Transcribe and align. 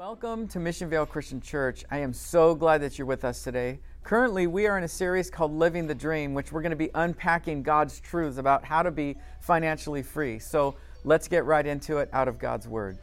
Welcome 0.00 0.48
to 0.48 0.58
Mission 0.58 0.88
Viejo 0.88 1.04
Christian 1.04 1.42
Church. 1.42 1.84
I 1.90 1.98
am 1.98 2.14
so 2.14 2.54
glad 2.54 2.80
that 2.80 2.96
you're 2.96 3.06
with 3.06 3.22
us 3.22 3.44
today. 3.44 3.80
Currently, 4.02 4.46
we 4.46 4.66
are 4.66 4.78
in 4.78 4.84
a 4.84 4.88
series 4.88 5.28
called 5.28 5.52
Living 5.52 5.86
the 5.86 5.94
Dream, 5.94 6.32
which 6.32 6.52
we're 6.52 6.62
going 6.62 6.70
to 6.70 6.76
be 6.76 6.88
unpacking 6.94 7.62
God's 7.62 8.00
truths 8.00 8.38
about 8.38 8.64
how 8.64 8.82
to 8.82 8.90
be 8.90 9.18
financially 9.42 10.02
free. 10.02 10.38
So 10.38 10.74
let's 11.04 11.28
get 11.28 11.44
right 11.44 11.66
into 11.66 11.98
it 11.98 12.08
out 12.14 12.28
of 12.28 12.38
God's 12.38 12.66
Word. 12.66 12.96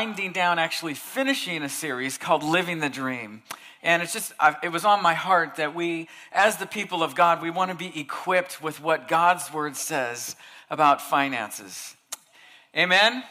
Winding 0.00 0.32
down, 0.32 0.58
actually 0.58 0.94
finishing 0.94 1.62
a 1.62 1.68
series 1.68 2.16
called 2.16 2.42
Living 2.42 2.78
the 2.78 2.88
Dream. 2.88 3.42
And 3.82 4.02
it's 4.02 4.14
just, 4.14 4.32
it 4.62 4.72
was 4.72 4.86
on 4.86 5.02
my 5.02 5.12
heart 5.12 5.56
that 5.56 5.74
we, 5.74 6.08
as 6.32 6.56
the 6.56 6.64
people 6.64 7.02
of 7.02 7.14
God, 7.14 7.42
we 7.42 7.50
want 7.50 7.70
to 7.70 7.76
be 7.76 8.00
equipped 8.00 8.62
with 8.62 8.80
what 8.80 9.08
God's 9.08 9.52
word 9.52 9.76
says 9.76 10.36
about 10.70 11.02
finances. 11.02 11.96
Amen? 12.74 13.24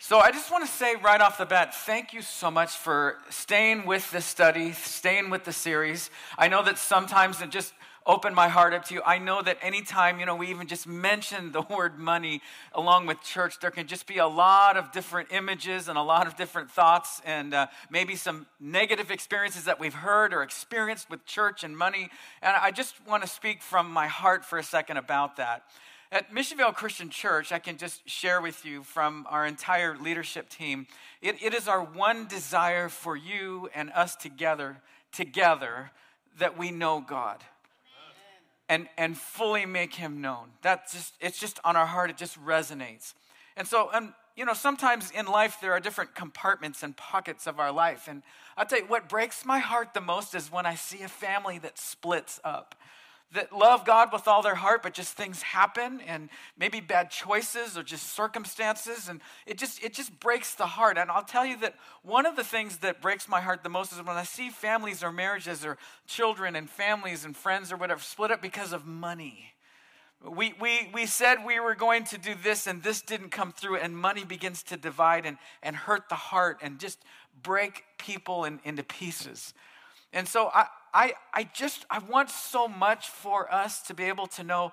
So 0.00 0.18
I 0.18 0.32
just 0.32 0.50
want 0.50 0.66
to 0.66 0.70
say 0.72 0.96
right 0.96 1.20
off 1.20 1.38
the 1.38 1.46
bat, 1.46 1.72
thank 1.72 2.12
you 2.12 2.20
so 2.20 2.50
much 2.50 2.70
for 2.70 3.18
staying 3.28 3.86
with 3.86 4.10
the 4.10 4.20
study, 4.20 4.72
staying 4.72 5.30
with 5.30 5.44
the 5.44 5.52
series. 5.52 6.10
I 6.36 6.48
know 6.48 6.64
that 6.64 6.78
sometimes 6.78 7.40
it 7.40 7.50
just 7.50 7.74
open 8.06 8.34
my 8.34 8.48
heart 8.48 8.72
up 8.72 8.84
to 8.86 8.94
you. 8.94 9.02
I 9.04 9.18
know 9.18 9.42
that 9.42 9.58
anytime, 9.62 10.20
you 10.20 10.26
know, 10.26 10.34
we 10.34 10.48
even 10.48 10.66
just 10.66 10.86
mention 10.86 11.52
the 11.52 11.62
word 11.70 11.98
money 11.98 12.40
along 12.72 13.06
with 13.06 13.22
church, 13.22 13.58
there 13.60 13.70
can 13.70 13.86
just 13.86 14.06
be 14.06 14.18
a 14.18 14.26
lot 14.26 14.76
of 14.76 14.92
different 14.92 15.32
images 15.32 15.88
and 15.88 15.98
a 15.98 16.02
lot 16.02 16.26
of 16.26 16.36
different 16.36 16.70
thoughts 16.70 17.20
and 17.24 17.54
uh, 17.54 17.66
maybe 17.90 18.16
some 18.16 18.46
negative 18.58 19.10
experiences 19.10 19.64
that 19.64 19.78
we've 19.78 19.94
heard 19.94 20.32
or 20.32 20.42
experienced 20.42 21.10
with 21.10 21.24
church 21.24 21.62
and 21.62 21.76
money. 21.76 22.08
And 22.42 22.56
I 22.56 22.70
just 22.70 22.94
want 23.06 23.22
to 23.22 23.28
speak 23.28 23.62
from 23.62 23.90
my 23.90 24.06
heart 24.06 24.44
for 24.44 24.58
a 24.58 24.64
second 24.64 24.96
about 24.96 25.36
that. 25.36 25.64
At 26.12 26.34
Mission 26.34 26.56
Viejo 26.56 26.72
Christian 26.72 27.08
Church, 27.08 27.52
I 27.52 27.60
can 27.60 27.76
just 27.76 28.08
share 28.08 28.40
with 28.40 28.64
you 28.64 28.82
from 28.82 29.26
our 29.30 29.46
entire 29.46 29.96
leadership 29.96 30.48
team, 30.48 30.88
it, 31.22 31.40
it 31.40 31.54
is 31.54 31.68
our 31.68 31.84
one 31.84 32.26
desire 32.26 32.88
for 32.88 33.16
you 33.16 33.68
and 33.76 33.92
us 33.92 34.16
together, 34.16 34.78
together, 35.12 35.92
that 36.36 36.58
we 36.58 36.72
know 36.72 37.00
God 37.00 37.44
and, 38.70 38.88
and 38.96 39.18
fully 39.18 39.66
make 39.66 39.96
him 39.96 40.20
known. 40.20 40.52
That's 40.62 40.92
just, 40.92 41.14
it's 41.20 41.38
just 41.40 41.58
on 41.64 41.74
our 41.76 41.86
heart, 41.86 42.08
it 42.08 42.16
just 42.16 42.42
resonates. 42.42 43.14
And 43.56 43.66
so, 43.66 43.90
and, 43.92 44.14
you 44.36 44.44
know, 44.44 44.54
sometimes 44.54 45.10
in 45.10 45.26
life 45.26 45.58
there 45.60 45.72
are 45.72 45.80
different 45.80 46.14
compartments 46.14 46.84
and 46.84 46.96
pockets 46.96 47.48
of 47.48 47.58
our 47.58 47.72
life. 47.72 48.06
And 48.08 48.22
I'll 48.56 48.64
tell 48.64 48.78
you, 48.78 48.86
what 48.86 49.08
breaks 49.08 49.44
my 49.44 49.58
heart 49.58 49.92
the 49.92 50.00
most 50.00 50.36
is 50.36 50.52
when 50.52 50.66
I 50.66 50.76
see 50.76 51.02
a 51.02 51.08
family 51.08 51.58
that 51.58 51.78
splits 51.78 52.40
up 52.44 52.76
that 53.32 53.52
love 53.52 53.84
God 53.84 54.12
with 54.12 54.26
all 54.26 54.42
their 54.42 54.56
heart, 54.56 54.82
but 54.82 54.92
just 54.92 55.14
things 55.14 55.42
happen 55.42 56.00
and 56.06 56.28
maybe 56.58 56.80
bad 56.80 57.10
choices 57.10 57.78
or 57.78 57.82
just 57.82 58.12
circumstances. 58.14 59.08
And 59.08 59.20
it 59.46 59.56
just, 59.56 59.82
it 59.84 59.94
just 59.94 60.18
breaks 60.18 60.54
the 60.54 60.66
heart. 60.66 60.98
And 60.98 61.10
I'll 61.10 61.22
tell 61.22 61.46
you 61.46 61.56
that 61.58 61.74
one 62.02 62.26
of 62.26 62.34
the 62.34 62.42
things 62.42 62.78
that 62.78 63.00
breaks 63.00 63.28
my 63.28 63.40
heart 63.40 63.62
the 63.62 63.68
most 63.68 63.92
is 63.92 63.98
when 63.98 64.16
I 64.16 64.24
see 64.24 64.50
families 64.50 65.04
or 65.04 65.12
marriages 65.12 65.64
or 65.64 65.78
children 66.06 66.56
and 66.56 66.68
families 66.68 67.24
and 67.24 67.36
friends 67.36 67.70
or 67.70 67.76
whatever 67.76 68.00
split 68.00 68.32
up 68.32 68.42
because 68.42 68.72
of 68.72 68.84
money. 68.84 69.54
We, 70.28 70.52
we, 70.60 70.90
we 70.92 71.06
said 71.06 71.38
we 71.46 71.60
were 71.60 71.74
going 71.74 72.04
to 72.06 72.18
do 72.18 72.34
this 72.42 72.66
and 72.66 72.82
this 72.82 73.00
didn't 73.00 73.30
come 73.30 73.52
through, 73.52 73.76
and 73.76 73.96
money 73.96 74.24
begins 74.24 74.62
to 74.64 74.76
divide 74.76 75.24
and, 75.24 75.38
and 75.62 75.74
hurt 75.74 76.08
the 76.10 76.14
heart 76.14 76.58
and 76.60 76.78
just 76.78 76.98
break 77.42 77.84
people 77.96 78.44
in, 78.44 78.60
into 78.64 78.82
pieces. 78.82 79.54
And 80.12 80.28
so 80.28 80.50
I, 80.52 80.66
I, 80.92 81.14
I 81.32 81.44
just, 81.44 81.86
I 81.90 81.98
want 81.98 82.30
so 82.30 82.68
much 82.68 83.08
for 83.08 83.52
us 83.52 83.82
to 83.82 83.94
be 83.94 84.04
able 84.04 84.26
to 84.28 84.42
know 84.42 84.72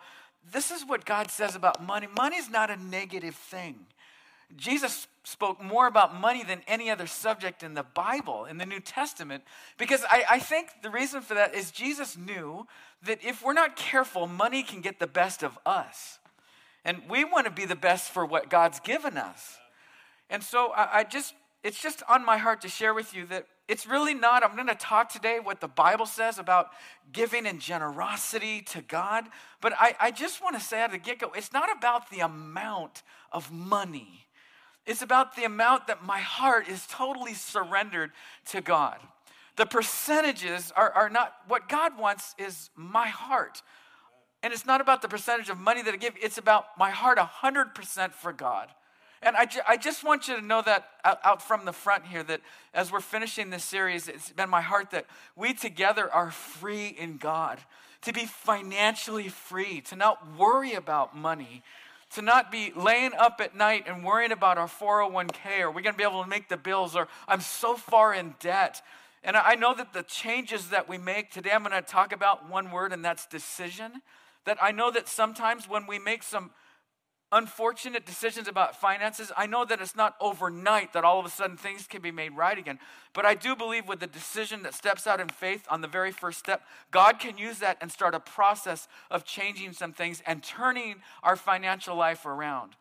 this 0.51 0.71
is 0.71 0.83
what 0.83 1.05
God 1.05 1.29
says 1.29 1.55
about 1.55 1.85
money. 1.85 2.07
Money 2.15 2.37
is 2.37 2.49
not 2.49 2.69
a 2.69 2.77
negative 2.77 3.35
thing. 3.35 3.85
Jesus 4.55 5.07
spoke 5.23 5.61
more 5.61 5.87
about 5.87 6.19
money 6.19 6.43
than 6.43 6.61
any 6.67 6.89
other 6.89 7.05
subject 7.05 7.63
in 7.63 7.73
the 7.73 7.83
Bible, 7.83 8.45
in 8.45 8.57
the 8.57 8.65
New 8.65 8.79
Testament, 8.79 9.43
because 9.77 10.05
I, 10.09 10.23
I, 10.29 10.39
think 10.39 10.69
the 10.81 10.89
reason 10.89 11.21
for 11.21 11.33
that 11.33 11.53
is 11.53 11.69
Jesus 11.69 12.17
knew 12.17 12.65
that 13.03 13.19
if 13.21 13.43
we're 13.43 13.51
not 13.51 13.75
careful, 13.75 14.25
money 14.25 14.63
can 14.63 14.79
get 14.79 14.99
the 14.99 15.07
best 15.07 15.43
of 15.43 15.59
us. 15.65 16.19
And 16.85 17.01
we 17.09 17.25
want 17.25 17.45
to 17.45 17.51
be 17.51 17.65
the 17.65 17.75
best 17.75 18.09
for 18.09 18.25
what 18.25 18.49
God's 18.49 18.79
given 18.79 19.17
us. 19.17 19.57
And 20.29 20.41
so 20.41 20.71
I, 20.71 20.99
I 20.99 21.03
just, 21.03 21.33
it's 21.61 21.81
just 21.81 22.01
on 22.07 22.25
my 22.25 22.37
heart 22.37 22.61
to 22.61 22.69
share 22.69 22.93
with 22.93 23.13
you 23.13 23.25
that 23.25 23.47
it's 23.67 23.85
really 23.85 24.13
not, 24.13 24.43
I'm 24.43 24.55
going 24.55 24.67
to 24.67 24.75
talk 24.75 25.11
today 25.11 25.39
what 25.41 25.59
the 25.59 25.67
Bible 25.67 26.05
says 26.05 26.39
about 26.39 26.69
giving 27.11 27.45
and 27.45 27.59
generosity 27.59 28.61
to 28.61 28.81
God. 28.81 29.25
But 29.61 29.73
I, 29.77 29.95
I 29.99 30.11
just 30.11 30.41
want 30.41 30.55
to 30.57 30.61
say 30.61 30.81
at 30.81 30.91
the 30.91 30.97
get 30.97 31.19
go, 31.19 31.31
it's 31.35 31.51
not 31.51 31.69
about 31.75 32.09
the 32.09 32.21
amount 32.21 33.03
of 33.31 33.51
money, 33.51 34.27
it's 34.85 35.01
about 35.01 35.35
the 35.35 35.43
amount 35.43 35.87
that 35.87 36.05
my 36.05 36.19
heart 36.19 36.69
is 36.69 36.87
totally 36.87 37.33
surrendered 37.33 38.11
to 38.51 38.61
God. 38.61 38.99
The 39.57 39.65
percentages 39.65 40.71
are, 40.75 40.91
are 40.91 41.09
not, 41.09 41.33
what 41.47 41.67
God 41.67 41.97
wants 41.97 42.35
is 42.37 42.69
my 42.75 43.07
heart. 43.07 43.61
And 44.43 44.53
it's 44.53 44.65
not 44.65 44.81
about 44.81 45.01
the 45.01 45.09
percentage 45.09 45.49
of 45.49 45.57
money 45.57 45.81
that 45.81 45.93
I 45.93 45.97
give, 45.97 46.13
it's 46.21 46.37
about 46.37 46.65
my 46.77 46.91
heart 46.91 47.17
100% 47.17 48.13
for 48.13 48.31
God. 48.31 48.69
And 49.21 49.35
I, 49.35 49.45
ju- 49.45 49.61
I 49.67 49.77
just 49.77 50.03
want 50.03 50.27
you 50.27 50.35
to 50.35 50.41
know 50.41 50.61
that 50.61 50.89
out, 51.03 51.19
out, 51.23 51.41
from 51.41 51.65
the 51.65 51.73
front 51.73 52.05
here 52.05 52.23
that 52.23 52.41
as 52.73 52.91
we're 52.91 52.99
finishing 52.99 53.49
this 53.49 53.63
series, 53.63 54.07
it's 54.07 54.31
been 54.31 54.49
my 54.49 54.61
heart 54.61 54.91
that 54.91 55.05
we 55.35 55.53
together 55.53 56.11
are 56.11 56.31
free 56.31 56.87
in 56.87 57.17
God, 57.17 57.59
to 58.03 58.13
be 58.13 58.25
financially 58.25 59.27
free, 59.27 59.81
to 59.81 59.95
not 59.95 60.37
worry 60.37 60.73
about 60.73 61.17
money, 61.17 61.63
to 62.11 62.21
not 62.21 62.51
be 62.51 62.71
laying 62.75 63.13
up 63.13 63.41
at 63.41 63.55
night 63.55 63.85
and 63.87 64.03
worrying 64.03 64.31
about 64.31 64.57
our 64.57 64.67
401k 64.67 65.61
or 65.61 65.71
we're 65.71 65.81
going 65.81 65.93
to 65.93 65.97
be 65.97 66.03
able 66.03 66.23
to 66.23 66.29
make 66.29 66.47
the 66.47 66.57
bills 66.57 66.95
or 66.95 67.07
I'm 67.27 67.41
so 67.41 67.75
far 67.75 68.13
in 68.13 68.35
debt. 68.39 68.81
And 69.23 69.35
I 69.35 69.55
know 69.55 69.73
that 69.73 69.93
the 69.93 70.03
changes 70.03 70.69
that 70.69 70.87
we 70.87 70.97
make 70.97 71.31
today, 71.31 71.51
I'm 71.51 71.63
going 71.63 71.73
to 71.73 71.81
talk 71.81 72.13
about 72.13 72.49
one 72.49 72.71
word, 72.71 72.93
and 72.93 73.03
that's 73.03 73.25
decision. 73.25 74.01
That 74.45 74.57
I 74.61 74.71
know 74.71 74.89
that 74.91 75.09
sometimes 75.09 75.67
when 75.67 75.85
we 75.85 75.99
make 75.99 76.23
some 76.23 76.51
unfortunate 77.31 78.05
decisions 78.05 78.47
about 78.47 78.79
finances, 78.79 79.31
I 79.35 79.47
know 79.47 79.65
that 79.65 79.81
it's 79.81 79.95
not 79.95 80.15
overnight 80.21 80.93
that 80.93 81.03
all 81.03 81.19
of 81.19 81.25
a 81.25 81.29
sudden 81.29 81.57
things 81.57 81.85
can 81.85 82.01
be 82.01 82.11
made 82.11 82.35
right 82.35 82.57
again. 82.57 82.79
But 83.13 83.25
I 83.25 83.33
do 83.33 83.55
believe 83.55 83.87
with 83.87 83.99
the 83.99 84.07
decision 84.07 84.63
that 84.63 84.73
steps 84.73 85.05
out 85.07 85.19
in 85.19 85.29
faith 85.29 85.65
on 85.69 85.81
the 85.81 85.87
very 85.87 86.11
first 86.11 86.39
step, 86.39 86.63
God 86.91 87.19
can 87.19 87.37
use 87.37 87.59
that 87.59 87.77
and 87.81 87.91
start 87.91 88.15
a 88.15 88.19
process 88.19 88.87
of 89.11 89.25
changing 89.25 89.73
some 89.73 89.93
things 89.93 90.23
and 90.25 90.41
turning 90.41 90.95
our 91.23 91.35
financial 91.35 91.95
life 91.95 92.25
around. 92.25 92.73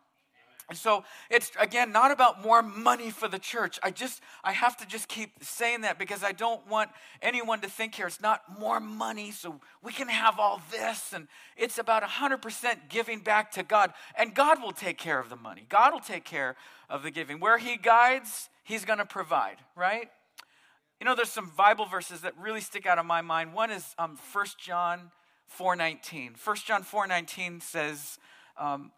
And 0.69 0.77
so 0.77 1.05
it's 1.29 1.51
again 1.59 1.93
not 1.93 2.11
about 2.11 2.43
more 2.43 2.61
money 2.61 3.09
for 3.09 3.29
the 3.29 3.39
church. 3.39 3.79
I 3.83 3.91
just 3.91 4.21
I 4.43 4.51
have 4.51 4.75
to 4.77 4.85
just 4.85 5.07
keep 5.07 5.31
saying 5.41 5.81
that 5.81 5.97
because 5.97 6.25
I 6.25 6.33
don't 6.33 6.65
want 6.67 6.89
anyone 7.21 7.61
to 7.61 7.69
think 7.69 7.95
here 7.95 8.07
it's 8.07 8.19
not 8.19 8.59
more 8.59 8.81
money 8.81 9.31
so 9.31 9.61
we 9.81 9.93
can 9.93 10.09
have 10.09 10.39
all 10.39 10.61
this 10.69 11.13
and 11.13 11.29
it's 11.55 11.77
about 11.77 12.03
100% 12.03 12.89
giving 12.89 13.19
back 13.19 13.51
to 13.53 13.63
God 13.63 13.93
and 14.17 14.33
God 14.33 14.61
will 14.61 14.73
take 14.73 14.97
care 14.97 15.19
of 15.19 15.29
the 15.29 15.37
money. 15.37 15.65
God 15.69 15.93
will 15.93 16.01
take 16.01 16.25
care 16.25 16.57
of 16.89 17.01
the 17.01 17.11
giving. 17.11 17.39
Where 17.39 17.57
he 17.57 17.77
guides, 17.77 18.49
he's 18.63 18.83
going 18.83 18.99
to 18.99 19.05
provide, 19.05 19.57
right? 19.73 20.09
You 20.99 21.05
know 21.05 21.15
there's 21.15 21.29
some 21.29 21.51
Bible 21.55 21.85
verses 21.85 22.21
that 22.21 22.33
really 22.37 22.61
stick 22.61 22.85
out 22.85 22.97
of 22.97 23.05
my 23.05 23.21
mind. 23.21 23.53
One 23.53 23.71
is 23.71 23.95
um, 23.97 24.17
1 24.33 24.45
John 24.59 25.11
4:19. 25.57 26.35
1 26.43 26.55
John 26.65 26.83
4:19 26.83 27.61
says 27.61 28.19
um, 28.57 28.91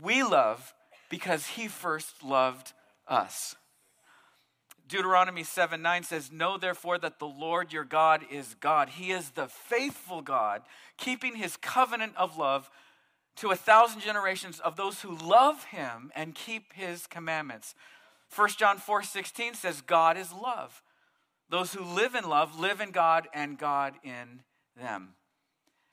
we 0.00 0.22
love 0.22 0.72
because 1.10 1.46
he 1.48 1.68
first 1.68 2.24
loved 2.24 2.72
us. 3.06 3.54
Deuteronomy 4.88 5.44
7 5.44 5.82
9 5.82 6.02
says, 6.02 6.32
Know 6.32 6.56
therefore 6.56 6.98
that 6.98 7.18
the 7.18 7.26
Lord 7.26 7.72
your 7.72 7.84
God 7.84 8.22
is 8.30 8.54
God. 8.60 8.88
He 8.88 9.10
is 9.10 9.30
the 9.30 9.46
faithful 9.46 10.22
God, 10.22 10.62
keeping 10.96 11.36
his 11.36 11.56
covenant 11.58 12.14
of 12.16 12.38
love 12.38 12.70
to 13.36 13.50
a 13.50 13.56
thousand 13.56 14.00
generations 14.00 14.58
of 14.60 14.76
those 14.76 15.02
who 15.02 15.16
love 15.16 15.64
him 15.64 16.10
and 16.16 16.34
keep 16.34 16.72
his 16.72 17.06
commandments. 17.06 17.74
1 18.34 18.48
John 18.58 18.78
4 18.78 19.02
16 19.02 19.54
says, 19.54 19.80
God 19.82 20.16
is 20.16 20.32
love. 20.32 20.82
Those 21.50 21.72
who 21.72 21.84
live 21.84 22.14
in 22.14 22.28
love 22.28 22.58
live 22.58 22.80
in 22.80 22.92
God 22.92 23.28
and 23.34 23.58
God 23.58 23.94
in 24.04 24.42
them. 24.76 25.14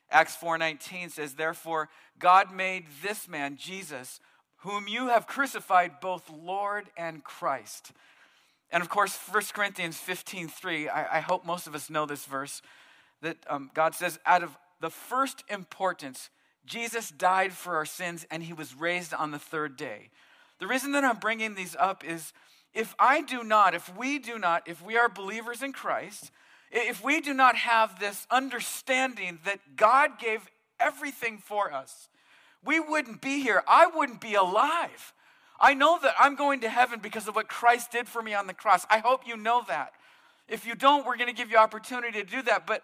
Acts 0.09 0.37
4:19 0.37 1.11
says 1.11 1.33
therefore 1.33 1.89
God 2.17 2.53
made 2.53 2.85
this 3.03 3.27
man 3.27 3.57
Jesus 3.57 4.19
whom 4.57 4.87
you 4.87 5.07
have 5.07 5.27
crucified, 5.27 5.99
both 5.99 6.29
Lord 6.29 6.85
and 6.97 7.23
Christ. 7.23 7.91
And 8.71 8.81
of 8.81 8.89
course, 8.89 9.17
1 9.31 9.43
Corinthians 9.53 9.97
15 9.97 10.47
3, 10.47 10.89
I, 10.89 11.17
I 11.17 11.19
hope 11.21 11.45
most 11.45 11.67
of 11.67 11.75
us 11.75 11.89
know 11.89 12.05
this 12.05 12.25
verse, 12.25 12.61
that 13.21 13.37
um, 13.49 13.71
God 13.73 13.95
says, 13.95 14.19
out 14.25 14.43
of 14.43 14.57
the 14.79 14.89
first 14.89 15.43
importance, 15.49 16.29
Jesus 16.65 17.09
died 17.09 17.53
for 17.53 17.77
our 17.77 17.85
sins 17.85 18.25
and 18.29 18.43
he 18.43 18.53
was 18.53 18.75
raised 18.75 19.13
on 19.13 19.31
the 19.31 19.39
third 19.39 19.77
day. 19.77 20.09
The 20.59 20.67
reason 20.67 20.91
that 20.93 21.03
I'm 21.03 21.17
bringing 21.17 21.55
these 21.55 21.75
up 21.79 22.03
is 22.03 22.33
if 22.73 22.93
I 22.99 23.21
do 23.21 23.43
not, 23.43 23.73
if 23.73 23.95
we 23.95 24.19
do 24.19 24.37
not, 24.37 24.67
if 24.67 24.83
we 24.83 24.97
are 24.97 25.09
believers 25.09 25.63
in 25.63 25.71
Christ, 25.71 26.31
if 26.71 27.03
we 27.03 27.21
do 27.21 27.33
not 27.33 27.55
have 27.55 27.99
this 27.99 28.27
understanding 28.29 29.39
that 29.45 29.77
God 29.77 30.19
gave 30.19 30.49
everything 30.79 31.37
for 31.37 31.71
us, 31.71 32.09
we 32.63 32.79
wouldn't 32.79 33.21
be 33.21 33.41
here. 33.41 33.63
I 33.67 33.87
wouldn't 33.87 34.21
be 34.21 34.35
alive. 34.35 35.13
I 35.59 35.73
know 35.73 35.97
that 36.01 36.13
I'm 36.19 36.35
going 36.35 36.61
to 36.61 36.69
heaven 36.69 36.99
because 37.01 37.27
of 37.27 37.35
what 37.35 37.47
Christ 37.47 37.91
did 37.91 38.07
for 38.07 38.21
me 38.21 38.33
on 38.33 38.47
the 38.47 38.53
cross. 38.53 38.85
I 38.89 38.99
hope 38.99 39.27
you 39.27 39.37
know 39.37 39.63
that. 39.67 39.93
If 40.47 40.65
you 40.65 40.75
don't, 40.75 41.05
we're 41.05 41.17
going 41.17 41.29
to 41.29 41.35
give 41.35 41.49
you 41.49 41.57
opportunity 41.57 42.21
to 42.21 42.29
do 42.29 42.41
that. 42.43 42.67
But 42.67 42.83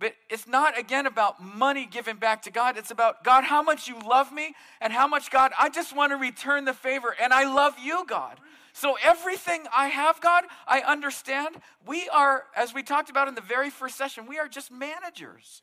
but 0.00 0.14
it's 0.30 0.46
not 0.46 0.78
again 0.78 1.06
about 1.06 1.42
money 1.42 1.84
given 1.84 2.18
back 2.18 2.42
to 2.42 2.50
God. 2.50 2.76
It's 2.76 2.90
about 2.90 3.24
God, 3.24 3.44
how 3.44 3.62
much 3.62 3.88
you 3.88 3.98
love 3.98 4.32
me 4.32 4.54
and 4.80 4.92
how 4.92 5.08
much 5.08 5.30
God, 5.30 5.52
I 5.58 5.70
just 5.70 5.94
want 5.94 6.12
to 6.12 6.16
return 6.16 6.64
the 6.64 6.72
favor 6.72 7.14
and 7.20 7.32
I 7.32 7.52
love 7.52 7.74
you, 7.82 8.04
God. 8.06 8.38
So 8.72 8.96
everything 9.02 9.64
I 9.74 9.88
have, 9.88 10.20
God, 10.20 10.44
I 10.68 10.82
understand. 10.82 11.56
We 11.84 12.08
are, 12.10 12.44
as 12.56 12.72
we 12.72 12.84
talked 12.84 13.10
about 13.10 13.26
in 13.26 13.34
the 13.34 13.40
very 13.40 13.70
first 13.70 13.96
session, 13.96 14.26
we 14.28 14.38
are 14.38 14.46
just 14.46 14.70
managers. 14.70 15.62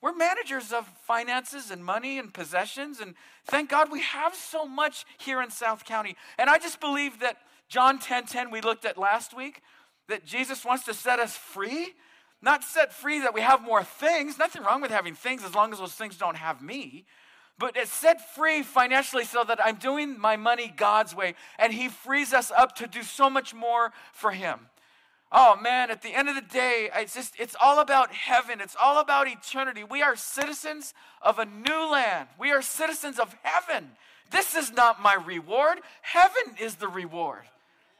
We're 0.00 0.14
managers 0.14 0.72
of 0.72 0.86
finances 1.06 1.70
and 1.70 1.84
money 1.84 2.18
and 2.18 2.32
possessions. 2.32 3.00
And 3.00 3.14
thank 3.46 3.68
God 3.68 3.90
we 3.90 4.02
have 4.02 4.34
so 4.34 4.64
much 4.64 5.04
here 5.18 5.42
in 5.42 5.50
South 5.50 5.84
County. 5.84 6.16
And 6.38 6.48
I 6.48 6.58
just 6.58 6.80
believe 6.80 7.20
that 7.20 7.38
John 7.68 7.98
10 7.98 8.26
10, 8.26 8.50
we 8.50 8.60
looked 8.60 8.84
at 8.84 8.96
last 8.96 9.36
week, 9.36 9.62
that 10.08 10.24
Jesus 10.24 10.64
wants 10.64 10.84
to 10.84 10.94
set 10.94 11.18
us 11.18 11.36
free. 11.36 11.94
Not 12.40 12.62
set 12.62 12.92
free 12.92 13.20
that 13.20 13.34
we 13.34 13.40
have 13.40 13.62
more 13.62 13.82
things. 13.82 14.38
Nothing 14.38 14.62
wrong 14.62 14.80
with 14.80 14.92
having 14.92 15.14
things 15.14 15.44
as 15.44 15.54
long 15.54 15.72
as 15.72 15.80
those 15.80 15.94
things 15.94 16.16
don't 16.16 16.36
have 16.36 16.62
me. 16.62 17.04
But 17.58 17.76
it's 17.76 17.92
set 17.92 18.34
free 18.36 18.62
financially 18.62 19.24
so 19.24 19.42
that 19.42 19.58
I'm 19.62 19.76
doing 19.76 20.18
my 20.18 20.36
money 20.36 20.72
God's 20.74 21.16
way. 21.16 21.34
And 21.58 21.72
He 21.72 21.88
frees 21.88 22.32
us 22.32 22.52
up 22.56 22.76
to 22.76 22.86
do 22.86 23.02
so 23.02 23.28
much 23.28 23.52
more 23.52 23.92
for 24.12 24.30
Him. 24.30 24.60
Oh 25.30 25.56
man, 25.56 25.90
at 25.90 26.00
the 26.00 26.14
end 26.14 26.28
of 26.28 26.34
the 26.34 26.40
day, 26.40 26.88
it's 26.94 27.14
just 27.14 27.34
it's 27.38 27.54
all 27.60 27.80
about 27.80 28.12
heaven. 28.12 28.60
It's 28.60 28.76
all 28.80 28.98
about 28.98 29.28
eternity. 29.28 29.84
We 29.84 30.02
are 30.02 30.16
citizens 30.16 30.94
of 31.20 31.38
a 31.38 31.44
new 31.44 31.90
land. 31.90 32.28
We 32.38 32.50
are 32.50 32.62
citizens 32.62 33.18
of 33.18 33.36
heaven. 33.42 33.90
This 34.30 34.54
is 34.54 34.72
not 34.72 35.02
my 35.02 35.14
reward. 35.14 35.80
Heaven 36.02 36.54
is 36.60 36.76
the 36.76 36.88
reward. 36.88 37.42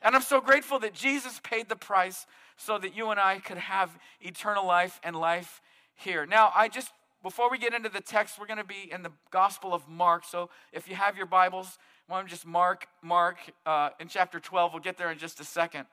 And 0.02 0.14
I'm 0.14 0.22
so 0.22 0.40
grateful 0.40 0.78
that 0.80 0.94
Jesus 0.94 1.40
paid 1.42 1.68
the 1.68 1.76
price 1.76 2.26
so 2.56 2.78
that 2.78 2.96
you 2.96 3.10
and 3.10 3.20
I 3.20 3.40
could 3.40 3.58
have 3.58 3.98
eternal 4.20 4.66
life 4.66 5.00
and 5.02 5.14
life 5.14 5.60
here. 5.94 6.24
Now, 6.24 6.52
I 6.54 6.68
just 6.68 6.92
before 7.22 7.50
we 7.50 7.58
get 7.58 7.74
into 7.74 7.88
the 7.88 8.00
text, 8.00 8.38
we're 8.38 8.46
going 8.46 8.58
to 8.58 8.64
be 8.64 8.90
in 8.90 9.02
the 9.02 9.10
Gospel 9.30 9.74
of 9.74 9.88
Mark. 9.88 10.24
So 10.24 10.50
if 10.72 10.88
you 10.88 10.94
have 10.94 11.16
your 11.16 11.26
Bibles, 11.26 11.78
why 12.06 12.20
don't 12.20 12.28
just 12.28 12.46
mark 12.46 12.86
Mark 13.02 13.38
uh, 13.66 13.90
in 13.98 14.08
chapter 14.08 14.38
12. 14.38 14.72
We'll 14.72 14.80
get 14.80 14.96
there 14.96 15.10
in 15.10 15.18
just 15.18 15.40
a 15.40 15.44
second. 15.44 15.86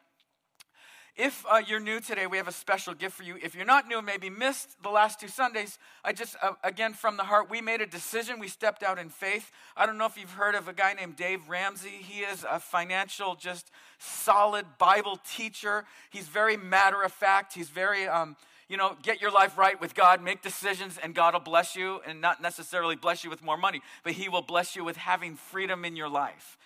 If 1.18 1.46
uh, 1.50 1.62
you're 1.66 1.80
new 1.80 2.02
today, 2.02 2.28
we 2.28 2.36
have 2.36 2.50
a 2.50 2.52
special 2.52 2.94
gift 2.94 3.16
for 3.16 3.24
you. 3.24 3.38
If 3.42 3.56
you're 3.56 3.64
not 3.64 3.88
new 3.88 4.02
maybe 4.02 4.30
missed 4.30 4.76
the 4.84 4.90
last 4.90 5.18
two 5.18 5.30
Sundays, 5.30 5.80
I 6.04 6.12
just, 6.12 6.36
uh, 6.42 6.52
again, 6.62 6.94
from 6.94 7.16
the 7.16 7.24
heart, 7.24 7.50
we 7.50 7.62
made 7.62 7.80
a 7.80 7.86
decision. 7.86 8.38
We 8.38 8.50
stepped 8.50 8.84
out 8.84 9.00
in 9.00 9.08
faith. 9.08 9.50
I 9.78 9.86
don't 9.86 9.98
know 9.98 10.08
if 10.08 10.18
you've 10.18 10.32
heard 10.32 10.56
of 10.56 10.68
a 10.68 10.74
guy 10.74 10.92
named 10.92 11.16
Dave 11.16 11.48
Ramsey. 11.48 11.88
He 12.02 12.24
is 12.24 12.46
a 12.50 12.60
financial, 12.60 13.36
just 13.36 13.72
solid 13.98 14.66
Bible 14.78 15.18
teacher. 15.26 15.86
He's 16.10 16.28
very 16.28 16.58
matter 16.58 17.02
of 17.02 17.14
fact. 17.14 17.54
He's 17.54 17.70
very, 17.70 18.10
um, 18.10 18.36
you 18.68 18.76
know, 18.76 18.98
get 19.02 19.22
your 19.22 19.32
life 19.32 19.58
right 19.58 19.80
with 19.80 19.96
God, 19.96 20.22
make 20.22 20.42
decisions, 20.42 20.98
and 21.02 21.16
God 21.16 21.34
will 21.34 21.40
bless 21.40 21.78
you, 21.78 22.02
and 22.06 22.20
not 22.20 22.42
necessarily 22.42 22.98
bless 22.98 23.24
you 23.24 23.30
with 23.30 23.42
more 23.42 23.58
money, 23.58 23.82
but 24.04 24.14
He 24.14 24.28
will 24.28 24.42
bless 24.42 24.76
you 24.76 24.84
with 24.84 24.98
having 24.98 25.38
freedom 25.38 25.86
in 25.86 25.96
your 25.96 26.10
life 26.10 26.58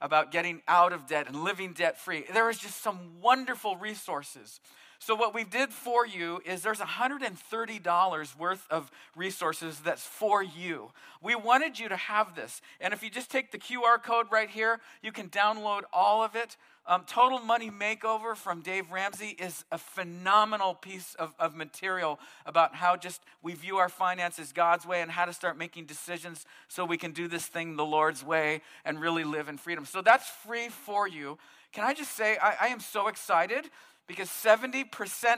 about 0.00 0.30
getting 0.30 0.62
out 0.68 0.92
of 0.92 1.06
debt 1.06 1.26
and 1.26 1.42
living 1.42 1.72
debt 1.72 1.98
free. 1.98 2.24
There 2.32 2.50
is 2.50 2.58
just 2.58 2.82
some 2.82 3.20
wonderful 3.20 3.76
resources. 3.76 4.60
So, 5.00 5.14
what 5.14 5.32
we 5.32 5.44
did 5.44 5.70
for 5.70 6.04
you 6.04 6.40
is 6.44 6.62
there's 6.62 6.80
$130 6.80 8.38
worth 8.38 8.66
of 8.68 8.90
resources 9.14 9.78
that's 9.80 10.04
for 10.04 10.42
you. 10.42 10.90
We 11.22 11.36
wanted 11.36 11.78
you 11.78 11.88
to 11.88 11.96
have 11.96 12.34
this. 12.34 12.60
And 12.80 12.92
if 12.92 13.02
you 13.02 13.08
just 13.08 13.30
take 13.30 13.52
the 13.52 13.58
QR 13.58 14.02
code 14.02 14.26
right 14.30 14.50
here, 14.50 14.80
you 15.02 15.12
can 15.12 15.28
download 15.28 15.82
all 15.92 16.24
of 16.24 16.34
it. 16.34 16.56
Um, 16.84 17.04
Total 17.06 17.38
Money 17.38 17.70
Makeover 17.70 18.34
from 18.34 18.60
Dave 18.60 18.90
Ramsey 18.90 19.36
is 19.38 19.64
a 19.70 19.78
phenomenal 19.78 20.74
piece 20.74 21.14
of, 21.14 21.32
of 21.38 21.54
material 21.54 22.18
about 22.44 22.74
how 22.74 22.96
just 22.96 23.22
we 23.42 23.54
view 23.54 23.76
our 23.76 23.90
finances 23.90 24.52
God's 24.52 24.84
way 24.84 25.02
and 25.02 25.10
how 25.10 25.26
to 25.26 25.32
start 25.32 25.58
making 25.58 25.84
decisions 25.84 26.44
so 26.66 26.84
we 26.84 26.96
can 26.96 27.12
do 27.12 27.28
this 27.28 27.46
thing 27.46 27.76
the 27.76 27.84
Lord's 27.84 28.24
way 28.24 28.62
and 28.84 29.00
really 29.00 29.22
live 29.22 29.48
in 29.48 29.58
freedom. 29.58 29.84
So 29.84 30.02
that's 30.02 30.28
free 30.28 30.70
for 30.70 31.06
you. 31.06 31.38
Can 31.72 31.84
I 31.84 31.92
just 31.92 32.16
say, 32.16 32.38
I, 32.38 32.56
I 32.62 32.66
am 32.68 32.80
so 32.80 33.08
excited 33.08 33.68
because 34.08 34.28
70% 34.28 34.86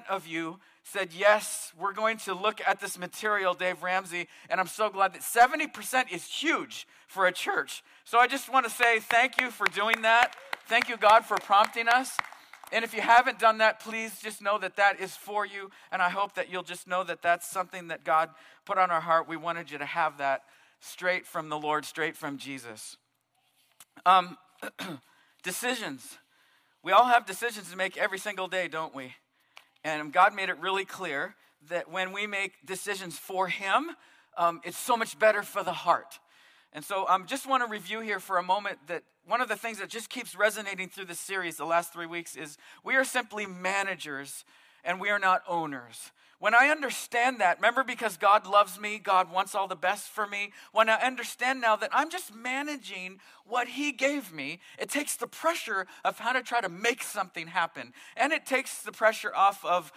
of 0.08 0.26
you 0.26 0.58
said, 0.84 1.10
Yes, 1.12 1.72
we're 1.78 1.92
going 1.92 2.16
to 2.18 2.32
look 2.32 2.60
at 2.66 2.80
this 2.80 2.96
material, 2.98 3.52
Dave 3.52 3.82
Ramsey. 3.82 4.28
And 4.48 4.60
I'm 4.60 4.68
so 4.68 4.88
glad 4.88 5.12
that 5.12 5.22
70% 5.22 6.12
is 6.12 6.24
huge 6.24 6.86
for 7.06 7.26
a 7.26 7.32
church. 7.32 7.82
So 8.04 8.18
I 8.18 8.26
just 8.26 8.50
want 8.50 8.64
to 8.64 8.70
say 8.70 9.00
thank 9.00 9.40
you 9.40 9.50
for 9.50 9.66
doing 9.66 10.02
that. 10.02 10.36
Thank 10.66 10.88
you, 10.88 10.96
God, 10.96 11.24
for 11.24 11.36
prompting 11.36 11.88
us. 11.88 12.16
And 12.72 12.84
if 12.84 12.94
you 12.94 13.00
haven't 13.00 13.40
done 13.40 13.58
that, 13.58 13.80
please 13.80 14.20
just 14.20 14.40
know 14.40 14.56
that 14.58 14.76
that 14.76 15.00
is 15.00 15.16
for 15.16 15.44
you. 15.44 15.70
And 15.90 16.00
I 16.00 16.08
hope 16.08 16.34
that 16.34 16.50
you'll 16.50 16.62
just 16.62 16.86
know 16.86 17.02
that 17.02 17.20
that's 17.20 17.50
something 17.50 17.88
that 17.88 18.04
God 18.04 18.30
put 18.64 18.78
on 18.78 18.90
our 18.90 19.00
heart. 19.00 19.28
We 19.28 19.36
wanted 19.36 19.72
you 19.72 19.78
to 19.78 19.84
have 19.84 20.18
that 20.18 20.42
straight 20.78 21.26
from 21.26 21.48
the 21.48 21.58
Lord, 21.58 21.84
straight 21.84 22.16
from 22.16 22.38
Jesus. 22.38 22.96
Um, 24.06 24.38
decisions. 25.42 26.18
We 26.82 26.92
all 26.92 27.06
have 27.06 27.26
decisions 27.26 27.70
to 27.70 27.76
make 27.76 27.98
every 27.98 28.18
single 28.18 28.48
day, 28.48 28.66
don't 28.66 28.94
we? 28.94 29.14
And 29.84 30.12
God 30.12 30.34
made 30.34 30.48
it 30.48 30.58
really 30.58 30.86
clear 30.86 31.34
that 31.68 31.90
when 31.90 32.12
we 32.12 32.26
make 32.26 32.52
decisions 32.64 33.18
for 33.18 33.48
Him, 33.48 33.90
um, 34.38 34.62
it's 34.64 34.78
so 34.78 34.96
much 34.96 35.18
better 35.18 35.42
for 35.42 35.62
the 35.62 35.72
heart. 35.72 36.18
And 36.72 36.82
so 36.82 37.04
I 37.04 37.16
um, 37.16 37.26
just 37.26 37.46
want 37.46 37.62
to 37.62 37.68
review 37.68 38.00
here 38.00 38.18
for 38.18 38.38
a 38.38 38.42
moment 38.42 38.78
that 38.86 39.02
one 39.26 39.42
of 39.42 39.48
the 39.48 39.56
things 39.56 39.78
that 39.78 39.90
just 39.90 40.08
keeps 40.08 40.34
resonating 40.34 40.88
through 40.88 41.04
the 41.04 41.14
series 41.14 41.56
the 41.56 41.66
last 41.66 41.92
three 41.92 42.06
weeks 42.06 42.34
is 42.34 42.56
we 42.82 42.94
are 42.94 43.04
simply 43.04 43.44
managers 43.44 44.44
and 44.82 45.00
we 45.00 45.10
are 45.10 45.18
not 45.18 45.42
owners. 45.46 46.12
When 46.40 46.54
I 46.54 46.68
understand 46.68 47.40
that, 47.40 47.58
remember 47.58 47.84
because 47.84 48.16
God 48.16 48.46
loves 48.46 48.80
me, 48.80 48.98
God 48.98 49.30
wants 49.30 49.54
all 49.54 49.68
the 49.68 49.76
best 49.76 50.08
for 50.08 50.26
me, 50.26 50.52
when 50.72 50.88
I 50.88 50.94
understand 50.94 51.60
now 51.60 51.76
that 51.76 51.90
I'm 51.92 52.08
just 52.08 52.34
managing 52.34 53.20
what 53.44 53.68
He 53.68 53.92
gave 53.92 54.32
me, 54.32 54.60
it 54.78 54.88
takes 54.88 55.16
the 55.16 55.26
pressure 55.26 55.86
of 56.02 56.18
how 56.18 56.32
to 56.32 56.42
try 56.42 56.62
to 56.62 56.70
make 56.70 57.02
something 57.02 57.48
happen. 57.48 57.92
And 58.16 58.32
it 58.32 58.46
takes 58.46 58.80
the 58.80 58.90
pressure 58.90 59.34
off 59.34 59.62
of 59.66 59.92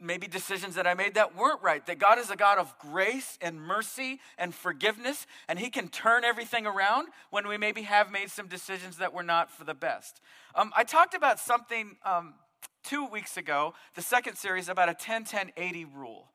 maybe 0.00 0.26
decisions 0.26 0.74
that 0.74 0.88
I 0.88 0.94
made 0.94 1.14
that 1.14 1.36
weren't 1.36 1.62
right. 1.62 1.86
That 1.86 2.00
God 2.00 2.18
is 2.18 2.30
a 2.30 2.36
God 2.36 2.58
of 2.58 2.76
grace 2.80 3.38
and 3.40 3.60
mercy 3.60 4.20
and 4.36 4.52
forgiveness, 4.52 5.24
and 5.48 5.56
He 5.56 5.70
can 5.70 5.86
turn 5.86 6.24
everything 6.24 6.66
around 6.66 7.08
when 7.30 7.46
we 7.46 7.56
maybe 7.58 7.82
have 7.82 8.10
made 8.10 8.30
some 8.30 8.48
decisions 8.48 8.98
that 8.98 9.14
were 9.14 9.22
not 9.22 9.52
for 9.52 9.62
the 9.62 9.72
best. 9.72 10.20
Um, 10.56 10.72
I 10.76 10.82
talked 10.82 11.14
about 11.14 11.38
something 11.38 11.96
um, 12.04 12.34
two 12.84 13.06
weeks 13.06 13.36
ago, 13.36 13.74
the 13.94 14.02
second 14.02 14.36
series, 14.36 14.68
about 14.68 14.88
a 14.88 14.94
10 14.94 15.24
10 15.24 15.52
80 15.56 15.84
rule. 15.84 16.28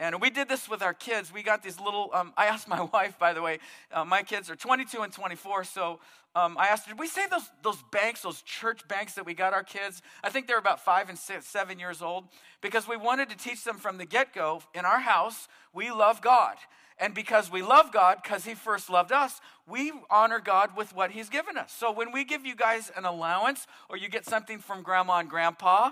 And 0.00 0.20
we 0.20 0.30
did 0.30 0.48
this 0.48 0.68
with 0.68 0.80
our 0.80 0.94
kids. 0.94 1.32
We 1.32 1.42
got 1.42 1.62
these 1.64 1.80
little, 1.80 2.10
um, 2.14 2.32
I 2.36 2.46
asked 2.46 2.68
my 2.68 2.82
wife, 2.92 3.18
by 3.18 3.32
the 3.32 3.42
way, 3.42 3.58
uh, 3.92 4.04
my 4.04 4.22
kids 4.22 4.48
are 4.48 4.54
22 4.54 5.02
and 5.02 5.12
24. 5.12 5.64
So 5.64 5.98
um, 6.36 6.56
I 6.56 6.68
asked 6.68 6.86
did 6.86 6.98
we 6.98 7.08
say 7.08 7.26
those, 7.28 7.50
those 7.62 7.82
banks, 7.90 8.22
those 8.22 8.42
church 8.42 8.86
banks 8.86 9.14
that 9.14 9.26
we 9.26 9.34
got 9.34 9.52
our 9.52 9.64
kids? 9.64 10.00
I 10.22 10.30
think 10.30 10.46
they're 10.46 10.58
about 10.58 10.84
five 10.84 11.08
and 11.08 11.18
six, 11.18 11.46
seven 11.46 11.80
years 11.80 12.00
old 12.00 12.24
because 12.60 12.86
we 12.86 12.96
wanted 12.96 13.28
to 13.30 13.36
teach 13.36 13.64
them 13.64 13.76
from 13.76 13.98
the 13.98 14.06
get 14.06 14.32
go 14.32 14.62
in 14.72 14.84
our 14.84 15.00
house, 15.00 15.48
we 15.74 15.90
love 15.90 16.22
God. 16.22 16.56
And 17.00 17.14
because 17.14 17.50
we 17.50 17.62
love 17.62 17.92
God, 17.92 18.18
because 18.22 18.44
He 18.44 18.54
first 18.54 18.90
loved 18.90 19.12
us, 19.12 19.40
we 19.66 19.92
honor 20.10 20.40
God 20.40 20.76
with 20.76 20.94
what 20.94 21.12
He's 21.12 21.28
given 21.28 21.56
us. 21.56 21.72
So 21.72 21.92
when 21.92 22.12
we 22.12 22.24
give 22.24 22.44
you 22.44 22.56
guys 22.56 22.90
an 22.96 23.04
allowance 23.04 23.66
or 23.88 23.96
you 23.96 24.08
get 24.08 24.24
something 24.24 24.58
from 24.58 24.82
grandma 24.82 25.18
and 25.18 25.30
grandpa, 25.30 25.90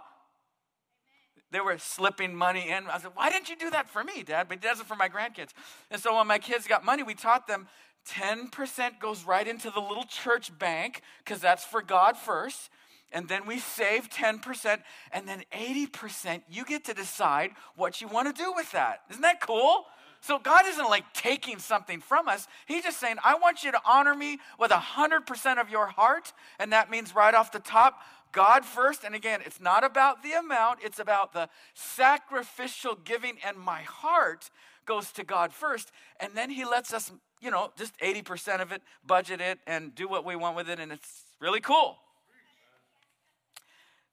they 1.52 1.60
were 1.60 1.78
slipping 1.78 2.34
money 2.34 2.68
in. 2.68 2.86
I 2.88 2.98
said, 2.98 3.12
Why 3.14 3.30
didn't 3.30 3.48
you 3.48 3.56
do 3.56 3.70
that 3.70 3.88
for 3.88 4.02
me, 4.02 4.22
Dad? 4.24 4.46
But 4.48 4.58
he 4.58 4.68
does 4.68 4.80
it 4.80 4.86
for 4.86 4.96
my 4.96 5.08
grandkids. 5.08 5.50
And 5.90 6.00
so 6.00 6.16
when 6.16 6.26
my 6.26 6.38
kids 6.38 6.66
got 6.66 6.84
money, 6.84 7.02
we 7.02 7.14
taught 7.14 7.46
them 7.46 7.68
10% 8.08 9.00
goes 9.00 9.24
right 9.24 9.46
into 9.46 9.70
the 9.70 9.80
little 9.80 10.04
church 10.04 10.56
bank 10.58 11.02
because 11.24 11.40
that's 11.40 11.64
for 11.64 11.82
God 11.82 12.16
first. 12.16 12.70
And 13.12 13.28
then 13.28 13.46
we 13.46 13.60
save 13.60 14.10
10%, 14.10 14.82
and 15.12 15.28
then 15.28 15.44
80% 15.56 16.42
you 16.50 16.64
get 16.64 16.84
to 16.86 16.94
decide 16.94 17.52
what 17.76 18.00
you 18.00 18.08
want 18.08 18.34
to 18.34 18.42
do 18.42 18.52
with 18.52 18.72
that. 18.72 19.02
Isn't 19.10 19.22
that 19.22 19.40
cool? 19.40 19.84
So 20.20 20.38
God 20.38 20.66
isn't 20.66 20.88
like 20.88 21.12
taking 21.12 21.58
something 21.58 22.00
from 22.00 22.28
us. 22.28 22.48
He's 22.66 22.84
just 22.84 22.98
saying, 22.98 23.16
I 23.24 23.34
want 23.36 23.62
you 23.62 23.72
to 23.72 23.80
honor 23.84 24.14
me 24.14 24.38
with 24.58 24.70
100% 24.70 25.60
of 25.60 25.70
your 25.70 25.86
heart. 25.86 26.32
And 26.58 26.72
that 26.72 26.90
means 26.90 27.14
right 27.14 27.34
off 27.34 27.52
the 27.52 27.60
top, 27.60 28.00
God 28.32 28.64
first. 28.64 29.04
And 29.04 29.14
again, 29.14 29.40
it's 29.44 29.60
not 29.60 29.84
about 29.84 30.22
the 30.22 30.32
amount, 30.32 30.80
it's 30.82 30.98
about 30.98 31.32
the 31.32 31.48
sacrificial 31.74 32.96
giving. 33.04 33.38
And 33.46 33.56
my 33.56 33.82
heart 33.82 34.50
goes 34.84 35.12
to 35.12 35.24
God 35.24 35.52
first. 35.52 35.90
And 36.20 36.32
then 36.34 36.50
He 36.50 36.64
lets 36.64 36.92
us, 36.92 37.12
you 37.40 37.50
know, 37.50 37.72
just 37.76 37.98
80% 37.98 38.60
of 38.60 38.72
it, 38.72 38.82
budget 39.06 39.40
it, 39.40 39.58
and 39.66 39.94
do 39.94 40.08
what 40.08 40.24
we 40.24 40.36
want 40.36 40.56
with 40.56 40.68
it. 40.68 40.80
And 40.80 40.92
it's 40.92 41.24
really 41.40 41.60
cool. 41.60 41.98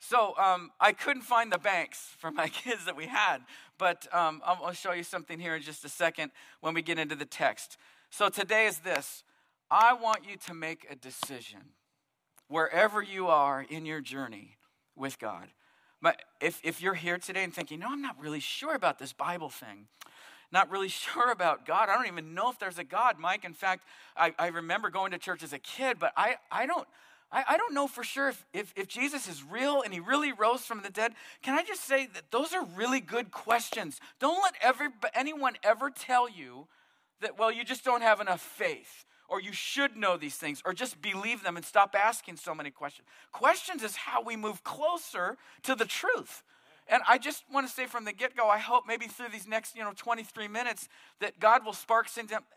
So 0.10 0.36
um, 0.38 0.72
I 0.82 0.92
couldn't 0.92 1.22
find 1.22 1.50
the 1.50 1.58
banks 1.58 2.10
for 2.18 2.30
my 2.30 2.50
kids 2.50 2.86
that 2.86 2.98
we 2.98 3.08
had, 3.08 3.40
but 3.78 4.14
um, 4.14 4.42
I'll 4.46 4.74
show 4.74 4.92
you 4.92 5.04
something 5.04 5.40
here 5.40 5.56
in 5.56 5.62
just 5.62 5.86
a 5.86 5.90
second 5.90 6.32
when 6.60 6.74
we 6.74 6.82
get 6.82 7.00
into 7.00 7.16
the 7.16 7.26
text. 7.26 7.78
So 8.10 8.30
today 8.30 8.66
is 8.66 8.80
this 8.80 9.24
I 9.72 9.94
want 9.94 10.26
you 10.30 10.36
to 10.48 10.54
make 10.54 10.86
a 10.90 10.96
decision 10.96 11.62
wherever 12.48 13.02
you 13.02 13.28
are 13.28 13.66
in 13.68 13.86
your 13.86 14.02
journey 14.02 14.58
with 14.96 15.20
God. 15.20 15.48
But 16.02 16.22
if, 16.42 16.60
if 16.66 16.82
you're 16.82 16.96
here 16.96 17.18
today 17.18 17.46
and 17.46 17.54
thinking, 17.54 17.80
no, 17.80 17.88
I'm 17.88 18.02
not 18.02 18.20
really 18.20 18.42
sure 18.42 18.76
about 18.76 19.00
this 19.00 19.14
Bible 19.14 19.50
thing, 19.50 19.88
not 20.52 20.70
really 20.70 20.90
sure 20.90 21.32
about 21.32 21.66
God. 21.66 21.88
I 21.88 21.96
don't 21.96 22.08
even 22.08 22.34
know 22.34 22.52
if 22.52 22.60
there's 22.60 22.78
a 22.78 22.84
God, 22.84 23.20
Mike. 23.20 23.46
In 23.46 23.54
fact, 23.54 23.86
I, 24.18 24.34
I 24.38 24.48
remember 24.48 24.90
going 24.90 25.12
to 25.12 25.18
church 25.18 25.44
as 25.44 25.54
a 25.54 25.60
kid, 25.60 25.98
but 25.98 26.12
I, 26.18 26.36
I 26.52 26.66
don't 26.66 26.88
I, 27.34 27.44
I 27.50 27.58
don't 27.58 27.74
know 27.74 27.88
for 27.88 28.04
sure 28.04 28.30
if, 28.30 28.46
if, 28.54 28.74
if 28.78 28.88
Jesus 28.88 29.28
is 29.28 29.44
real 29.44 29.82
and 29.82 29.94
he 29.94 30.00
really 30.00 30.32
rose 30.32 30.62
from 30.62 30.84
the 30.84 30.90
dead. 30.90 31.14
Can 31.42 31.58
I 31.58 31.64
just 31.64 31.84
say 31.84 32.08
that 32.14 32.32
those 32.32 32.54
are 32.54 32.64
really 32.64 33.02
good 33.02 33.32
questions? 33.32 34.00
Don't 34.20 34.42
let 34.42 34.54
every, 34.62 34.88
anyone 35.14 35.56
ever 35.64 35.90
tell 35.90 36.30
you 36.30 36.68
that, 37.22 37.38
well, 37.38 37.52
you 37.52 37.66
just 37.66 37.84
don't 37.84 38.02
have 38.02 38.22
enough 38.22 38.42
faith 38.42 39.06
or 39.30 39.42
you 39.42 39.52
should 39.52 39.98
know 39.98 40.16
these 40.16 40.36
things, 40.36 40.62
or 40.64 40.74
just 40.74 41.02
believe 41.02 41.44
them 41.44 41.56
and 41.56 41.66
stop 41.66 41.96
asking 41.98 42.36
so 42.36 42.54
many 42.54 42.70
questions. 42.70 43.08
Questions 43.32 43.82
is 43.82 43.96
how 43.96 44.22
we 44.22 44.36
move 44.36 44.64
closer 44.64 45.38
to 45.64 45.74
the 45.74 45.86
truth. 45.86 46.44
And 46.88 47.02
I 47.08 47.18
just 47.18 47.44
want 47.52 47.68
to 47.68 47.74
say 47.74 47.86
from 47.86 48.04
the 48.04 48.12
get 48.12 48.36
go, 48.36 48.50
I 48.50 48.58
hope 48.58 48.84
maybe 48.88 49.08
through 49.08 49.30
these 49.30 49.48
next, 49.48 49.76
you 49.76 49.84
know, 49.84 49.94
23 49.96 50.48
minutes 50.48 50.90
that 51.22 51.40
God 51.40 51.66
will 51.66 51.74
spark 51.74 52.08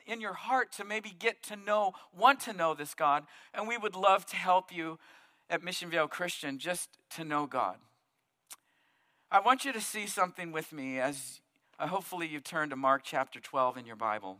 in 0.06 0.20
your 0.20 0.32
heart 0.32 0.72
to 0.72 0.84
maybe 0.84 1.14
get 1.16 1.42
to 1.44 1.56
know, 1.56 1.92
want 2.16 2.40
to 2.40 2.52
know 2.52 2.74
this 2.74 2.94
God. 2.94 3.24
And 3.54 3.68
we 3.68 3.78
would 3.78 3.94
love 3.94 4.26
to 4.26 4.36
help 4.36 4.74
you 4.74 4.98
at 5.48 5.62
Mission 5.62 5.90
Viejo 5.90 6.08
Christian 6.08 6.58
just 6.58 6.90
to 7.10 7.24
know 7.24 7.46
God. 7.46 7.76
I 9.30 9.40
want 9.40 9.64
you 9.64 9.72
to 9.72 9.80
see 9.80 10.06
something 10.06 10.50
with 10.50 10.72
me 10.72 10.98
as 10.98 11.40
uh, 11.78 11.86
hopefully 11.86 12.26
you 12.26 12.40
turn 12.40 12.70
to 12.70 12.76
Mark 12.76 13.02
chapter 13.04 13.38
12 13.38 13.76
in 13.76 13.86
your 13.86 13.96
Bible. 13.96 14.38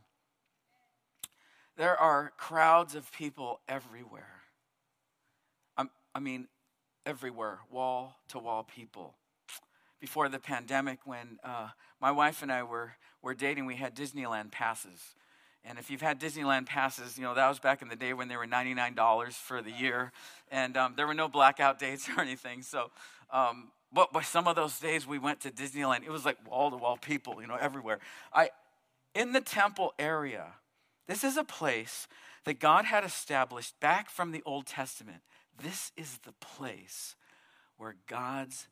There 1.76 1.96
are 1.96 2.32
crowds 2.36 2.94
of 2.94 3.12
people 3.12 3.60
everywhere. 3.68 4.42
I'm, 5.76 5.90
I 6.14 6.20
mean, 6.20 6.48
everywhere, 7.04 7.58
wall 7.70 8.16
to 8.28 8.38
wall 8.38 8.64
people 8.64 9.14
before 10.00 10.28
the 10.28 10.38
pandemic 10.38 11.00
when 11.04 11.38
uh, 11.42 11.68
my 12.00 12.10
wife 12.10 12.42
and 12.42 12.52
I 12.52 12.62
were, 12.62 12.92
were 13.22 13.34
dating, 13.34 13.66
we 13.66 13.76
had 13.76 13.94
Disneyland 13.94 14.50
passes. 14.50 15.14
And 15.64 15.78
if 15.78 15.90
you've 15.90 16.02
had 16.02 16.20
Disneyland 16.20 16.66
passes, 16.66 17.18
you 17.18 17.24
know, 17.24 17.34
that 17.34 17.48
was 17.48 17.58
back 17.58 17.82
in 17.82 17.88
the 17.88 17.96
day 17.96 18.12
when 18.12 18.28
they 18.28 18.36
were 18.36 18.46
$99 18.46 19.32
for 19.32 19.62
the 19.62 19.72
year. 19.72 20.12
And 20.50 20.76
um, 20.76 20.94
there 20.96 21.06
were 21.06 21.14
no 21.14 21.28
blackout 21.28 21.78
dates 21.80 22.08
or 22.08 22.20
anything. 22.20 22.62
So, 22.62 22.90
um, 23.30 23.68
but 23.92 24.12
by 24.12 24.22
some 24.22 24.46
of 24.46 24.56
those 24.56 24.78
days 24.78 25.06
we 25.06 25.18
went 25.18 25.40
to 25.40 25.50
Disneyland, 25.50 26.04
it 26.04 26.10
was 26.10 26.24
like 26.24 26.36
wall 26.48 26.70
to 26.70 26.76
wall 26.76 26.96
people, 26.96 27.40
you 27.40 27.46
know, 27.46 27.56
everywhere. 27.56 27.98
I, 28.32 28.50
in 29.14 29.32
the 29.32 29.40
temple 29.40 29.94
area, 29.98 30.54
this 31.08 31.24
is 31.24 31.36
a 31.36 31.44
place 31.44 32.06
that 32.44 32.60
God 32.60 32.84
had 32.84 33.04
established 33.04 33.78
back 33.80 34.08
from 34.08 34.32
the 34.32 34.42
Old 34.44 34.66
Testament. 34.66 35.22
This 35.60 35.90
is 35.96 36.18
the 36.18 36.32
place 36.32 37.16
where 37.76 37.96
God's 38.06 38.68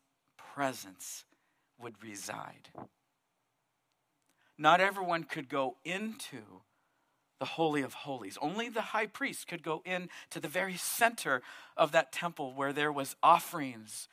presence 0.54 1.24
would 1.80 2.00
reside. 2.00 2.68
Not 4.56 4.80
everyone 4.80 5.24
could 5.24 5.48
go 5.48 5.78
into 5.84 6.62
the 7.40 7.44
Holy 7.44 7.82
of 7.82 7.94
Holies. 7.94 8.38
Only 8.40 8.68
the 8.68 8.80
high 8.80 9.08
priest 9.08 9.48
could 9.48 9.64
go 9.64 9.82
in 9.84 10.08
to 10.30 10.38
the 10.38 10.46
very 10.46 10.76
center 10.76 11.42
of 11.76 11.90
that 11.90 12.12
temple 12.12 12.54
where 12.54 12.72
there 12.72 12.92
was 12.92 13.16
offerings 13.20 14.06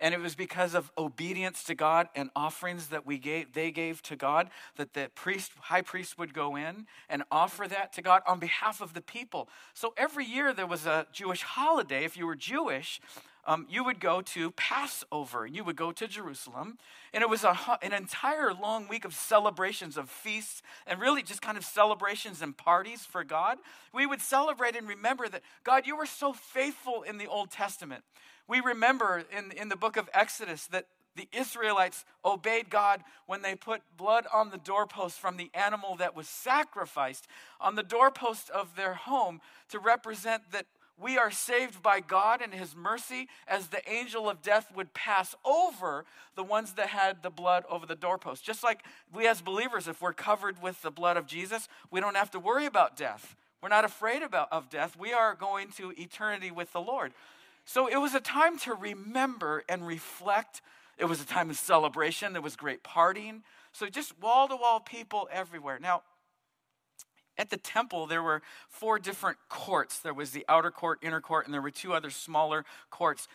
and 0.00 0.14
it 0.14 0.20
was 0.20 0.34
because 0.34 0.74
of 0.74 0.90
obedience 0.96 1.64
to 1.64 1.74
God 1.74 2.08
and 2.14 2.30
offerings 2.36 2.88
that 2.88 3.06
we 3.06 3.18
gave, 3.18 3.52
they 3.52 3.70
gave 3.70 4.02
to 4.02 4.16
God, 4.16 4.50
that 4.76 4.94
the 4.94 5.10
priest, 5.14 5.52
high 5.60 5.82
priest 5.82 6.18
would 6.18 6.32
go 6.32 6.56
in 6.56 6.86
and 7.08 7.22
offer 7.30 7.66
that 7.68 7.92
to 7.94 8.02
God 8.02 8.22
on 8.26 8.38
behalf 8.38 8.80
of 8.80 8.94
the 8.94 9.00
people. 9.00 9.48
So 9.74 9.94
every 9.96 10.24
year 10.24 10.52
there 10.52 10.66
was 10.66 10.86
a 10.86 11.06
Jewish 11.12 11.42
holiday. 11.42 12.04
If 12.04 12.16
you 12.16 12.26
were 12.26 12.36
Jewish, 12.36 13.00
um, 13.48 13.66
you 13.70 13.82
would 13.82 13.98
go 13.98 14.20
to 14.20 14.50
Passover. 14.52 15.46
You 15.46 15.64
would 15.64 15.74
go 15.74 15.90
to 15.90 16.06
Jerusalem. 16.06 16.76
And 17.14 17.22
it 17.22 17.30
was 17.30 17.44
a, 17.44 17.58
an 17.82 17.94
entire 17.94 18.52
long 18.52 18.88
week 18.88 19.06
of 19.06 19.14
celebrations, 19.14 19.96
of 19.96 20.10
feasts, 20.10 20.60
and 20.86 21.00
really 21.00 21.22
just 21.22 21.40
kind 21.40 21.56
of 21.56 21.64
celebrations 21.64 22.42
and 22.42 22.54
parties 22.54 23.06
for 23.06 23.24
God. 23.24 23.56
We 23.94 24.04
would 24.04 24.20
celebrate 24.20 24.76
and 24.76 24.86
remember 24.86 25.28
that, 25.30 25.40
God, 25.64 25.86
you 25.86 25.96
were 25.96 26.04
so 26.04 26.34
faithful 26.34 27.02
in 27.02 27.16
the 27.16 27.26
Old 27.26 27.50
Testament. 27.50 28.04
We 28.48 28.60
remember 28.60 29.24
in, 29.36 29.52
in 29.52 29.68
the 29.68 29.76
book 29.76 29.96
of 29.96 30.08
Exodus 30.12 30.66
that 30.68 30.86
the 31.16 31.28
Israelites 31.32 32.04
obeyed 32.24 32.70
God 32.70 33.02
when 33.26 33.42
they 33.42 33.54
put 33.54 33.82
blood 33.96 34.26
on 34.32 34.50
the 34.50 34.58
doorpost 34.58 35.18
from 35.18 35.36
the 35.36 35.50
animal 35.52 35.96
that 35.96 36.16
was 36.16 36.28
sacrificed 36.28 37.26
on 37.60 37.74
the 37.74 37.82
doorpost 37.82 38.50
of 38.50 38.76
their 38.76 38.94
home 38.94 39.40
to 39.68 39.78
represent 39.78 40.50
that 40.52 40.66
we 41.00 41.16
are 41.16 41.30
saved 41.30 41.82
by 41.82 42.00
God 42.00 42.40
and 42.42 42.52
His 42.52 42.74
mercy 42.74 43.28
as 43.46 43.68
the 43.68 43.88
angel 43.88 44.28
of 44.28 44.42
death 44.42 44.72
would 44.74 44.94
pass 44.94 45.34
over 45.44 46.04
the 46.34 46.42
ones 46.42 46.72
that 46.72 46.88
had 46.88 47.22
the 47.22 47.30
blood 47.30 47.64
over 47.70 47.86
the 47.86 47.94
doorpost. 47.94 48.44
Just 48.44 48.64
like 48.64 48.84
we 49.12 49.26
as 49.28 49.40
believers, 49.40 49.86
if 49.86 50.02
we're 50.02 50.12
covered 50.12 50.60
with 50.60 50.82
the 50.82 50.90
blood 50.90 51.16
of 51.16 51.26
Jesus, 51.26 51.68
we 51.90 52.00
don't 52.00 52.16
have 52.16 52.30
to 52.32 52.40
worry 52.40 52.66
about 52.66 52.96
death. 52.96 53.36
We're 53.62 53.68
not 53.68 53.84
afraid 53.84 54.22
about, 54.22 54.48
of 54.52 54.70
death. 54.70 54.96
We 54.96 55.12
are 55.12 55.34
going 55.34 55.70
to 55.72 55.92
eternity 55.96 56.50
with 56.50 56.72
the 56.72 56.80
Lord. 56.80 57.12
So 57.68 57.86
it 57.86 57.98
was 57.98 58.14
a 58.14 58.20
time 58.20 58.58
to 58.60 58.72
remember 58.72 59.62
and 59.68 59.86
reflect. 59.86 60.62
It 60.96 61.04
was 61.04 61.20
a 61.20 61.26
time 61.26 61.50
of 61.50 61.58
celebration. 61.58 62.32
There 62.32 62.40
was 62.40 62.56
great 62.56 62.82
partying. 62.82 63.42
So 63.72 63.90
just 63.90 64.18
wall 64.18 64.48
to 64.48 64.56
wall 64.56 64.80
people 64.80 65.28
everywhere. 65.30 65.78
Now, 65.78 66.00
at 67.36 67.50
the 67.50 67.58
temple, 67.58 68.06
there 68.06 68.22
were 68.22 68.40
four 68.70 68.98
different 68.98 69.36
courts 69.50 69.98
there 69.98 70.14
was 70.14 70.30
the 70.30 70.46
outer 70.48 70.70
court, 70.70 71.00
inner 71.02 71.20
court, 71.20 71.44
and 71.44 71.52
there 71.52 71.60
were 71.60 71.70
two 71.70 71.92
other 71.92 72.08
smaller 72.08 72.64
courts. 72.88 73.28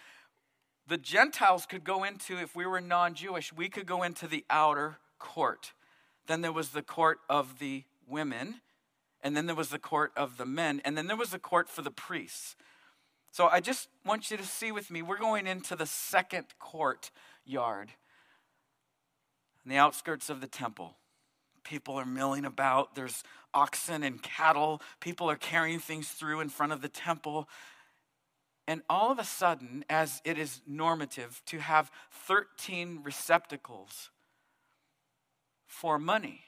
The 0.88 0.98
Gentiles 0.98 1.68
could 1.68 1.84
go 1.84 2.04
into, 2.04 2.40
if 2.40 2.56
we 2.56 2.66
were 2.66 2.82
non 2.82 3.14
Jewish, 3.14 3.54
we 3.54 3.70
could 3.70 3.86
go 3.86 4.02
into 4.02 4.28
the 4.28 4.46
outer 4.50 4.98
court. 5.20 5.74
Then 6.26 6.42
there 6.42 6.52
was 6.52 6.70
the 6.70 6.82
court 6.82 7.20
of 7.30 7.60
the 7.60 7.84
women, 8.08 8.62
and 9.22 9.38
then 9.38 9.46
there 9.46 9.56
was 9.56 9.70
the 9.70 9.78
court 9.78 10.12
of 10.18 10.38
the 10.38 10.46
men, 10.48 10.82
and 10.84 10.98
then 10.98 11.06
there 11.06 11.16
was 11.16 11.30
the 11.30 11.38
court 11.38 11.70
for 11.70 11.84
the 11.84 11.92
priests. 11.92 12.56
So 13.34 13.48
I 13.48 13.62
just 13.62 13.90
want 14.06 14.30
you 14.30 14.38
to 14.38 14.44
see 14.44 14.72
with 14.72 14.92
me, 14.92 15.02
we're 15.02 15.18
going 15.18 15.48
into 15.48 15.76
the 15.76 15.88
second 15.88 16.46
courtyard 16.60 17.90
on 19.66 19.70
the 19.70 19.78
outskirts 19.78 20.30
of 20.30 20.40
the 20.40 20.46
temple. 20.46 20.98
People 21.64 21.96
are 21.96 22.06
milling 22.06 22.46
about. 22.46 22.94
There's 22.94 23.24
oxen 23.52 24.04
and 24.04 24.22
cattle. 24.22 24.84
People 25.00 25.32
are 25.32 25.36
carrying 25.36 25.80
things 25.80 26.10
through 26.10 26.42
in 26.42 26.50
front 26.50 26.74
of 26.74 26.84
the 26.84 26.88
temple. 26.88 27.50
And 28.68 28.84
all 28.88 29.12
of 29.12 29.18
a 29.18 29.24
sudden, 29.24 29.84
as 29.90 30.22
it 30.24 30.38
is 30.38 30.62
normative 30.68 31.42
to 31.48 31.58
have 31.58 31.90
13 32.12 33.00
receptacles 33.04 34.12
for 35.66 35.98
money 35.98 36.42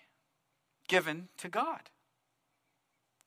given 0.88 1.30
to 1.40 1.50
God. 1.50 1.90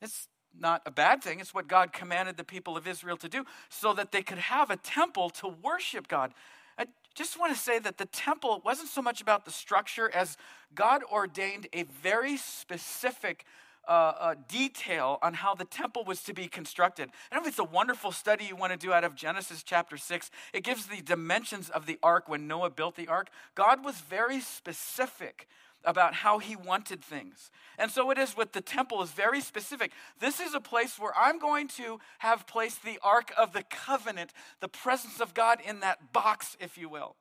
It's 0.01 0.29
not 0.59 0.83
a 0.87 0.91
bad 0.91 1.23
thing. 1.23 1.41
It's 1.41 1.55
what 1.55 1.69
God 1.69 1.93
commanded 1.93 2.37
the 2.37 2.45
people 2.45 2.77
of 2.77 2.87
Israel 2.87 3.17
to 3.19 3.29
do 3.29 3.45
so 3.69 3.93
that 3.95 4.13
they 4.13 4.23
could 4.23 4.39
have 4.39 4.71
a 4.71 4.77
temple 4.77 5.31
to 5.31 5.49
worship 5.49 6.09
God. 6.09 6.33
I 6.79 6.87
just 7.15 7.39
want 7.39 7.53
to 7.53 7.59
say 7.59 7.79
that 7.81 7.99
the 7.99 8.07
temple 8.07 8.63
wasn't 8.65 8.89
so 8.89 9.03
much 9.03 9.21
about 9.21 9.45
the 9.45 9.51
structure 9.51 10.11
as 10.15 10.37
God 10.75 11.03
ordained 11.11 11.67
a 11.73 11.83
very 11.85 12.37
specific 12.37 13.45
uh, 13.89 14.13
uh, 14.21 14.35
detail 14.49 15.19
on 15.23 15.33
how 15.33 15.55
the 15.55 15.65
temple 15.65 16.05
was 16.05 16.23
to 16.23 16.35
be 16.35 16.47
constructed. 16.47 17.09
I 17.09 17.35
don't 17.35 17.43
know 17.43 17.49
if 17.49 17.53
it's 17.53 17.59
a 17.59 17.65
wonderful 17.65 18.13
study 18.13 18.45
you 18.45 18.55
want 18.55 18.73
to 18.73 18.79
do 18.79 18.93
out 18.93 19.03
of 19.03 19.15
Genesis 19.15 19.63
chapter 19.63 19.97
6. 19.97 20.31
It 20.53 20.63
gives 20.63 20.87
the 20.87 21.01
dimensions 21.01 21.71
of 21.71 21.87
the 21.87 21.99
ark 22.03 22.29
when 22.29 22.47
Noah 22.47 22.71
built 22.71 22.97
the 22.97 23.09
ark. 23.09 23.31
God 23.55 23.83
was 23.83 23.97
very 23.97 24.41
specific 24.41 25.49
about 25.89 26.13
how 26.13 26.39
he 26.39 26.55
wanted 26.55 27.03
things. 27.03 27.51
And 27.79 27.91
so 27.91 28.11
it 28.11 28.19
is 28.19 28.37
with 28.37 28.53
the 28.53 28.61
temple 28.61 29.03
is 29.03 29.11
very 29.11 29.41
specific. 29.41 29.91
This 30.21 30.39
is 30.39 30.53
a 30.53 30.61
place 30.61 30.99
where 30.99 31.15
I'm 31.17 31.39
going 31.39 31.67
to 31.69 31.99
have 32.19 32.47
placed 32.47 32.85
the 32.85 32.99
ark 33.03 33.33
of 33.39 33.55
the 33.55 33.63
covenant, 33.63 34.35
the 34.61 34.69
presence 34.69 35.19
of 35.19 35.33
God 35.33 35.61
in 35.67 35.81
that 35.81 36.13
box 36.13 36.59
if 36.61 36.77
you 36.77 36.91
will. 36.91 37.17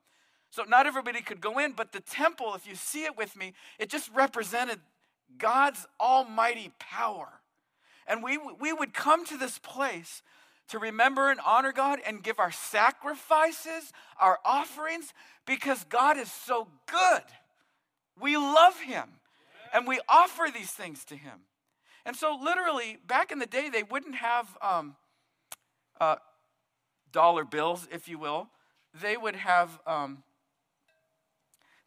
So 0.50 0.64
not 0.64 0.86
everybody 0.86 1.22
could 1.22 1.40
go 1.40 1.60
in, 1.60 1.72
but 1.72 1.94
the 1.94 2.02
temple 2.02 2.56
if 2.56 2.68
you 2.68 2.76
see 2.76 3.06
it 3.06 3.18
with 3.18 3.38
me, 3.38 3.54
it 3.80 3.90
just 3.90 4.14
represented 4.14 4.80
God's 5.38 5.88
almighty 5.98 6.74
power. 6.78 7.30
And 8.06 8.22
we, 8.22 8.38
we 8.60 8.74
would 8.74 8.94
come 8.94 9.26
to 9.28 9.38
this 9.38 9.60
place 9.60 10.22
to 10.70 10.80
remember 10.80 11.32
and 11.32 11.40
honor 11.46 11.72
God 11.72 12.00
and 12.06 12.22
give 12.22 12.38
our 12.38 12.52
sacrifices, 12.52 13.94
our 14.20 14.40
offerings, 14.44 15.14
because 15.46 15.86
God 15.86 16.18
is 16.18 16.30
so 16.30 16.68
good. 16.86 17.24
We 18.20 18.38
love 18.38 18.80
Him 18.80 19.10
and 19.74 19.88
we 19.88 20.00
offer 20.08 20.48
these 20.54 20.72
things 20.72 21.04
to 21.06 21.16
Him. 21.16 21.42
And 22.06 22.16
so, 22.16 22.38
literally, 22.42 22.98
back 23.06 23.32
in 23.32 23.40
the 23.40 23.46
day, 23.46 23.70
they 23.70 23.84
wouldn't 23.84 24.16
have 24.16 24.58
um, 24.62 24.96
uh, 26.00 26.16
dollar 27.12 27.44
bills, 27.44 27.88
if 27.92 28.08
you 28.08 28.18
will. 28.18 28.48
They 29.00 29.18
would 29.18 29.36
have 29.36 29.80
um, 29.86 30.24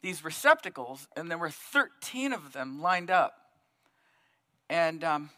these 0.03 0.23
receptacles, 0.23 1.09
and 1.17 1.31
there 1.31 1.39
were 1.39 1.51
13 1.51 2.33
of 2.33 2.53
them 2.53 2.81
lined 2.81 3.11
up. 3.11 3.35
And 4.69 5.03
um, 5.03 5.31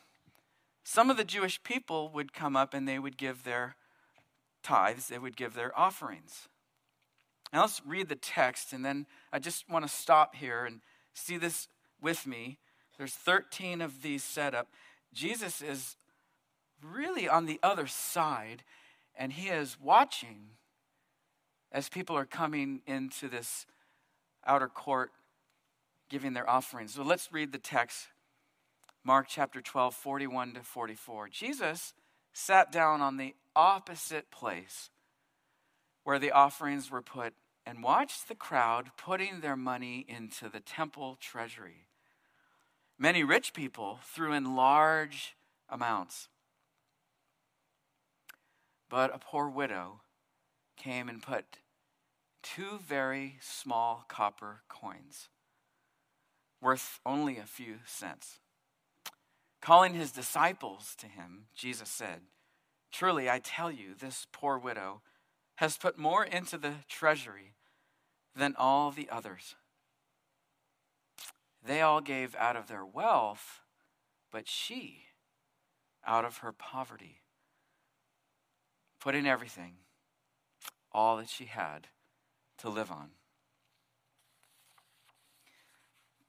some 0.85 1.11
of 1.11 1.17
the 1.17 1.25
Jewish 1.25 1.63
people 1.63 2.11
would 2.11 2.33
come 2.33 2.57
up 2.57 2.75
and 2.75 2.87
they 2.87 2.99
would 2.99 3.17
give 3.17 3.45
their 3.45 3.77
tithes, 4.63 5.09
they 5.09 5.19
would 5.19 5.37
give 5.37 5.55
their 5.55 5.77
offerings. 5.79 6.49
Now 7.53 7.63
let's 7.63 7.83
read 7.87 8.09
the 8.09 8.17
text, 8.17 8.73
and 8.73 8.85
then 8.85 9.07
I 9.33 9.39
just 9.39 9.69
want 9.69 9.85
to 9.85 9.91
stop 9.91 10.35
here 10.35 10.65
and 10.65 10.81
see 11.13 11.37
this 11.37 11.69
with 12.01 12.27
me. 12.27 12.59
There's 12.97 13.15
13 13.15 13.81
of 13.81 14.03
these 14.03 14.25
set 14.25 14.55
up. 14.55 14.69
Jesus 15.13 15.61
is 15.61 15.97
really 16.83 17.29
on 17.29 17.47
the 17.47 17.61
other 17.63 17.87
side, 17.87 18.65
and 19.15 19.33
he 19.35 19.49
is 19.49 19.77
watching 19.81 20.51
as 21.71 21.89
people 21.89 22.17
are 22.17 22.25
coming 22.25 22.81
into 22.87 23.29
this 23.29 23.67
outer 24.47 24.69
court 24.69 25.11
giving 26.09 26.33
their 26.33 26.49
offerings. 26.49 26.95
So 26.95 27.03
let's 27.03 27.33
read 27.33 27.53
the 27.53 27.59
text 27.59 28.09
Mark 29.05 29.27
chapter 29.29 29.61
12, 29.61 29.95
41 29.95 30.55
to 30.55 30.61
44. 30.61 31.29
Jesus 31.29 31.93
sat 32.33 32.71
down 32.71 33.01
on 33.01 33.17
the 33.17 33.35
opposite 33.57 34.31
place 34.31 34.91
where 36.05 36.19
the 36.19 36.31
offerings 36.31 36.91
were 36.91 37.03
put 37.03 37.35
and 37.67 37.83
watched 37.83 38.29
the 38.29 38.35
crowd 38.35 38.91
putting 38.97 39.41
their 39.41 39.57
money 39.57 40.05
into 40.09 40.49
the 40.49 40.61
temple 40.61 41.17
treasury. 41.21 41.87
Many 42.99 43.25
rich 43.25 43.55
people 43.55 44.01
threw 44.05 44.33
in 44.33 44.57
large 44.57 45.37
amounts. 45.69 46.29
But 48.89 49.15
a 49.15 49.19
poor 49.19 49.49
widow 49.49 50.03
came 50.77 51.09
and 51.09 51.23
put 51.23 51.59
two 52.43 52.79
very 52.87 53.39
small 53.41 54.05
copper 54.09 54.63
coins 54.69 55.29
worth 56.61 57.01
only 57.05 57.39
a 57.39 57.45
few 57.45 57.79
cents. 57.85 58.39
Calling 59.61 59.95
his 59.95 60.13
disciples 60.13 60.95
to 60.99 61.07
him, 61.07 61.47
Jesus 61.55 61.89
said, 61.89 62.21
Truly, 62.93 63.29
I 63.29 63.41
tell 63.41 63.71
you, 63.71 63.95
this 63.99 64.27
poor 64.33 64.59
widow 64.59 65.03
has 65.63 65.77
put 65.77 65.97
more 65.97 66.25
into 66.25 66.59
the 66.59 66.75
treasury 66.89 67.55
than 68.35 68.53
all 68.59 68.91
the 68.91 69.09
others. 69.09 69.55
They 71.65 71.81
all 71.81 72.01
gave 72.01 72.35
out 72.35 72.57
of 72.57 72.67
their 72.67 72.85
wealth, 72.85 73.61
but 74.33 74.49
she, 74.49 75.05
out 76.05 76.25
of 76.25 76.39
her 76.39 76.51
poverty, 76.51 77.21
put 78.99 79.15
in 79.15 79.25
everything, 79.25 79.75
all 80.91 81.17
that 81.19 81.29
she 81.29 81.45
had 81.45 81.87
to 82.59 82.69
live 82.69 82.91
on. 82.91 83.11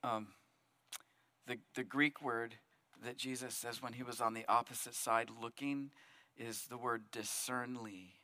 Um, 0.03 0.27
the, 1.47 1.57
the 1.73 1.83
Greek 1.83 2.21
word 2.21 2.57
that 3.03 3.17
Jesus 3.17 3.55
says 3.55 3.81
when 3.81 3.93
he 3.93 4.03
was 4.03 4.21
on 4.21 4.35
the 4.35 4.45
opposite 4.47 4.93
side 4.93 5.31
looking 5.41 5.89
is 6.37 6.65
the 6.65 6.77
word 6.77 7.05
discernly. 7.11 8.19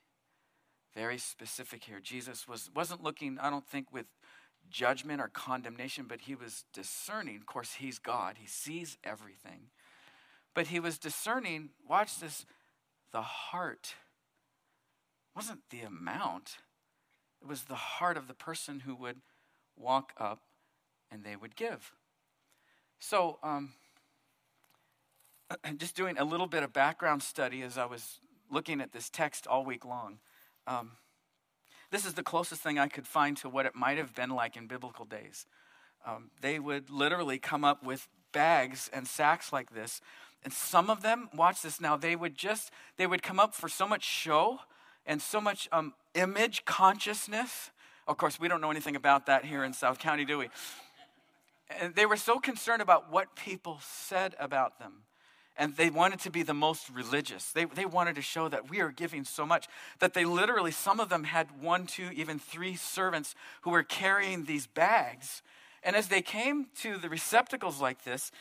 Very 0.95 1.17
specific 1.17 1.83
here. 1.83 1.99
Jesus 2.01 2.47
was, 2.47 2.69
wasn't 2.75 3.03
looking, 3.03 3.37
I 3.39 3.49
don't 3.49 3.67
think, 3.67 3.91
with 3.91 4.05
judgment 4.69 5.21
or 5.21 5.27
condemnation, 5.27 6.05
but 6.07 6.21
he 6.21 6.35
was 6.35 6.65
discerning. 6.73 7.37
Of 7.37 7.45
course, 7.45 7.73
he's 7.73 7.99
God, 7.99 8.37
he 8.39 8.47
sees 8.47 8.97
everything. 9.03 9.69
But 10.53 10.67
he 10.67 10.79
was 10.79 10.97
discerning, 10.97 11.69
watch 11.87 12.19
this, 12.19 12.45
the 13.11 13.21
heart. 13.21 13.95
It 15.31 15.37
wasn't 15.37 15.61
the 15.69 15.81
amount, 15.81 16.57
it 17.41 17.47
was 17.47 17.63
the 17.63 17.75
heart 17.75 18.17
of 18.17 18.27
the 18.27 18.33
person 18.33 18.81
who 18.81 18.95
would 18.95 19.17
walk 19.77 20.13
up 20.17 20.41
and 21.11 21.23
they 21.23 21.35
would 21.35 21.55
give. 21.55 21.93
So, 22.99 23.39
um, 23.41 23.73
just 25.77 25.95
doing 25.95 26.17
a 26.17 26.23
little 26.23 26.47
bit 26.47 26.63
of 26.63 26.73
background 26.73 27.23
study 27.23 27.61
as 27.61 27.77
I 27.77 27.85
was 27.85 28.19
looking 28.51 28.81
at 28.81 28.91
this 28.91 29.09
text 29.09 29.47
all 29.47 29.63
week 29.63 29.85
long. 29.85 30.19
Um, 30.69 30.91
this 31.89 32.05
is 32.05 32.13
the 32.13 32.21
closest 32.21 32.61
thing 32.61 32.77
I 32.77 32.87
could 32.87 33.07
find 33.07 33.35
to 33.37 33.49
what 33.49 33.65
it 33.65 33.73
might 33.73 33.97
have 33.97 34.13
been 34.13 34.29
like 34.29 34.55
in 34.55 34.67
biblical 34.67 35.03
days. 35.03 35.47
Um, 36.05 36.29
they 36.41 36.59
would 36.59 36.91
literally 36.91 37.39
come 37.39 37.65
up 37.65 37.83
with 37.83 38.07
bags 38.31 38.89
and 38.93 39.07
sacks 39.07 39.51
like 39.51 39.73
this, 39.73 39.99
and 40.43 40.53
some 40.53 40.89
of 40.89 41.01
them, 41.01 41.27
watch 41.35 41.63
this 41.63 41.81
now, 41.81 41.97
they 41.97 42.15
would 42.15 42.35
just 42.35 42.71
they 42.97 43.07
would 43.07 43.23
come 43.23 43.39
up 43.39 43.55
for 43.55 43.67
so 43.67 43.87
much 43.87 44.03
show 44.03 44.59
and 45.05 45.21
so 45.21 45.41
much 45.41 45.67
um, 45.71 45.93
image 46.13 46.63
consciousness. 46.65 47.71
Of 48.07 48.17
course, 48.17 48.39
we 48.39 48.47
don't 48.47 48.61
know 48.61 48.71
anything 48.71 48.95
about 48.95 49.25
that 49.25 49.43
here 49.43 49.63
in 49.63 49.73
South 49.73 49.97
County, 49.97 50.23
do 50.23 50.37
we? 50.37 50.49
And 51.79 51.95
they 51.95 52.05
were 52.05 52.17
so 52.17 52.39
concerned 52.39 52.81
about 52.81 53.11
what 53.11 53.35
people 53.35 53.79
said 53.81 54.35
about 54.39 54.79
them 54.79 55.03
and 55.59 55.75
they 55.75 55.89
wanted 55.89 56.19
to 56.21 56.31
be 56.31 56.41
the 56.41 56.53
most 56.53 56.89
religious. 56.89 57.51
They, 57.51 57.65
they 57.65 57.85
wanted 57.85 58.15
to 58.15 58.21
show 58.21 58.47
that 58.47 58.69
we 58.69 58.79
are 58.79 58.91
giving 58.91 59.25
so 59.25 59.45
much 59.45 59.67
that 59.99 60.13
they 60.13 60.23
literally, 60.23 60.71
some 60.71 61.01
of 61.01 61.09
them 61.09 61.25
had 61.25 61.61
one, 61.61 61.85
two, 61.85 62.09
even 62.15 62.39
three 62.39 62.75
servants 62.75 63.35
who 63.61 63.71
were 63.71 63.83
carrying 63.83 64.45
these 64.45 64.65
bags. 64.65 65.43
And 65.83 65.97
as 65.97 66.07
they 66.07 66.21
came 66.21 66.67
to 66.77 66.97
the 66.97 67.09
receptacles 67.09 67.81
like 67.81 68.05
this, 68.05 68.31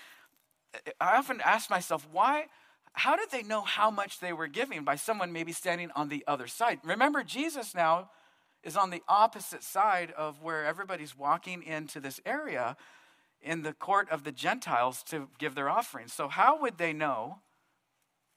I 1.01 1.17
often 1.17 1.41
ask 1.45 1.69
myself, 1.69 2.07
why? 2.13 2.47
How 2.93 3.17
did 3.17 3.33
they 3.33 3.43
know 3.43 3.63
how 3.63 3.91
much 3.91 4.21
they 4.21 4.33
were 4.33 4.47
giving 4.47 4.85
by 4.85 4.95
someone 4.95 5.33
maybe 5.33 5.53
standing 5.53 5.91
on 5.97 6.09
the 6.09 6.23
other 6.29 6.47
side? 6.47 6.79
Remember, 6.85 7.25
Jesus 7.25 7.75
now 7.75 8.11
is 8.63 8.77
on 8.77 8.91
the 8.91 9.03
opposite 9.09 9.65
side 9.65 10.13
of 10.13 10.41
where 10.41 10.65
everybody's 10.65 11.19
walking 11.19 11.65
into 11.65 11.99
this 11.99 12.21
area 12.25 12.77
in 13.43 13.63
the 13.63 13.73
court 13.73 14.09
of 14.11 14.25
the 14.25 14.33
Gentiles 14.33 15.03
to 15.05 15.29
give 15.39 15.55
their 15.55 15.69
offerings. 15.69 16.13
So, 16.13 16.29
how 16.29 16.61
would 16.61 16.79
they 16.79 16.93
know 16.93 17.39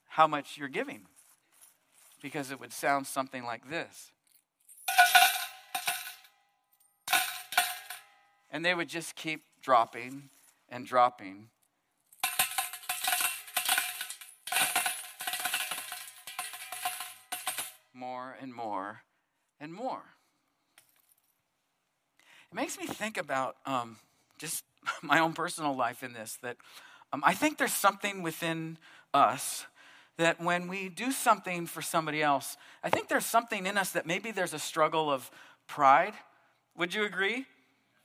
how 0.08 0.26
much 0.26 0.56
you're 0.56 0.68
giving? 0.68 1.06
Because 2.22 2.50
it 2.50 2.60
would 2.60 2.72
sound 2.72 3.06
something 3.06 3.44
like 3.44 3.68
this. 3.68 4.12
And 8.50 8.64
they 8.64 8.74
would 8.74 8.88
just 8.88 9.16
keep 9.16 9.42
dropping 9.62 10.28
and 10.68 10.86
dropping. 10.86 11.48
More 17.94 18.36
and 18.40 18.54
more 18.54 19.02
and 19.60 19.72
more. 19.72 20.02
It 22.50 22.54
makes 22.54 22.78
me 22.78 22.86
think 22.86 23.16
about 23.16 23.56
um, 23.64 23.96
just 24.38 24.64
my 25.02 25.18
own 25.18 25.32
personal 25.32 25.74
life 25.76 26.02
in 26.02 26.12
this 26.12 26.38
that 26.42 26.56
um, 27.12 27.22
I 27.24 27.34
think 27.34 27.58
there's 27.58 27.72
something 27.72 28.22
within 28.22 28.78
us 29.12 29.66
that 30.18 30.40
when 30.40 30.68
we 30.68 30.88
do 30.88 31.10
something 31.10 31.66
for 31.66 31.82
somebody 31.82 32.22
else, 32.22 32.56
I 32.82 32.90
think 32.90 33.08
there's 33.08 33.26
something 33.26 33.66
in 33.66 33.78
us 33.78 33.90
that 33.90 34.06
maybe 34.06 34.30
there's 34.30 34.54
a 34.54 34.58
struggle 34.58 35.10
of 35.10 35.30
pride. 35.66 36.14
Would 36.76 36.94
you 36.94 37.04
agree? 37.04 37.46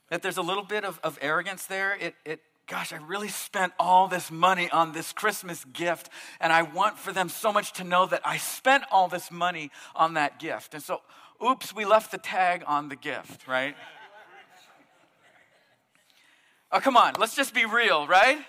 That 0.10 0.22
there's 0.22 0.38
a 0.38 0.42
little 0.42 0.64
bit 0.64 0.86
of, 0.86 1.00
of 1.04 1.18
arrogance 1.22 1.66
there. 1.66 1.96
It, 2.00 2.16
it, 2.26 2.42
gosh, 2.66 2.94
I 2.94 2.98
really 2.98 3.28
spent 3.28 3.74
all 3.80 4.08
this 4.08 4.32
money 4.32 4.70
on 4.70 4.94
this 4.94 5.12
Christmas 5.12 5.66
gift, 5.66 6.10
and 6.40 6.52
I 6.52 6.62
want 6.62 6.98
for 6.98 7.12
them 7.12 7.30
so 7.30 7.52
much 7.52 7.74
to 7.74 7.84
know 7.84 8.06
that 8.06 8.22
I 8.26 8.38
spent 8.38 8.84
all 8.92 9.08
this 9.08 9.32
money 9.32 9.70
on 9.96 10.14
that 10.16 10.40
gift. 10.40 10.74
And 10.74 10.84
so, 10.84 11.02
oops, 11.46 11.76
we 11.76 11.86
left 11.86 12.12
the 12.12 12.18
tag 12.18 12.64
on 12.68 12.90
the 12.90 12.96
gift, 12.96 13.48
right? 13.48 13.76
Oh, 16.72 16.80
come 16.82 16.98
on, 16.98 17.14
let's 17.18 17.36
just 17.36 17.54
be 17.54 17.66
real, 17.66 18.08
right? 18.08 18.40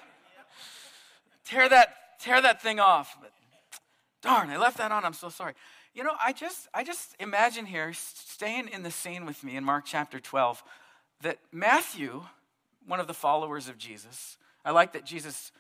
Tear 1.45 1.69
that, 1.69 1.95
tear 2.21 2.43
that 2.43 2.61
thing 2.61 2.81
off. 2.81 3.17
But, 3.21 3.33
darn, 4.23 4.51
I 4.51 4.57
left 4.57 4.79
that 4.79 4.91
on. 4.91 5.05
I'm 5.05 5.13
so 5.13 5.29
sorry. 5.29 5.55
You 5.95 6.03
know, 6.03 6.15
I 6.23 6.33
just, 6.33 6.69
I 6.75 6.83
just 6.83 7.15
imagine 7.21 7.65
here, 7.65 7.93
staying 7.93 8.69
in 8.69 8.83
the 8.83 8.91
scene 8.91 9.25
with 9.25 9.45
me 9.45 9.57
in 9.57 9.65
Mark 9.65 9.85
chapter 9.87 10.19
12, 10.19 10.63
that 11.23 11.39
Matthew, 11.53 12.25
one 12.87 12.99
of 13.01 13.07
the 13.07 13.15
followers 13.15 13.69
of 13.69 13.79
Jesus, 13.79 14.37
I 14.65 14.73
like 14.73 14.93
that 14.95 15.05
Jesus 15.05 15.53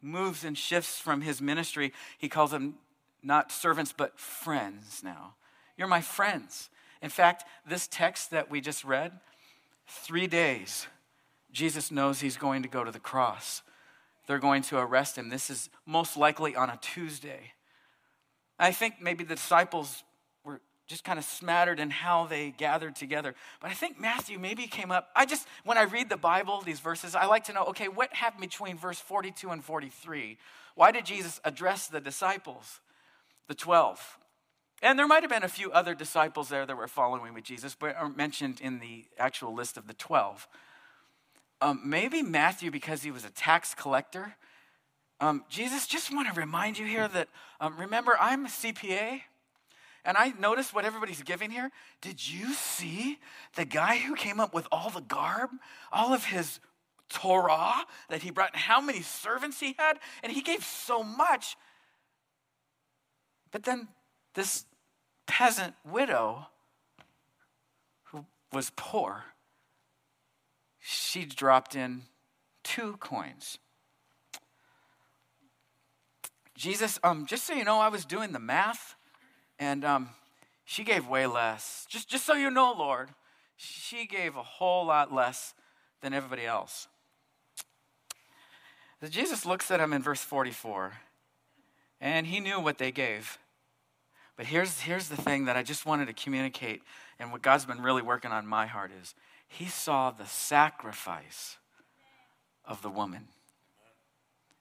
moves 0.00 0.42
and 0.42 0.56
shifts 0.56 0.98
from 0.98 1.20
his 1.20 1.42
ministry. 1.42 1.92
He 2.16 2.28
calls 2.28 2.50
them 2.50 2.76
not 3.22 3.52
servants, 3.52 3.92
but 3.96 4.18
friends 4.18 5.02
now. 5.04 5.34
You're 5.76 5.86
my 5.86 6.00
friends. 6.00 6.70
In 7.02 7.10
fact, 7.10 7.44
this 7.68 7.86
text 7.86 8.30
that 8.30 8.50
we 8.50 8.60
just 8.62 8.84
read, 8.84 9.12
three 9.86 10.26
days 10.26 10.86
Jesus 11.56 11.90
knows 11.90 12.20
he's 12.20 12.36
going 12.36 12.62
to 12.64 12.68
go 12.68 12.84
to 12.84 12.90
the 12.90 13.00
cross. 13.00 13.62
they're 14.26 14.38
going 14.38 14.60
to 14.60 14.76
arrest 14.76 15.16
him. 15.16 15.30
This 15.30 15.48
is 15.48 15.70
most 15.86 16.16
likely 16.16 16.54
on 16.54 16.68
a 16.68 16.76
Tuesday. 16.82 17.52
I 18.58 18.72
think 18.72 18.96
maybe 19.00 19.24
the 19.24 19.36
disciples 19.36 20.02
were 20.44 20.60
just 20.86 21.02
kind 21.02 21.18
of 21.18 21.24
smattered 21.24 21.80
in 21.80 21.88
how 21.88 22.26
they 22.26 22.50
gathered 22.50 22.94
together. 22.94 23.34
But 23.62 23.70
I 23.70 23.74
think 23.74 23.98
Matthew 23.98 24.38
maybe 24.38 24.66
came 24.66 24.90
up. 24.90 25.08
I 25.16 25.24
just, 25.24 25.46
when 25.64 25.78
I 25.78 25.84
read 25.84 26.10
the 26.10 26.18
Bible, 26.18 26.60
these 26.60 26.80
verses, 26.80 27.14
I 27.14 27.24
like 27.24 27.44
to 27.44 27.54
know 27.54 27.64
okay, 27.66 27.88
what 27.88 28.12
happened 28.12 28.42
between 28.42 28.76
verse 28.76 29.00
42 29.00 29.48
and 29.48 29.64
43? 29.64 30.36
Why 30.74 30.90
did 30.90 31.06
Jesus 31.06 31.40
address 31.42 31.86
the 31.86 32.00
disciples, 32.02 32.80
the 33.48 33.54
12? 33.54 34.18
And 34.82 34.98
there 34.98 35.06
might 35.06 35.22
have 35.22 35.30
been 35.30 35.42
a 35.42 35.48
few 35.48 35.72
other 35.72 35.94
disciples 35.94 36.50
there 36.50 36.66
that 36.66 36.76
were 36.76 36.88
following 36.88 37.32
with 37.32 37.44
Jesus, 37.44 37.74
but 37.74 37.96
are 37.96 38.10
mentioned 38.10 38.60
in 38.60 38.78
the 38.80 39.06
actual 39.18 39.54
list 39.54 39.78
of 39.78 39.86
the 39.86 39.94
12. 39.94 40.46
Um, 41.60 41.80
maybe 41.84 42.22
Matthew, 42.22 42.70
because 42.70 43.02
he 43.02 43.10
was 43.10 43.24
a 43.24 43.30
tax 43.30 43.74
collector. 43.74 44.36
Um, 45.20 45.44
Jesus, 45.48 45.86
just 45.86 46.12
want 46.12 46.28
to 46.28 46.38
remind 46.38 46.78
you 46.78 46.84
here 46.84 47.08
that, 47.08 47.28
um, 47.60 47.76
remember, 47.78 48.16
I'm 48.20 48.44
a 48.44 48.48
CPA, 48.48 49.22
and 50.04 50.16
I 50.16 50.34
noticed 50.38 50.74
what 50.74 50.84
everybody's 50.84 51.22
giving 51.22 51.50
here. 51.50 51.70
Did 52.02 52.28
you 52.28 52.52
see 52.52 53.18
the 53.54 53.64
guy 53.64 53.96
who 53.96 54.14
came 54.14 54.38
up 54.38 54.52
with 54.52 54.68
all 54.70 54.90
the 54.90 55.00
garb, 55.00 55.50
all 55.90 56.12
of 56.12 56.24
his 56.24 56.60
Torah 57.08 57.86
that 58.10 58.22
he 58.22 58.30
brought, 58.30 58.52
and 58.52 58.60
how 58.60 58.80
many 58.80 59.00
servants 59.00 59.58
he 59.58 59.74
had? 59.78 59.98
And 60.22 60.30
he 60.30 60.42
gave 60.42 60.62
so 60.62 61.02
much. 61.02 61.56
But 63.50 63.62
then 63.62 63.88
this 64.34 64.66
peasant 65.26 65.74
widow 65.84 66.46
who 68.04 68.26
was 68.52 68.70
poor 68.76 69.24
she 70.88 71.24
dropped 71.24 71.74
in 71.74 72.02
two 72.62 72.96
coins. 72.98 73.58
Jesus, 76.54 77.00
um, 77.02 77.26
just 77.26 77.44
so 77.44 77.54
you 77.54 77.64
know, 77.64 77.80
I 77.80 77.88
was 77.88 78.04
doing 78.04 78.30
the 78.30 78.38
math, 78.38 78.94
and 79.58 79.84
um, 79.84 80.10
she 80.64 80.84
gave 80.84 81.08
way 81.08 81.26
less. 81.26 81.86
Just, 81.88 82.08
just 82.08 82.24
so 82.24 82.34
you 82.34 82.52
know, 82.52 82.72
Lord, 82.72 83.08
she 83.56 84.06
gave 84.06 84.36
a 84.36 84.44
whole 84.44 84.86
lot 84.86 85.12
less 85.12 85.54
than 86.02 86.14
everybody 86.14 86.46
else. 86.46 86.86
So 89.00 89.08
Jesus 89.08 89.44
looks 89.44 89.72
at 89.72 89.80
him 89.80 89.92
in 89.92 90.02
verse 90.02 90.22
44, 90.22 90.92
and 92.00 92.28
he 92.28 92.38
knew 92.38 92.60
what 92.60 92.78
they 92.78 92.92
gave. 92.92 93.38
But 94.36 94.46
here's, 94.46 94.82
here's 94.82 95.08
the 95.08 95.16
thing 95.16 95.46
that 95.46 95.56
I 95.56 95.64
just 95.64 95.84
wanted 95.84 96.06
to 96.06 96.12
communicate, 96.12 96.82
and 97.18 97.32
what 97.32 97.42
God's 97.42 97.64
been 97.64 97.82
really 97.82 98.02
working 98.02 98.30
on 98.30 98.46
my 98.46 98.66
heart 98.66 98.92
is 99.02 99.16
he 99.48 99.66
saw 99.66 100.10
the 100.10 100.26
sacrifice 100.26 101.56
of 102.64 102.82
the 102.82 102.90
woman. 102.90 103.28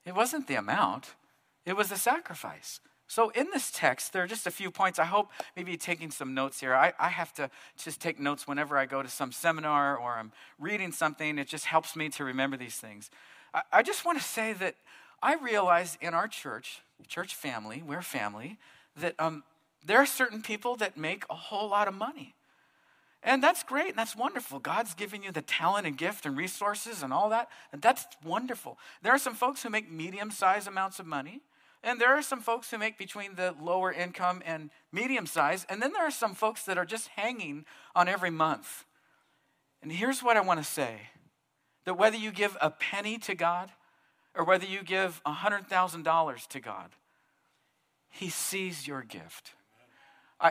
It 0.06 0.15
wasn't 0.15 0.48
the 0.48 0.56
amount, 0.56 1.15
it 1.65 1.76
was 1.76 1.89
the 1.89 1.98
sacrifice. 1.98 2.80
So, 3.08 3.30
in 3.30 3.48
this 3.54 3.69
text, 3.69 4.13
there 4.13 4.24
are 4.24 4.28
just 4.28 4.48
a 4.48 4.52
few 4.52 4.71
points. 4.71 4.98
I 4.98 5.06
hope 5.06 5.30
maybe 5.56 5.71
you're 5.71 5.78
taking 5.78 6.10
some 6.10 6.34
notes 6.34 6.60
here. 6.60 6.74
I, 6.74 6.91
I 7.00 7.10
have 7.10 7.32
to 7.36 7.52
just 7.78 8.02
take 8.02 8.19
notes 8.19 8.48
whenever 8.48 8.78
I 8.78 8.88
go 8.88 9.04
to 9.04 9.10
some 9.10 9.32
seminar 9.32 9.95
or 9.95 10.13
I'm 10.13 10.32
reading 10.60 10.91
something. 10.91 11.38
It 11.38 11.48
just 11.48 11.65
helps 11.65 11.95
me 11.95 12.10
to 12.10 12.24
remember 12.24 12.58
these 12.58 12.76
things. 12.76 13.12
I, 13.54 13.62
I 13.71 13.84
just 13.84 14.06
want 14.06 14.17
to 14.17 14.24
say 14.24 14.54
that 14.54 14.76
I 15.21 15.36
realize 15.36 15.98
in 16.02 16.13
our 16.13 16.28
church, 16.28 16.82
church 17.08 17.36
family, 17.36 17.84
we're 17.86 18.02
family, 18.02 18.58
that 18.98 19.13
um, 19.19 19.43
there 19.86 19.98
are 19.98 20.06
certain 20.06 20.41
people 20.41 20.76
that 20.78 20.98
make 20.98 21.26
a 21.30 21.36
whole 21.36 21.69
lot 21.69 21.88
of 21.88 21.93
money. 21.93 22.35
And 23.26 23.42
that's 23.42 23.64
great 23.64 23.90
and 23.90 23.98
that's 23.98 24.16
wonderful. 24.16 24.60
God's 24.60 24.94
given 24.94 25.24
you 25.24 25.32
the 25.32 25.42
talent 25.42 25.88
and 25.88 25.98
gift 25.98 26.28
and 26.28 26.38
resources 26.38 27.02
and 27.02 27.12
all 27.12 27.30
that. 27.30 27.50
And 27.74 27.82
that's 27.82 28.06
wonderful. 28.24 28.78
There 29.02 29.12
are 29.12 29.18
some 29.18 29.34
folks 29.34 29.64
who 29.64 29.70
make 29.72 29.92
medium 29.92 30.30
sized 30.30 30.68
amounts 30.68 31.00
of 31.00 31.08
money. 31.08 31.42
And 31.84 32.00
there 32.00 32.16
are 32.16 32.22
some 32.22 32.40
folks 32.40 32.70
who 32.70 32.78
make 32.78 33.00
between 33.00 33.36
the 33.36 33.56
lower 33.60 33.92
income 33.92 34.44
and 34.46 34.70
medium 34.92 35.26
size. 35.26 35.66
And 35.70 35.82
then 35.82 35.92
there 35.92 36.06
are 36.06 36.12
some 36.12 36.36
folks 36.36 36.64
that 36.66 36.78
are 36.78 36.86
just 36.86 37.10
hanging 37.10 37.66
on 37.96 38.08
every 38.08 38.30
month. 38.30 38.86
And 39.82 39.92
here's 39.92 40.22
what 40.22 40.38
I 40.38 40.42
want 40.42 40.60
to 40.60 40.66
say 40.66 41.10
that 41.86 41.96
whether 41.96 42.18
you 42.18 42.32
give 42.32 42.58
a 42.62 42.70
penny 42.70 43.18
to 43.20 43.36
God 43.36 43.72
or 44.36 44.44
whether 44.44 44.66
you 44.66 44.84
give 44.84 45.22
$100,000 45.26 46.48
to 46.48 46.60
God, 46.60 46.90
He 48.10 48.30
sees 48.30 48.88
your 48.88 49.02
gift. 49.02 49.54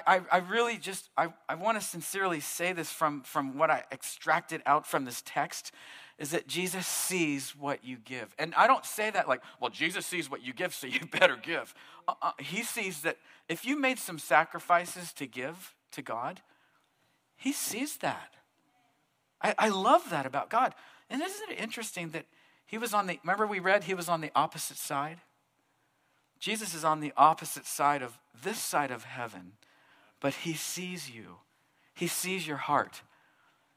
I, 0.07 0.21
I, 0.33 0.39
really 0.39 0.77
just, 0.77 1.09
I, 1.17 1.33
I 1.49 1.55
want 1.55 1.81
to 1.81 1.87
sincerely 1.87 2.41
say 2.41 2.73
this 2.73 2.91
from, 2.91 3.23
from 3.23 3.59
what 3.59 3.71
I 3.71 3.85
extracted 3.93 4.63
out 4.67 4.87
from 4.87 5.05
this 5.05 5.23
text 5.25 5.73
is 6.19 6.31
that 6.31 6.47
Jesus 6.47 6.87
sees 6.87 7.57
what 7.57 7.85
you 7.85 7.97
give. 7.97 8.35
And 8.39 8.55
I 8.55 8.67
don't 8.67 8.85
say 8.85 9.11
that 9.11 9.29
like, 9.29 9.43
well, 9.61 9.71
Jesus 9.71 10.07
sees 10.07 10.31
what 10.31 10.43
you 10.43 10.53
give, 10.53 10.75
so 10.75 10.87
you 10.87 11.01
better 11.13 11.37
give. 11.37 11.75
Uh, 12.07 12.15
uh, 12.23 12.33
he 12.39 12.63
sees 12.63 13.03
that 13.03 13.19
if 13.49 13.65
you 13.65 13.79
made 13.79 13.99
some 13.99 14.19
sacrifices 14.19 15.13
to 15.15 15.27
give 15.27 15.75
to 15.93 16.03
God, 16.03 16.41
He 17.37 17.53
sees 17.53 17.99
that. 17.99 18.35
I, 19.43 19.55
I 19.59 19.69
love 19.69 20.09
that 20.11 20.27
about 20.27 20.51
God. 20.51 20.75
And 21.11 21.21
isn't 21.21 21.51
it 21.51 21.59
interesting 21.59 22.11
that 22.11 22.27
He 22.65 22.79
was 22.79 22.95
on 22.95 23.07
the, 23.07 23.19
remember 23.23 23.47
we 23.47 23.61
read 23.61 23.85
He 23.85 23.95
was 23.95 24.09
on 24.09 24.21
the 24.21 24.31
opposite 24.35 24.77
side? 24.79 25.19
Jesus 26.39 26.75
is 26.75 26.85
on 26.85 27.01
the 27.01 27.13
opposite 27.17 27.67
side 27.67 28.03
of 28.03 28.19
this 28.43 28.59
side 28.59 28.91
of 28.91 29.05
heaven 29.05 29.53
but 30.25 30.33
He 30.33 30.55
sees 30.55 31.11
you. 31.11 31.37
He 31.93 32.07
sees 32.07 32.47
your 32.47 32.57
heart. 32.57 33.03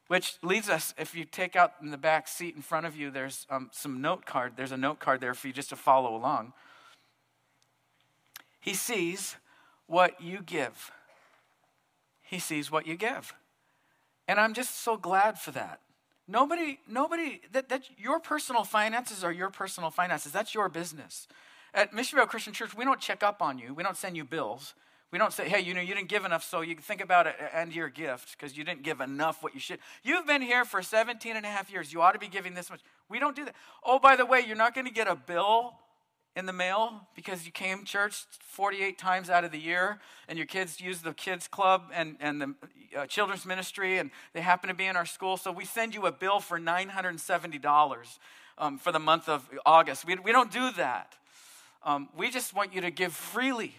Which 0.07 0.37
leads 0.41 0.69
us, 0.69 0.93
if 0.97 1.13
you 1.13 1.25
take 1.25 1.57
out 1.57 1.73
in 1.81 1.91
the 1.91 1.97
back 1.97 2.29
seat 2.29 2.55
in 2.55 2.61
front 2.61 2.85
of 2.85 2.95
you, 2.95 3.11
there's 3.11 3.45
um, 3.49 3.69
some 3.73 3.99
note 3.99 4.25
card. 4.25 4.53
There's 4.55 4.71
a 4.71 4.77
note 4.77 4.97
card 4.97 5.19
there 5.19 5.33
for 5.33 5.47
you 5.47 5.53
just 5.53 5.67
to 5.71 5.75
follow 5.75 6.15
along. 6.15 6.53
He 8.61 8.73
sees 8.73 9.35
what 9.87 10.21
you 10.21 10.41
give. 10.41 10.89
He 12.21 12.39
sees 12.39 12.71
what 12.71 12.87
you 12.87 12.95
give. 12.95 13.33
And 14.25 14.39
I'm 14.39 14.53
just 14.53 14.81
so 14.81 14.95
glad 14.95 15.37
for 15.37 15.51
that. 15.51 15.81
Nobody, 16.29 16.79
nobody, 16.87 17.41
that, 17.51 17.67
that 17.67 17.89
your 17.97 18.21
personal 18.21 18.63
finances 18.63 19.21
are 19.21 19.33
your 19.33 19.49
personal 19.49 19.89
finances. 19.89 20.31
That's 20.31 20.53
your 20.53 20.69
business. 20.69 21.27
At 21.73 21.93
Mission 21.93 22.15
Viejo 22.15 22.29
Christian 22.29 22.53
Church, 22.53 22.73
we 22.73 22.85
don't 22.85 23.01
check 23.01 23.21
up 23.21 23.41
on 23.41 23.59
you. 23.59 23.73
We 23.73 23.83
don't 23.83 23.97
send 23.97 24.15
you 24.15 24.23
bills. 24.23 24.75
We 25.11 25.17
don't 25.17 25.31
say, 25.31 25.47
hey, 25.47 25.61
you 25.61 25.73
know, 25.73 25.79
you 25.79 25.95
didn't 25.95 26.09
give 26.09 26.25
enough, 26.25 26.43
so 26.43 26.59
you 26.59 26.75
think 26.75 27.01
about 27.01 27.27
it 27.27 27.35
and 27.53 27.73
your 27.73 27.87
gift 27.87 28.35
because 28.37 28.57
you 28.57 28.65
didn't 28.65 28.83
give 28.83 28.99
enough 28.99 29.41
what 29.41 29.53
you 29.53 29.59
should. 29.59 29.79
You've 30.03 30.27
been 30.27 30.41
here 30.41 30.65
for 30.65 30.81
17 30.81 31.37
and 31.37 31.45
a 31.45 31.49
half 31.49 31.71
years. 31.71 31.93
You 31.93 32.01
ought 32.01 32.11
to 32.11 32.19
be 32.19 32.27
giving 32.27 32.53
this 32.53 32.69
much. 32.69 32.81
We 33.09 33.17
don't 33.17 33.35
do 33.35 33.45
that. 33.45 33.55
Oh, 33.85 33.99
by 33.99 34.17
the 34.17 34.25
way, 34.25 34.43
you're 34.45 34.57
not 34.57 34.75
going 34.75 34.85
to 34.85 34.93
get 34.93 35.07
a 35.07 35.15
bill 35.15 35.75
in 36.35 36.45
the 36.45 36.53
mail 36.53 37.07
because 37.15 37.45
you 37.45 37.51
came 37.53 37.85
church 37.85 38.25
48 38.41 38.97
times 38.97 39.29
out 39.29 39.45
of 39.45 39.51
the 39.51 39.57
year 39.57 39.99
and 40.27 40.37
your 40.37 40.45
kids 40.45 40.81
use 40.81 41.01
the 41.01 41.13
kids 41.13 41.47
club 41.47 41.83
and, 41.93 42.17
and 42.19 42.41
the 42.41 42.55
uh, 42.95 43.05
children's 43.07 43.45
ministry 43.45 43.97
and 43.97 44.11
they 44.33 44.41
happen 44.41 44.67
to 44.67 44.75
be 44.75 44.85
in 44.85 44.97
our 44.97 45.05
school. 45.05 45.37
So 45.37 45.53
we 45.53 45.63
send 45.63 45.95
you 45.95 46.05
a 46.05 46.11
bill 46.11 46.41
for 46.41 46.59
$970 46.59 48.19
um, 48.57 48.77
for 48.77 48.91
the 48.91 48.99
month 48.99 49.29
of 49.29 49.49
August. 49.65 50.05
We, 50.05 50.15
we 50.15 50.33
don't 50.33 50.51
do 50.51 50.69
that. 50.73 51.15
Um, 51.83 52.09
we 52.15 52.29
just 52.29 52.53
want 52.53 52.73
you 52.73 52.81
to 52.81 52.91
give 52.91 53.13
freely 53.13 53.73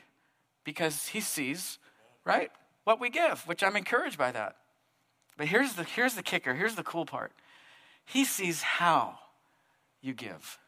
because 0.69 1.09
he 1.09 1.21
sees, 1.23 1.79
right, 2.27 2.51
what 2.85 3.01
we 3.01 3.09
give, 3.09 3.41
which 3.47 3.63
I'm 3.63 3.75
encouraged 3.75 4.19
by 4.19 4.33
that. 4.33 4.57
But 5.39 5.47
here's 5.47 5.73
the, 5.73 5.83
here's 5.83 6.13
the 6.13 6.23
kicker, 6.23 6.55
here's 6.55 6.75
the 6.75 6.83
cool 6.83 7.07
part. 7.07 7.33
He 8.05 8.27
sees 8.27 8.61
how 8.61 9.19
you 10.03 10.13
give. 10.13 10.59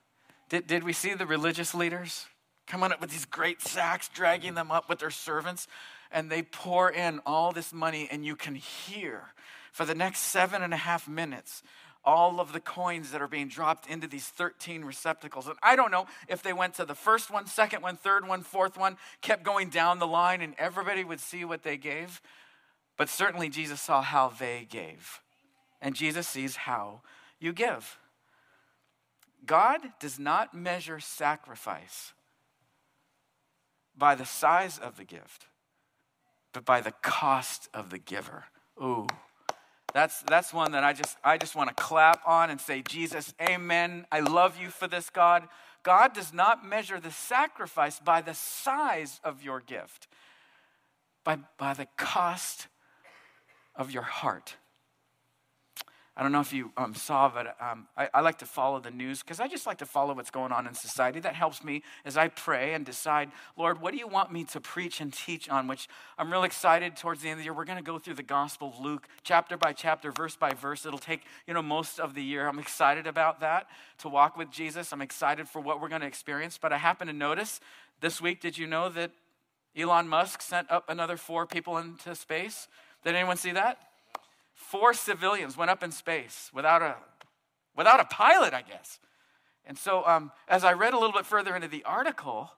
Did, 0.49 0.67
did 0.67 0.85
we 0.85 0.95
see 0.95 1.13
the 1.13 1.27
religious 1.27 1.75
leaders 1.75 2.25
coming 2.67 2.93
up 2.93 3.03
with 3.03 3.11
these 3.11 3.27
great 3.27 3.61
sacks, 3.61 4.09
dragging 4.09 4.55
them 4.55 4.71
up 4.71 4.89
with 4.89 5.01
their 5.01 5.11
servants? 5.11 5.69
And 6.11 6.31
they 6.31 6.45
pour 6.45 6.91
in 6.91 7.21
all 7.27 7.53
this 7.53 7.71
money, 7.71 8.09
and 8.11 8.25
you 8.25 8.37
can 8.37 8.55
hear 8.55 9.35
for 9.71 9.85
the 9.85 9.95
next 9.95 10.21
seven 10.21 10.63
and 10.63 10.73
a 10.73 10.79
half 10.79 11.07
minutes 11.07 11.63
all 12.05 12.41
of 12.41 12.53
the 12.53 12.61
coins 12.61 13.11
that 13.11 13.21
are 13.21 13.29
being 13.29 13.49
dropped 13.49 13.89
into 13.89 14.07
these 14.07 14.27
13 14.27 14.85
receptacles. 14.85 15.47
And 15.47 15.57
I 15.63 15.77
don't 15.77 15.91
know 15.91 16.07
if 16.29 16.43
they 16.43 16.53
went 16.53 16.75
to 16.75 16.85
the 16.85 16.95
first 16.95 17.31
one, 17.31 17.47
second 17.47 17.83
one, 17.83 17.97
third 17.97 18.27
one, 18.27 18.43
fourth 18.43 18.79
one, 18.79 18.97
kept 19.21 19.43
going 19.43 19.69
down 19.69 19.99
the 19.99 20.07
line, 20.07 20.41
and 20.41 20.55
everybody 20.59 21.05
would 21.05 21.21
see 21.21 21.45
what 21.45 21.63
they 21.63 21.77
gave. 21.77 22.23
But 22.97 23.09
certainly 23.09 23.49
Jesus 23.49 23.81
saw 23.81 24.03
how 24.03 24.29
they 24.29 24.67
gave. 24.69 25.21
And 25.81 25.95
Jesus 25.95 26.27
sees 26.27 26.57
how 26.57 27.01
you 27.39 27.53
give. 27.53 27.99
God 29.47 29.81
does 29.99 30.19
not 30.19 30.55
measure 30.55 31.01
sacrifice 31.01 32.13
by 33.97 34.15
the 34.15 34.27
size 34.27 34.79
of 34.79 34.97
the 34.97 35.05
gift, 35.05 35.47
but 36.53 36.65
by 36.65 36.81
the 36.81 36.93
cost 37.03 37.69
of 37.73 37.91
the 37.91 37.99
giver. 37.99 38.45
Ooh. 38.83 39.07
That's, 39.93 40.23
that's 40.23 40.53
one 40.53 40.73
that 40.73 40.85
I 40.85 40.93
just, 40.93 41.17
I 41.25 41.37
just 41.37 41.57
want 41.57 41.69
to 41.69 41.75
clap 41.75 42.21
on 42.27 42.51
and 42.51 42.61
say, 42.61 42.83
Jesus, 42.83 43.35
amen. 43.41 44.07
I 44.13 44.21
love 44.21 44.59
you 44.59 44.69
for 44.69 44.87
this, 44.87 45.11
God. 45.11 45.49
God 45.83 46.15
does 46.15 46.33
not 46.33 46.65
measure 46.65 47.01
the 47.01 47.11
sacrifice 47.11 47.99
by 47.99 48.21
the 48.21 48.35
size 48.35 49.21
of 49.25 49.43
your 49.43 49.61
gift, 49.61 50.09
by, 51.25 51.39
by 51.59 51.75
the 51.75 51.87
cost 51.97 52.69
of 53.75 53.91
your 53.91 54.03
heart. 54.03 54.57
I 56.17 56.23
don't 56.23 56.33
know 56.33 56.41
if 56.41 56.53
you 56.53 56.73
um, 56.77 56.95
saw, 56.95 57.29
but 57.29 57.57
um, 57.61 57.87
I, 57.97 58.09
I, 58.13 58.21
like 58.21 58.39
to 58.39 58.45
follow 58.45 58.81
the 58.81 58.91
news 58.91 59.23
because 59.23 59.39
I 59.39 59.47
just 59.47 59.65
like 59.65 59.79
to 59.79 59.87
follow 59.87 60.13
what's 60.13 60.31
going 60.31 60.51
on 60.51 60.67
in 60.67 60.75
society. 60.75 61.21
That 61.21 61.35
helps 61.35 61.63
me 61.63 61.83
as 62.05 62.17
I 62.17 62.29
pray 62.29 62.75
and 62.75 62.85
decide, 62.85 63.31
Lord, 63.57 63.81
what 63.81 63.93
do 63.93 63.99
you 63.99 64.09
want 64.09 64.33
me 64.33 64.43
to 64.45 64.61
preach 64.61 65.01
and 65.01 65.13
teach 65.13 65.49
on? 65.49 65.69
Which 65.69 65.89
I'm 66.19 66.31
real 66.31 66.43
excited 66.43 66.97
towards 66.97 67.23
the 67.23 67.29
end 67.29 67.35
of 67.35 67.39
the 67.39 67.45
year. 67.45 67.55
We're 67.55 67.65
going 67.65 67.79
to 67.79 67.85
go 67.85 67.99
through 67.99 68.15
the 68.15 68.25
Gospel 68.25 68.75
of 68.77 68.81
Luke, 68.81 69.07
chapter 69.23 69.57
by 69.57 69.73
chapter, 69.73 70.11
verse 70.11 70.35
by 70.35 70.53
verse. 70.53 70.85
It'll 70.85 70.99
take, 70.99 71.23
you 71.47 71.55
know, 71.55 71.63
most 71.63 72.01
of 72.01 72.15
the 72.15 72.23
year. 72.23 72.49
I'm 72.49 72.59
excited 72.59 73.07
about 73.07 73.41
that, 73.41 73.69
to 73.99 74.09
walk 74.09 74.37
with 74.37 74.51
Jesus. 74.51 74.93
I'm 74.93 75.03
excited 75.03 75.49
for 75.49 75.61
what 75.61 75.81
we're 75.81 75.89
going 75.89 76.03
to 76.03 76.09
experience. 76.09 76.59
But 76.61 76.73
I 76.73 76.79
happen 76.79 77.07
to 77.07 77.13
notice 77.13 77.61
this 78.01 78.21
week, 78.21 78.41
did 78.41 78.59
you 78.59 78.67
know 78.67 78.89
that 78.89 79.13
Elon 79.77 80.09
Musk 80.09 80.43
sent 80.43 80.71
up 80.73 80.89
another 80.89 81.17
four 81.17 81.47
people 81.47 81.79
into 81.79 82.17
space? 82.17 82.67
Did 83.05 83.15
anyone 83.15 83.37
see 83.37 83.53
that? 83.53 83.79
Four 84.61 84.93
civilians 84.95 85.57
went 85.57 85.71
up 85.71 85.83
in 85.83 85.91
space 85.91 86.51
without 86.53 86.83
a, 86.83 86.95
without 87.75 87.99
a 87.99 88.05
pilot, 88.05 88.53
I 88.53 88.63
guess. 88.63 89.01
And 89.65 89.77
so, 89.77 90.07
um, 90.07 90.31
as 90.47 90.65
I 90.65 90.75
read 90.75 90.93
a 90.93 90.99
little 90.99 91.15
bit 91.15 91.25
further 91.27 91.57
into 91.57 91.67
the 91.67 91.83
article, 91.85 92.51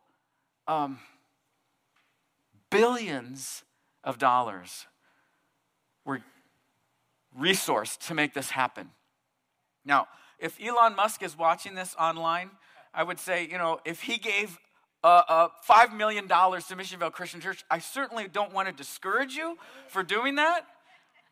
um, 0.67 0.99
billions 2.71 3.63
of 4.03 4.19
dollars 4.19 4.87
were 6.05 6.21
resourced 7.39 7.99
to 8.09 8.15
make 8.15 8.35
this 8.35 8.51
happen. 8.51 8.91
Now, 9.85 10.09
if 10.39 10.59
Elon 10.61 10.97
Musk 10.97 11.23
is 11.23 11.39
watching 11.39 11.75
this 11.77 11.95
online, 11.99 12.51
I 12.93 13.05
would 13.05 13.21
say, 13.21 13.47
you 13.47 13.59
know, 13.59 13.79
if 13.85 14.03
he 14.03 14.19
gave 14.19 14.59
uh, 15.05 15.23
uh, 15.29 15.49
$5 15.67 15.97
million 15.97 16.29
to 16.29 16.77
Mission 16.77 16.99
Viejo 16.99 17.11
Christian 17.11 17.41
Church, 17.41 17.65
I 17.71 17.79
certainly 17.79 18.29
don't 18.29 18.53
want 18.53 18.69
to 18.69 18.75
discourage 18.75 19.35
you 19.35 19.57
for 19.89 20.03
doing 20.03 20.35
that. 20.35 20.67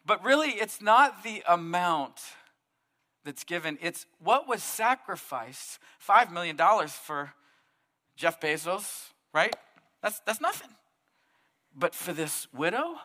But 0.05 0.25
really, 0.25 0.51
it's 0.51 0.81
not 0.81 1.23
the 1.23 1.43
amount 1.47 2.21
that's 3.25 3.45
given, 3.45 3.79
it's 3.83 4.07
what 4.19 4.49
was 4.49 4.63
sacrificed. 4.63 5.79
$5 6.07 6.33
million 6.33 6.57
for 6.89 7.35
Jeff 8.17 8.41
Bezos, 8.41 9.11
right? 9.33 9.55
That's, 10.03 10.21
that's 10.21 10.41
nothing. 10.41 10.71
But 11.75 11.95
for 11.95 12.13
this 12.13 12.49
widow, 12.53 12.97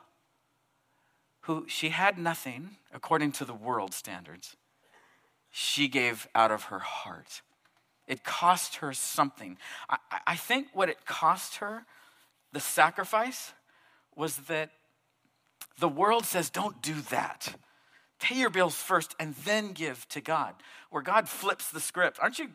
who 1.42 1.66
she 1.68 1.90
had 1.90 2.18
nothing 2.18 2.78
according 2.94 3.32
to 3.34 3.46
the 3.46 3.54
world 3.54 3.94
standards, 3.94 4.56
she 5.52 5.88
gave 5.88 6.28
out 6.34 6.52
of 6.52 6.64
her 6.66 6.80
heart. 6.80 7.42
It 8.08 8.24
cost 8.24 8.78
her 8.78 8.94
something. 8.94 9.58
I, 9.90 9.98
I 10.28 10.36
think 10.36 10.68
what 10.74 10.90
it 10.90 11.06
cost 11.06 11.58
her, 11.58 11.86
the 12.52 12.60
sacrifice, 12.60 13.54
was 14.16 14.38
that 14.48 14.72
the 15.80 15.90
world 15.90 16.26
says, 16.26 16.50
don't 16.50 16.82
do 16.82 16.96
that. 17.10 17.56
Pay 18.20 18.36
your 18.36 18.50
bills 18.50 18.76
first 18.76 19.14
and 19.20 19.36
then 19.44 19.74
give 19.74 20.08
to 20.10 20.22
God, 20.22 20.56
where 20.90 21.04
God 21.04 21.28
flips 21.28 21.70
the 21.70 21.82
script. 21.82 22.18
Aren't 22.22 22.40
you 22.40 22.50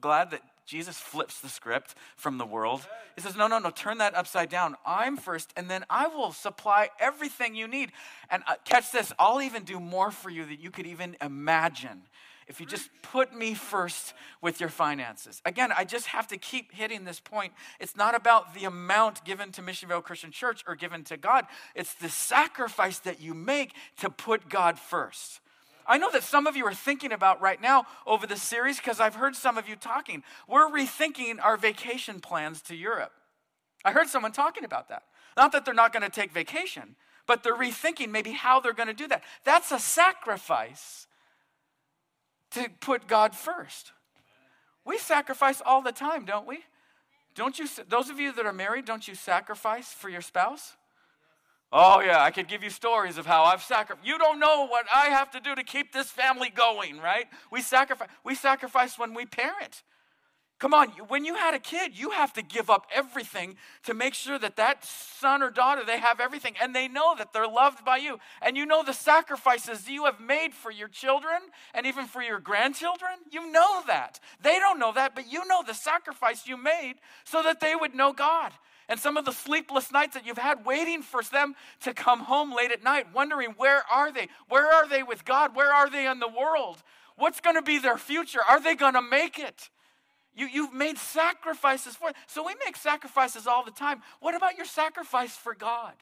glad 0.00 0.30
that 0.30 0.42
Jesus 0.64 0.96
flips 0.98 1.40
the 1.40 1.48
script 1.48 1.94
from 2.16 2.38
the 2.38 2.46
world? 2.46 2.86
He 3.16 3.22
says, 3.22 3.36
No, 3.36 3.46
no, 3.46 3.58
no, 3.58 3.70
turn 3.70 3.98
that 3.98 4.14
upside 4.14 4.48
down. 4.48 4.76
I'm 4.86 5.16
first, 5.16 5.52
and 5.56 5.70
then 5.70 5.84
I 5.90 6.06
will 6.06 6.32
supply 6.32 6.90
everything 6.98 7.54
you 7.54 7.68
need. 7.68 7.92
And 8.30 8.42
uh, 8.46 8.54
catch 8.64 8.92
this, 8.92 9.12
I'll 9.18 9.42
even 9.42 9.64
do 9.64 9.80
more 9.80 10.10
for 10.10 10.30
you 10.30 10.44
than 10.44 10.58
you 10.60 10.70
could 10.70 10.86
even 10.86 11.16
imagine 11.20 12.02
if 12.46 12.60
you 12.60 12.66
just 12.66 12.90
put 13.02 13.34
me 13.34 13.54
first 13.54 14.14
with 14.40 14.60
your 14.60 14.68
finances. 14.68 15.40
Again, 15.44 15.72
I 15.76 15.84
just 15.84 16.08
have 16.08 16.26
to 16.28 16.36
keep 16.36 16.72
hitting 16.72 17.04
this 17.04 17.20
point. 17.20 17.52
It's 17.80 17.96
not 17.96 18.14
about 18.14 18.54
the 18.54 18.64
amount 18.64 19.24
given 19.24 19.52
to 19.52 19.62
Mission 19.62 19.88
Viejo 19.88 20.00
Christian 20.00 20.30
Church 20.30 20.62
or 20.66 20.74
given 20.74 21.04
to 21.04 21.16
God, 21.16 21.46
it's 21.74 21.94
the 21.94 22.08
sacrifice 22.08 22.98
that 23.00 23.20
you 23.20 23.34
make 23.34 23.74
to 23.98 24.10
put 24.10 24.48
God 24.48 24.78
first. 24.78 25.40
I 25.86 25.98
know 25.98 26.10
that 26.12 26.22
some 26.22 26.46
of 26.46 26.56
you 26.56 26.64
are 26.66 26.74
thinking 26.74 27.12
about 27.12 27.40
right 27.40 27.60
now 27.60 27.86
over 28.06 28.26
the 28.26 28.36
series 28.36 28.78
because 28.78 29.00
I've 29.00 29.16
heard 29.16 29.34
some 29.34 29.58
of 29.58 29.68
you 29.68 29.76
talking. 29.76 30.22
We're 30.48 30.70
rethinking 30.70 31.42
our 31.42 31.56
vacation 31.56 32.20
plans 32.20 32.62
to 32.62 32.76
Europe. 32.76 33.12
I 33.84 33.92
heard 33.92 34.08
someone 34.08 34.32
talking 34.32 34.64
about 34.64 34.88
that. 34.88 35.04
Not 35.36 35.52
that 35.52 35.64
they're 35.64 35.74
not 35.74 35.92
going 35.92 36.02
to 36.02 36.10
take 36.10 36.32
vacation, 36.32 36.96
but 37.26 37.42
they're 37.42 37.56
rethinking 37.56 38.10
maybe 38.10 38.32
how 38.32 38.60
they're 38.60 38.72
going 38.72 38.88
to 38.88 38.94
do 38.94 39.08
that. 39.08 39.22
That's 39.44 39.72
a 39.72 39.78
sacrifice 39.78 41.06
to 42.52 42.68
put 42.80 43.06
God 43.06 43.34
first. 43.34 43.92
We 44.84 44.98
sacrifice 44.98 45.62
all 45.64 45.82
the 45.82 45.92
time, 45.92 46.24
don't 46.24 46.46
we? 46.46 46.60
Don't 47.34 47.58
you, 47.58 47.66
those 47.88 48.10
of 48.10 48.20
you 48.20 48.32
that 48.32 48.44
are 48.44 48.52
married, 48.52 48.84
don't 48.84 49.06
you 49.08 49.14
sacrifice 49.14 49.92
for 49.92 50.08
your 50.08 50.20
spouse? 50.20 50.74
Oh, 51.72 52.00
yeah, 52.00 52.22
I 52.22 52.30
could 52.30 52.48
give 52.48 52.62
you 52.62 52.68
stories 52.68 53.16
of 53.16 53.24
how 53.24 53.44
I've 53.44 53.62
sacrificed. 53.62 54.06
You 54.06 54.18
don't 54.18 54.38
know 54.38 54.66
what 54.66 54.84
I 54.94 55.06
have 55.06 55.30
to 55.30 55.40
do 55.40 55.54
to 55.54 55.62
keep 55.62 55.92
this 55.92 56.10
family 56.10 56.50
going, 56.50 56.98
right? 56.98 57.26
We 57.50 57.62
sacrifice. 57.62 58.08
We 58.24 58.34
sacrifice 58.34 58.98
when 58.98 59.14
we 59.14 59.24
parent. 59.24 59.82
Come 60.62 60.74
on, 60.74 60.90
when 61.08 61.24
you 61.24 61.34
had 61.34 61.54
a 61.54 61.58
kid, 61.58 61.98
you 61.98 62.10
have 62.10 62.32
to 62.34 62.42
give 62.42 62.70
up 62.70 62.86
everything 62.94 63.56
to 63.82 63.94
make 63.94 64.14
sure 64.14 64.38
that 64.38 64.54
that 64.54 64.84
son 64.84 65.42
or 65.42 65.50
daughter, 65.50 65.82
they 65.84 65.98
have 65.98 66.20
everything 66.20 66.54
and 66.62 66.72
they 66.72 66.86
know 66.86 67.16
that 67.18 67.32
they're 67.32 67.48
loved 67.48 67.84
by 67.84 67.96
you. 67.96 68.18
And 68.40 68.56
you 68.56 68.64
know 68.64 68.84
the 68.84 68.92
sacrifices 68.92 69.88
you 69.88 70.04
have 70.04 70.20
made 70.20 70.54
for 70.54 70.70
your 70.70 70.86
children 70.86 71.40
and 71.74 71.84
even 71.84 72.06
for 72.06 72.22
your 72.22 72.38
grandchildren. 72.38 73.10
You 73.32 73.50
know 73.50 73.82
that. 73.88 74.20
They 74.40 74.60
don't 74.60 74.78
know 74.78 74.92
that, 74.92 75.16
but 75.16 75.32
you 75.32 75.44
know 75.48 75.64
the 75.66 75.74
sacrifice 75.74 76.46
you 76.46 76.56
made 76.56 76.94
so 77.24 77.42
that 77.42 77.58
they 77.58 77.74
would 77.74 77.96
know 77.96 78.12
God. 78.12 78.52
And 78.92 79.00
some 79.00 79.16
of 79.16 79.24
the 79.24 79.32
sleepless 79.32 79.90
nights 79.90 80.12
that 80.12 80.26
you've 80.26 80.36
had 80.36 80.66
waiting 80.66 81.00
for 81.00 81.22
them 81.22 81.54
to 81.80 81.94
come 81.94 82.20
home 82.20 82.54
late 82.54 82.70
at 82.70 82.82
night, 82.82 83.06
wondering 83.14 83.54
where 83.56 83.82
are 83.90 84.12
they? 84.12 84.28
Where 84.50 84.70
are 84.70 84.86
they 84.86 85.02
with 85.02 85.24
God? 85.24 85.56
Where 85.56 85.72
are 85.72 85.88
they 85.88 86.06
in 86.06 86.20
the 86.20 86.28
world? 86.28 86.76
What's 87.16 87.40
going 87.40 87.56
to 87.56 87.62
be 87.62 87.78
their 87.78 87.96
future? 87.96 88.40
Are 88.46 88.60
they 88.60 88.74
going 88.74 88.92
to 88.92 89.00
make 89.00 89.38
it? 89.38 89.70
You, 90.36 90.46
you've 90.46 90.74
made 90.74 90.98
sacrifices 90.98 91.96
for 91.96 92.10
it. 92.10 92.16
So 92.26 92.44
we 92.46 92.54
make 92.66 92.76
sacrifices 92.76 93.46
all 93.46 93.64
the 93.64 93.70
time. 93.70 94.02
What 94.20 94.34
about 94.34 94.58
your 94.58 94.66
sacrifice 94.66 95.34
for 95.36 95.54
God? 95.54 95.94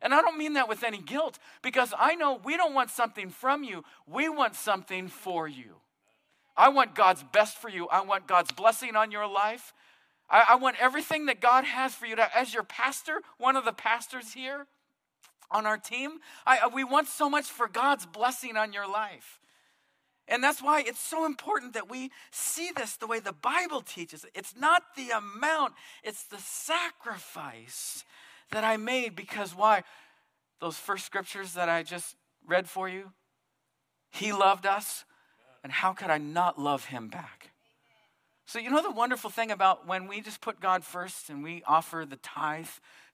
And 0.00 0.14
I 0.14 0.20
don't 0.22 0.38
mean 0.38 0.52
that 0.52 0.68
with 0.68 0.84
any 0.84 0.98
guilt 0.98 1.36
because 1.62 1.92
I 1.98 2.14
know 2.14 2.40
we 2.44 2.56
don't 2.56 2.74
want 2.74 2.90
something 2.90 3.30
from 3.30 3.64
you, 3.64 3.82
we 4.06 4.28
want 4.28 4.54
something 4.54 5.08
for 5.08 5.48
you. 5.48 5.78
I 6.56 6.68
want 6.68 6.94
God's 6.94 7.24
best 7.24 7.58
for 7.58 7.68
you, 7.68 7.88
I 7.88 8.02
want 8.02 8.28
God's 8.28 8.52
blessing 8.52 8.94
on 8.94 9.10
your 9.10 9.26
life. 9.26 9.74
I, 10.30 10.46
I 10.50 10.54
want 10.56 10.76
everything 10.80 11.26
that 11.26 11.40
God 11.40 11.64
has 11.64 11.94
for 11.94 12.06
you. 12.06 12.16
To, 12.16 12.36
as 12.36 12.54
your 12.54 12.62
pastor, 12.62 13.20
one 13.38 13.56
of 13.56 13.64
the 13.64 13.72
pastors 13.72 14.32
here 14.32 14.66
on 15.50 15.66
our 15.66 15.78
team, 15.78 16.18
I, 16.46 16.58
uh, 16.58 16.68
we 16.68 16.84
want 16.84 17.08
so 17.08 17.28
much 17.28 17.46
for 17.46 17.68
God's 17.68 18.06
blessing 18.06 18.56
on 18.56 18.72
your 18.72 18.88
life. 18.90 19.40
And 20.28 20.44
that's 20.44 20.62
why 20.62 20.82
it's 20.86 21.00
so 21.00 21.26
important 21.26 21.74
that 21.74 21.90
we 21.90 22.12
see 22.30 22.70
this 22.74 22.96
the 22.96 23.08
way 23.08 23.18
the 23.18 23.32
Bible 23.32 23.82
teaches. 23.82 24.24
It's 24.32 24.54
not 24.56 24.94
the 24.96 25.10
amount, 25.10 25.74
it's 26.04 26.22
the 26.24 26.38
sacrifice 26.38 28.04
that 28.52 28.62
I 28.62 28.76
made 28.76 29.16
because 29.16 29.54
why? 29.54 29.82
Those 30.60 30.76
first 30.76 31.04
scriptures 31.04 31.54
that 31.54 31.68
I 31.68 31.82
just 31.82 32.14
read 32.46 32.68
for 32.68 32.88
you, 32.88 33.12
He 34.10 34.32
loved 34.32 34.66
us, 34.66 35.04
and 35.64 35.72
how 35.72 35.92
could 35.92 36.10
I 36.10 36.18
not 36.18 36.60
love 36.60 36.84
Him 36.86 37.08
back? 37.08 37.49
So, 38.50 38.58
you 38.58 38.68
know 38.68 38.82
the 38.82 38.90
wonderful 38.90 39.30
thing 39.30 39.52
about 39.52 39.86
when 39.86 40.08
we 40.08 40.20
just 40.20 40.40
put 40.40 40.58
God 40.58 40.82
first 40.82 41.30
and 41.30 41.40
we 41.40 41.62
offer 41.68 42.04
the 42.04 42.16
tithe 42.16 42.66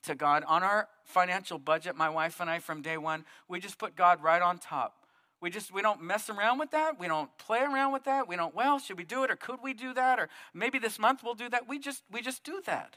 to 0.05 0.15
God 0.15 0.45
on 0.49 0.63
our 0.63 0.89
financial 1.05 1.59
budget, 1.59 1.95
my 1.95 2.09
wife 2.09 2.41
and 2.41 2.49
I 2.49 2.59
from 2.59 2.81
day 2.81 2.97
one, 2.97 3.27
we 3.47 3.61
just 3.61 3.77
put 3.77 3.95
God 3.95 4.23
right 4.23 4.41
on 4.41 4.57
top. 4.57 4.95
We 5.43 5.51
just 5.51 5.75
we 5.75 5.83
don't 5.83 6.01
mess 6.01 6.31
around 6.31 6.59
with 6.59 6.71
that. 6.71 6.99
We 6.99 7.07
don't 7.07 7.29
play 7.37 7.59
around 7.59 7.93
with 7.93 8.05
that. 8.05 8.27
We 8.27 8.37
don't, 8.37 8.55
well, 8.55 8.79
should 8.79 8.97
we 8.97 9.05
do 9.05 9.25
it 9.25 9.31
or 9.31 9.37
could 9.37 9.59
we 9.63 9.75
do 9.75 9.93
that? 9.93 10.19
Or 10.19 10.31
maybe 10.55 10.79
this 10.79 10.99
month 10.99 11.21
we'll 11.23 11.35
do 11.35 11.51
that. 11.51 11.69
We 11.69 11.79
just 11.81 12.03
we 12.11 12.23
just 12.23 12.43
do 12.43 12.63
that. 12.65 12.97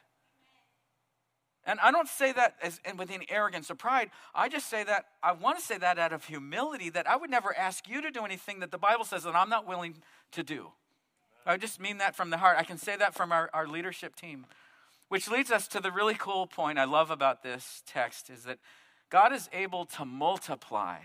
And 1.65 1.77
I 1.81 1.91
don't 1.91 2.07
say 2.07 2.31
that 2.31 2.55
as 2.63 2.79
and 2.85 2.97
with 2.97 3.11
any 3.11 3.25
arrogance 3.29 3.69
or 3.69 3.75
pride. 3.75 4.11
I 4.33 4.47
just 4.47 4.69
say 4.69 4.85
that 4.85 5.07
I 5.21 5.33
want 5.33 5.59
to 5.59 5.65
say 5.65 5.77
that 5.77 5.99
out 5.99 6.13
of 6.13 6.23
humility 6.23 6.89
that 6.91 7.05
I 7.05 7.17
would 7.17 7.29
never 7.29 7.53
ask 7.57 7.89
you 7.89 8.01
to 8.01 8.11
do 8.11 8.23
anything 8.23 8.61
that 8.61 8.71
the 8.71 8.77
Bible 8.77 9.03
says 9.03 9.23
that 9.23 9.35
I'm 9.35 9.49
not 9.49 9.67
willing 9.67 9.97
to 10.31 10.41
do. 10.41 10.71
I 11.49 11.57
just 11.57 11.79
mean 11.79 11.97
that 11.97 12.15
from 12.15 12.29
the 12.29 12.37
heart. 12.37 12.57
I 12.57 12.63
can 12.63 12.77
say 12.77 12.95
that 12.95 13.15
from 13.15 13.31
our, 13.31 13.49
our 13.53 13.67
leadership 13.67 14.15
team. 14.15 14.45
Which 15.07 15.27
leads 15.27 15.51
us 15.51 15.67
to 15.69 15.79
the 15.79 15.91
really 15.91 16.13
cool 16.13 16.45
point 16.45 16.77
I 16.77 16.85
love 16.85 17.09
about 17.09 17.41
this 17.41 17.81
text 17.87 18.29
is 18.29 18.43
that 18.43 18.59
God 19.09 19.33
is 19.33 19.49
able 19.51 19.85
to 19.85 20.05
multiply 20.05 20.97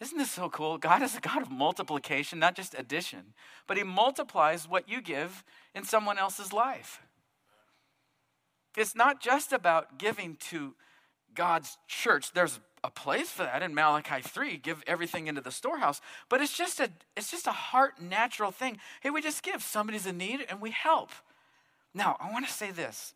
isn't 0.00 0.16
this 0.16 0.30
so 0.30 0.48
cool? 0.48 0.78
God 0.78 1.02
is 1.02 1.16
a 1.16 1.20
God 1.20 1.42
of 1.42 1.50
multiplication, 1.50 2.38
not 2.38 2.54
just 2.54 2.74
addition, 2.78 3.34
but 3.66 3.76
He 3.76 3.82
multiplies 3.82 4.68
what 4.68 4.88
you 4.88 5.00
give 5.00 5.42
in 5.74 5.84
someone 5.84 6.18
else's 6.18 6.52
life. 6.52 7.02
It's 8.76 8.94
not 8.94 9.20
just 9.20 9.52
about 9.52 9.98
giving 9.98 10.36
to 10.50 10.74
God's 11.34 11.78
church. 11.88 12.32
There's 12.32 12.60
a 12.84 12.90
place 12.90 13.30
for 13.30 13.42
that 13.42 13.62
in 13.62 13.74
Malachi 13.74 14.20
3, 14.22 14.56
give 14.58 14.82
everything 14.86 15.26
into 15.26 15.40
the 15.40 15.50
storehouse, 15.50 16.00
but 16.28 16.40
it's 16.40 16.56
just 16.56 16.80
a 16.80 16.90
it's 17.16 17.30
just 17.30 17.46
a 17.46 17.52
heart 17.52 18.00
natural 18.00 18.50
thing. 18.50 18.78
Hey, 19.00 19.10
we 19.10 19.20
just 19.20 19.42
give. 19.42 19.62
Somebody's 19.62 20.06
in 20.06 20.18
need 20.18 20.44
and 20.48 20.60
we 20.60 20.70
help. 20.70 21.10
Now, 21.94 22.16
I 22.20 22.30
want 22.30 22.46
to 22.46 22.52
say 22.52 22.70
this 22.70 23.14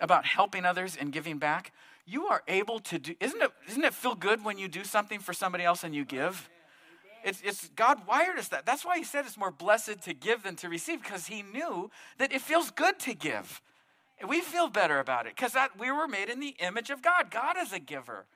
about 0.00 0.24
helping 0.24 0.64
others 0.64 0.96
and 0.98 1.12
giving 1.12 1.38
back 1.38 1.72
you 2.06 2.26
are 2.26 2.42
able 2.48 2.80
to 2.80 2.98
do 2.98 3.14
isn't 3.20 3.42
it 3.42 3.50
doesn't 3.66 3.84
it 3.84 3.94
feel 3.94 4.14
good 4.14 4.44
when 4.44 4.58
you 4.58 4.66
do 4.66 4.82
something 4.82 5.20
for 5.20 5.32
somebody 5.32 5.62
else 5.62 5.84
and 5.84 5.94
you 5.94 6.04
give 6.04 6.48
It's, 7.22 7.42
it's 7.44 7.68
God 7.76 8.06
wired 8.06 8.38
us 8.38 8.48
that. 8.48 8.64
That's 8.64 8.84
why 8.84 8.98
he 8.98 9.04
said 9.04 9.26
it's 9.26 9.36
more 9.36 9.50
blessed 9.50 10.02
to 10.02 10.14
give 10.14 10.42
than 10.42 10.56
to 10.56 10.68
receive, 10.68 11.02
because 11.02 11.26
he 11.26 11.42
knew 11.42 11.90
that 12.18 12.32
it 12.32 12.40
feels 12.40 12.70
good 12.70 12.98
to 13.00 13.14
give. 13.14 13.60
We 14.26 14.40
feel 14.40 14.68
better 14.68 14.98
about 15.00 15.26
it 15.26 15.34
because 15.36 15.52
that 15.52 15.78
we 15.78 15.90
were 15.90 16.08
made 16.08 16.28
in 16.28 16.40
the 16.40 16.54
image 16.60 16.90
of 16.90 17.02
God. 17.02 17.30
God 17.30 17.56
is 17.58 17.72
a 17.72 17.78
giver. 17.78 18.26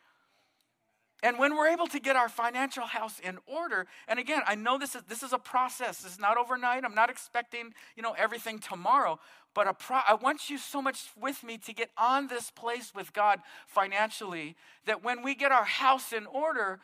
And 1.23 1.39
when 1.39 1.57
we're 1.57 1.69
able 1.69 1.87
to 1.87 1.99
get 1.99 2.17
our 2.17 2.29
financial 2.29 2.85
house 2.85 3.19
in 3.19 3.39
order, 3.47 3.87
and 4.09 4.19
again, 4.19 4.43
I 4.47 4.57
know 4.57 4.79
this 4.79 4.95
is 4.95 5.03
this 5.09 5.23
is 5.23 5.33
a 5.33 5.39
process. 5.39 6.03
This 6.03 6.13
is 6.13 6.19
not 6.19 6.37
overnight. 6.37 6.85
I'm 6.85 6.95
not 6.95 7.09
expecting, 7.09 7.73
you 7.97 8.03
know, 8.03 8.15
everything 8.19 8.59
tomorrow, 8.59 9.19
but 9.55 9.67
a 9.67 9.73
pro- 9.73 10.03
I 10.07 10.15
want 10.15 10.51
you 10.51 10.59
so 10.59 10.83
much 10.83 11.07
with 11.19 11.43
me 11.43 11.57
to 11.59 11.73
get 11.73 11.91
on 11.97 12.29
this 12.29 12.51
place 12.51 12.93
with 12.95 13.13
God 13.13 13.41
financially 13.67 14.57
that 14.85 15.03
when 15.03 15.23
we 15.23 15.35
get 15.35 15.51
our 15.51 15.65
house 15.65 16.13
in 16.13 16.27
order, 16.27 16.81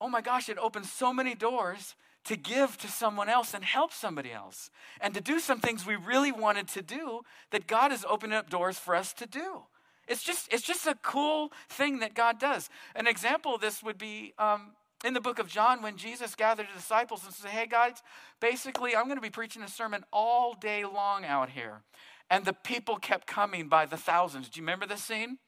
oh 0.00 0.08
my 0.08 0.20
gosh, 0.20 0.48
it 0.48 0.58
opens 0.58 0.92
so 0.92 1.12
many 1.12 1.34
doors 1.34 1.96
to 2.24 2.36
give 2.36 2.76
to 2.78 2.88
someone 2.88 3.28
else 3.28 3.54
and 3.54 3.64
help 3.64 3.92
somebody 3.92 4.30
else 4.30 4.70
and 5.00 5.14
to 5.14 5.20
do 5.20 5.40
some 5.40 5.58
things 5.58 5.86
we 5.86 5.96
really 5.96 6.30
wanted 6.30 6.68
to 6.68 6.82
do 6.82 7.22
that 7.50 7.66
God 7.66 7.90
has 7.90 8.04
opened 8.08 8.34
up 8.34 8.50
doors 8.50 8.78
for 8.78 8.94
us 8.94 9.12
to 9.14 9.26
do. 9.26 9.62
It's 10.10 10.24
just, 10.24 10.52
it's 10.52 10.64
just 10.64 10.88
a 10.88 10.96
cool 11.02 11.52
thing 11.68 12.00
that 12.00 12.14
God 12.14 12.40
does. 12.40 12.68
An 12.96 13.06
example 13.06 13.54
of 13.54 13.60
this 13.60 13.80
would 13.80 13.96
be 13.96 14.34
um, 14.40 14.72
in 15.04 15.14
the 15.14 15.20
book 15.20 15.38
of 15.38 15.46
John 15.46 15.82
when 15.82 15.96
Jesus 15.96 16.34
gathered 16.34 16.66
the 16.66 16.76
disciples 16.76 17.24
and 17.24 17.32
said, 17.32 17.50
Hey, 17.50 17.68
guys, 17.68 18.02
basically, 18.40 18.96
I'm 18.96 19.04
going 19.04 19.18
to 19.18 19.22
be 19.22 19.30
preaching 19.30 19.62
a 19.62 19.68
sermon 19.68 20.04
all 20.12 20.54
day 20.54 20.84
long 20.84 21.24
out 21.24 21.50
here. 21.50 21.82
And 22.28 22.44
the 22.44 22.52
people 22.52 22.96
kept 22.96 23.28
coming 23.28 23.68
by 23.68 23.86
the 23.86 23.96
thousands. 23.96 24.48
Do 24.48 24.58
you 24.58 24.64
remember 24.64 24.84
this 24.84 25.04
scene? 25.04 25.38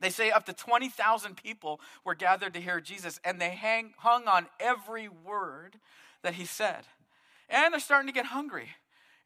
They 0.00 0.10
say 0.10 0.32
up 0.32 0.46
to 0.46 0.52
20,000 0.52 1.36
people 1.36 1.80
were 2.04 2.16
gathered 2.16 2.54
to 2.54 2.60
hear 2.60 2.80
Jesus, 2.80 3.20
and 3.24 3.40
they 3.40 3.50
hang, 3.50 3.94
hung 3.98 4.26
on 4.26 4.46
every 4.58 5.08
word 5.08 5.78
that 6.22 6.34
he 6.34 6.44
said. 6.44 6.86
And 7.48 7.72
they're 7.72 7.80
starting 7.80 8.08
to 8.08 8.12
get 8.12 8.26
hungry. 8.26 8.70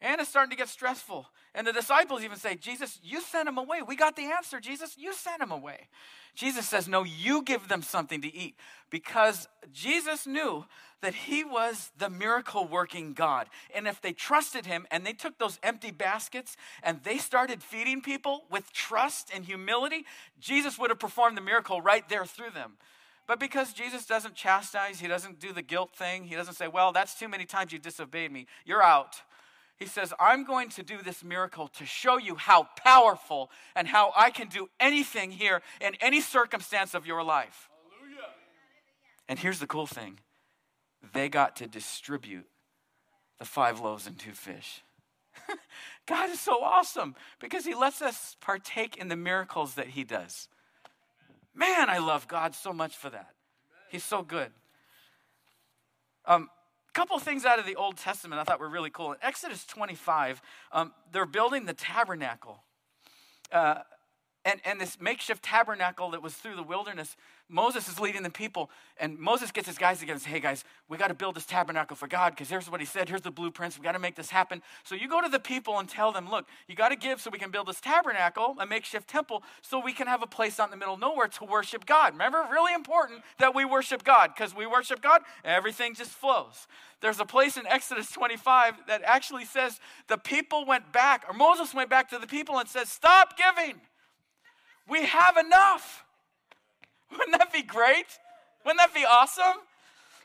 And 0.03 0.21
it's 0.21 0.31
starting 0.31 0.51
to 0.51 0.57
get 0.57 0.69
stressful. 0.69 1.27
And 1.55 1.67
the 1.67 1.73
disciples 1.73 2.23
even 2.23 2.39
say, 2.39 2.55
Jesus, 2.55 2.99
you 3.03 3.21
sent 3.21 3.49
him 3.49 3.59
away. 3.59 3.83
We 3.83 3.97
got 3.97 4.17
the 4.17 4.31
answer, 4.31 4.61
Jesus. 4.61 4.97
You 4.97 5.13
sent 5.13 5.43
him 5.43 5.51
away. 5.51 5.89
Jesus 6.35 6.69
says, 6.69 6.89
No, 6.89 7.03
you 7.03 7.43
give 7.43 7.69
them 7.69 7.83
something 7.83 8.23
to 8.23 8.35
eat. 8.35 8.55
Because 8.89 9.49
Jesus 9.73 10.27
knew 10.27 10.65
that 11.03 11.15
he 11.15 11.45
was 11.45 11.91
the 11.99 12.09
miracle 12.09 12.67
working 12.67 13.13
God. 13.13 13.49
And 13.75 13.87
if 13.87 14.01
they 14.01 14.13
trusted 14.13 14.67
him 14.67 14.87
and 14.91 15.05
they 15.05 15.13
took 15.13 15.39
those 15.39 15.59
empty 15.63 15.91
baskets 15.91 16.57
and 16.83 17.03
they 17.03 17.19
started 17.19 17.63
feeding 17.63 18.01
people 18.01 18.45
with 18.51 18.73
trust 18.73 19.31
and 19.35 19.45
humility, 19.45 20.05
Jesus 20.41 20.79
would 20.79 20.91
have 20.91 20.99
performed 20.99 21.37
the 21.37 21.43
miracle 21.43 21.81
right 21.81 22.09
there 22.09 22.27
through 22.27 22.51
them. 22.51 22.75
But 23.27 23.39
because 23.39 23.73
Jesus 23.73 24.07
doesn't 24.07 24.35
chastise, 24.35 25.01
he 25.01 25.09
doesn't 25.09 25.41
do 25.41 25.53
the 25.53 25.63
guilt 25.63 25.95
thing, 25.95 26.25
he 26.25 26.35
doesn't 26.35 26.55
say, 26.55 26.69
Well, 26.69 26.93
that's 26.93 27.19
too 27.19 27.29
many 27.29 27.45
times 27.45 27.73
you 27.73 27.79
disobeyed 27.79 28.33
me. 28.33 28.47
You're 28.65 28.83
out. 28.83 29.23
He 29.81 29.87
says, 29.87 30.13
I'm 30.21 30.45
going 30.45 30.69
to 30.71 30.83
do 30.83 30.99
this 31.03 31.25
miracle 31.25 31.69
to 31.79 31.87
show 31.87 32.19
you 32.19 32.35
how 32.35 32.69
powerful 32.77 33.51
and 33.75 33.89
how 33.89 34.13
I 34.15 34.29
can 34.31 34.49
do 34.49 34.69
anything 34.79 35.31
here 35.31 35.63
in 35.81 35.95
any 36.03 36.21
circumstance 36.21 36.93
of 36.93 37.07
your 37.07 37.23
life. 37.23 37.71
Hallelujah. 37.99 38.29
And 39.27 39.39
here's 39.39 39.59
the 39.59 39.67
cool 39.67 39.87
thing 39.87 40.19
they 41.15 41.31
got 41.31 41.57
to 41.57 41.67
distribute 41.67 42.45
the 43.39 43.47
five 43.47 43.81
loaves 43.81 44.07
and 44.07 44.19
two 44.19 44.33
fish. 44.33 44.83
God 46.07 46.29
is 46.29 46.41
so 46.41 46.63
awesome 46.63 47.15
because 47.41 47.65
He 47.65 47.75
lets 47.75 48.03
us 48.03 48.37
partake 48.43 48.99
in 48.99 49.09
the 49.09 49.17
miracles 49.17 49.77
that 49.77 49.87
He 49.89 50.05
does. 50.05 50.49
Man, 51.55 51.89
I 51.89 51.99
love 51.99 52.29
God 52.29 52.55
so 52.55 52.75
much 52.75 52.95
for 52.95 53.09
that. 53.09 53.31
He's 53.89 54.05
so 54.05 54.23
good. 54.23 54.51
Um, 56.27 56.51
couple 56.93 57.19
things 57.19 57.45
out 57.45 57.59
of 57.59 57.67
the 57.67 57.77
Old 57.77 57.97
Testament 57.97 58.41
I 58.41 58.45
thought 58.45 58.61
were 58.61 58.69
really 58.69 58.91
cool. 58.91 59.13
In 59.13 59.19
Exodus 59.23 59.65
25, 59.65 60.43
um, 60.73 60.93
they're 61.13 61.27
building 61.27 61.67
the 61.67 61.75
tabernacle. 61.75 62.63
Uh, 63.53 63.81
and, 64.45 64.61
and 64.65 64.81
this 64.81 64.99
makeshift 65.01 65.43
tabernacle 65.43 66.11
that 66.11 66.23
was 66.23 66.35
through 66.35 66.57
the 66.57 66.63
wilderness, 66.63 67.17
Moses 67.51 67.89
is 67.89 68.01
leading 68.01 68.23
the 68.23 68.31
people, 68.31 68.71
and 68.99 69.19
Moses 69.19 69.51
gets 69.51 69.67
his 69.67 69.77
guys 69.77 69.99
together 69.99 70.15
and 70.15 70.23
says, 70.23 70.33
Hey 70.33 70.41
guys, 70.41 70.65
we 70.89 70.97
got 70.97 71.09
to 71.09 71.15
build 71.15 71.35
this 71.35 71.45
tabernacle 71.45 71.97
for 71.97 72.07
God 72.07 72.31
because 72.31 72.49
here's 72.49 72.71
what 72.71 72.81
he 72.81 72.87
said, 72.87 73.09
here's 73.09 73.21
the 73.21 73.31
blueprints, 73.31 73.79
we 73.79 73.85
got 73.85 73.93
to 73.93 73.99
make 73.99 74.15
this 74.15 74.31
happen. 74.31 74.63
So 74.85 74.95
you 74.95 75.09
go 75.09 75.21
to 75.21 75.29
the 75.29 75.41
people 75.41 75.79
and 75.79 75.89
tell 75.89 76.13
them, 76.13 76.31
Look, 76.31 76.47
you 76.69 76.75
got 76.75 76.91
to 76.91 76.97
give 76.97 77.21
so 77.21 77.29
we 77.31 77.39
can 77.39 77.51
build 77.51 77.67
this 77.67 77.81
tabernacle, 77.81 78.57
a 78.59 78.67
makeshift 78.67 79.09
temple, 79.09 79.43
so 79.63 79.79
we 79.79 79.93
can 79.93 80.07
have 80.07 80.23
a 80.23 80.27
place 80.27 80.59
out 80.59 80.69
in 80.69 80.71
the 80.71 80.77
middle 80.77 80.95
of 80.95 81.01
nowhere 81.01 81.29
to 81.29 81.45
worship 81.45 81.85
God. 81.85 82.13
Remember, 82.13 82.47
really 82.51 82.73
important 82.73 83.23
that 83.39 83.55
we 83.55 83.65
worship 83.65 84.05
God 84.05 84.31
because 84.35 84.55
we 84.55 84.67
worship 84.67 85.03
God, 85.03 85.23
everything 85.45 85.95
just 85.95 86.13
flows. 86.13 86.67
There's 87.01 87.19
a 87.19 87.25
place 87.25 87.57
in 87.57 87.67
Exodus 87.67 88.11
25 88.11 88.87
that 88.87 89.03
actually 89.05 89.45
says 89.45 89.81
the 90.07 90.19
people 90.19 90.65
went 90.67 90.93
back, 90.93 91.25
or 91.29 91.35
Moses 91.35 91.75
went 91.75 91.91
back 91.91 92.11
to 92.11 92.19
the 92.19 92.27
people 92.27 92.59
and 92.59 92.69
says, 92.69 92.89
Stop 92.89 93.37
giving. 93.37 93.81
We 94.89 95.07
have 95.07 95.37
enough. 95.37 96.05
Wouldn't 97.11 97.37
that 97.39 97.53
be 97.53 97.63
great? 97.63 98.07
Wouldn't 98.65 98.79
that 98.79 98.95
be 98.95 99.05
awesome? 99.05 99.63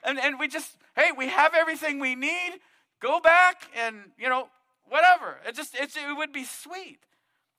And, 0.03 0.19
and 0.19 0.39
we 0.39 0.47
just, 0.47 0.77
hey, 0.95 1.09
we 1.17 1.29
have 1.29 1.53
everything 1.55 1.99
we 1.99 2.15
need. 2.15 2.59
Go 2.99 3.19
back 3.19 3.63
and, 3.75 4.11
you 4.17 4.29
know, 4.29 4.49
whatever. 4.87 5.37
It 5.47 5.55
just, 5.55 5.75
it 5.75 5.89
would 6.15 6.31
be 6.31 6.43
sweet. 6.43 6.99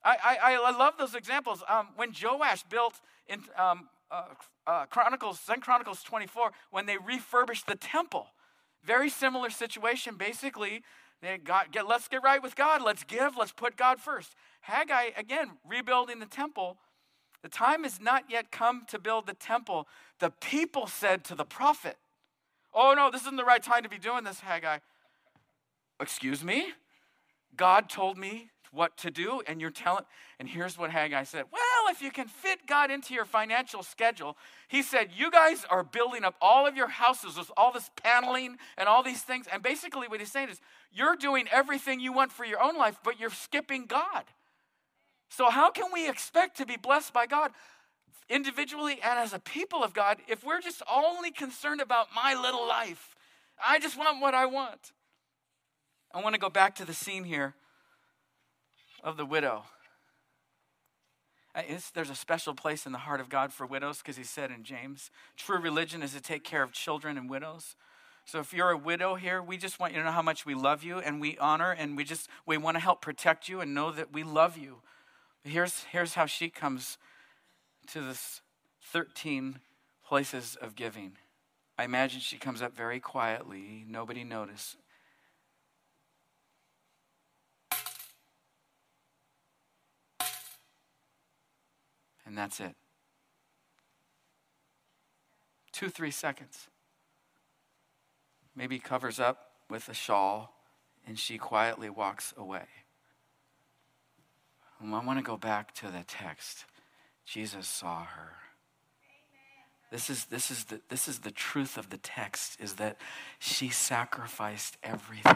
I, 0.04 0.38
I, 0.42 0.54
I 0.54 0.76
love 0.76 0.94
those 0.98 1.14
examples. 1.14 1.64
Um, 1.68 1.88
when 1.96 2.12
Joash 2.20 2.62
built 2.64 3.00
in 3.26 3.40
um, 3.58 3.88
uh, 4.10 4.22
uh, 4.66 4.86
Chronicles, 4.86 5.40
Second 5.40 5.62
Chronicles 5.62 6.02
24, 6.02 6.52
when 6.70 6.86
they 6.86 6.96
refurbished 6.96 7.66
the 7.66 7.74
temple, 7.74 8.28
very 8.84 9.10
similar 9.10 9.50
situation. 9.50 10.14
Basically, 10.16 10.82
they 11.20 11.38
got, 11.38 11.72
get, 11.72 11.88
let's 11.88 12.06
get 12.06 12.22
right 12.22 12.42
with 12.42 12.54
God. 12.54 12.82
Let's 12.82 13.02
give. 13.02 13.36
Let's 13.36 13.52
put 13.52 13.76
God 13.76 14.00
first. 14.00 14.36
Haggai, 14.60 15.10
again, 15.16 15.58
rebuilding 15.68 16.20
the 16.20 16.26
temple. 16.26 16.78
The 17.42 17.48
time 17.48 17.84
has 17.84 18.00
not 18.00 18.24
yet 18.30 18.50
come 18.50 18.84
to 18.88 18.98
build 18.98 19.26
the 19.26 19.34
temple. 19.34 19.86
The 20.18 20.30
people 20.30 20.86
said 20.86 21.24
to 21.24 21.34
the 21.34 21.44
prophet, 21.44 21.96
Oh, 22.74 22.92
no, 22.94 23.10
this 23.10 23.22
isn't 23.22 23.36
the 23.36 23.44
right 23.44 23.62
time 23.62 23.82
to 23.84 23.88
be 23.88 23.98
doing 23.98 24.24
this, 24.24 24.40
Haggai. 24.40 24.78
Excuse 26.00 26.44
me? 26.44 26.72
God 27.56 27.88
told 27.88 28.18
me 28.18 28.50
what 28.70 28.96
to 28.98 29.10
do, 29.10 29.42
and 29.46 29.60
you're 29.60 29.70
telling. 29.70 30.04
And 30.38 30.48
here's 30.48 30.76
what 30.76 30.90
Haggai 30.90 31.24
said 31.24 31.44
Well, 31.50 31.90
if 31.90 32.02
you 32.02 32.10
can 32.10 32.28
fit 32.28 32.66
God 32.66 32.90
into 32.90 33.14
your 33.14 33.24
financial 33.24 33.82
schedule, 33.82 34.36
he 34.68 34.82
said, 34.82 35.08
You 35.16 35.30
guys 35.30 35.64
are 35.70 35.82
building 35.82 36.24
up 36.24 36.34
all 36.40 36.66
of 36.66 36.76
your 36.76 36.88
houses 36.88 37.38
with 37.38 37.50
all 37.56 37.72
this 37.72 37.90
paneling 38.02 38.58
and 38.76 38.88
all 38.88 39.02
these 39.02 39.22
things. 39.22 39.46
And 39.50 39.62
basically, 39.62 40.08
what 40.08 40.20
he's 40.20 40.30
saying 40.30 40.50
is, 40.50 40.60
You're 40.92 41.16
doing 41.16 41.46
everything 41.50 42.00
you 42.00 42.12
want 42.12 42.32
for 42.32 42.44
your 42.44 42.62
own 42.62 42.76
life, 42.76 42.98
but 43.02 43.18
you're 43.18 43.30
skipping 43.30 43.86
God. 43.86 44.24
So, 45.36 45.50
how 45.50 45.70
can 45.70 45.92
we 45.92 46.08
expect 46.08 46.56
to 46.56 46.64
be 46.64 46.78
blessed 46.78 47.12
by 47.12 47.26
God 47.26 47.50
individually 48.30 49.00
and 49.04 49.18
as 49.18 49.34
a 49.34 49.38
people 49.38 49.84
of 49.84 49.92
God 49.92 50.16
if 50.28 50.42
we're 50.42 50.62
just 50.62 50.82
only 50.90 51.30
concerned 51.30 51.82
about 51.82 52.06
my 52.16 52.32
little 52.32 52.66
life? 52.66 53.14
I 53.62 53.78
just 53.78 53.98
want 53.98 54.22
what 54.22 54.32
I 54.32 54.46
want. 54.46 54.92
I 56.14 56.22
want 56.22 56.34
to 56.34 56.40
go 56.40 56.48
back 56.48 56.74
to 56.76 56.86
the 56.86 56.94
scene 56.94 57.24
here 57.24 57.54
of 59.04 59.18
the 59.18 59.26
widow. 59.26 59.64
Uh, 61.54 61.60
it's, 61.68 61.90
there's 61.90 62.08
a 62.08 62.14
special 62.14 62.54
place 62.54 62.86
in 62.86 62.92
the 62.92 62.98
heart 62.98 63.20
of 63.20 63.28
God 63.28 63.52
for 63.52 63.66
widows 63.66 63.98
because 63.98 64.16
he 64.16 64.24
said 64.24 64.50
in 64.50 64.64
James, 64.64 65.10
true 65.36 65.60
religion 65.60 66.02
is 66.02 66.14
to 66.14 66.22
take 66.22 66.44
care 66.44 66.62
of 66.62 66.72
children 66.72 67.18
and 67.18 67.28
widows. 67.28 67.76
So 68.24 68.38
if 68.38 68.54
you're 68.54 68.70
a 68.70 68.78
widow 68.78 69.16
here, 69.16 69.42
we 69.42 69.58
just 69.58 69.78
want 69.78 69.92
you 69.92 69.98
to 69.98 70.06
know 70.06 70.12
how 70.12 70.22
much 70.22 70.46
we 70.46 70.54
love 70.54 70.82
you 70.82 70.98
and 70.98 71.20
we 71.20 71.36
honor 71.36 71.72
and 71.72 71.94
we 71.94 72.04
just 72.04 72.30
we 72.46 72.56
want 72.56 72.76
to 72.76 72.80
help 72.80 73.02
protect 73.02 73.50
you 73.50 73.60
and 73.60 73.74
know 73.74 73.92
that 73.92 74.14
we 74.14 74.22
love 74.22 74.56
you. 74.56 74.78
Here's, 75.46 75.84
here's 75.92 76.14
how 76.14 76.26
she 76.26 76.50
comes 76.50 76.98
to 77.92 78.00
this 78.00 78.40
13 78.82 79.60
places 80.04 80.56
of 80.60 80.74
giving. 80.74 81.12
I 81.78 81.84
imagine 81.84 82.20
she 82.20 82.36
comes 82.36 82.62
up 82.62 82.74
very 82.74 82.98
quietly, 82.98 83.84
nobody 83.88 84.24
notice. 84.24 84.76
And 92.26 92.36
that's 92.36 92.58
it. 92.58 92.74
Two, 95.70 95.90
three 95.90 96.10
seconds. 96.10 96.66
Maybe 98.56 98.80
covers 98.80 99.20
up 99.20 99.50
with 99.70 99.88
a 99.88 99.94
shawl 99.94 100.56
and 101.06 101.16
she 101.16 101.38
quietly 101.38 101.88
walks 101.88 102.34
away. 102.36 102.64
Um, 104.82 104.94
I 104.94 105.04
want 105.04 105.18
to 105.18 105.24
go 105.24 105.36
back 105.36 105.74
to 105.76 105.86
the 105.86 106.04
text. 106.06 106.64
Jesus 107.24 107.66
saw 107.66 108.04
her. 108.04 108.32
This 109.90 110.10
is, 110.10 110.24
this, 110.26 110.50
is 110.50 110.64
the, 110.64 110.80
this 110.88 111.08
is 111.08 111.20
the 111.20 111.30
truth 111.30 111.78
of 111.78 111.90
the 111.90 111.96
text 111.96 112.60
is 112.60 112.74
that 112.74 112.96
she 113.38 113.68
sacrificed 113.68 114.76
everything. 114.82 115.34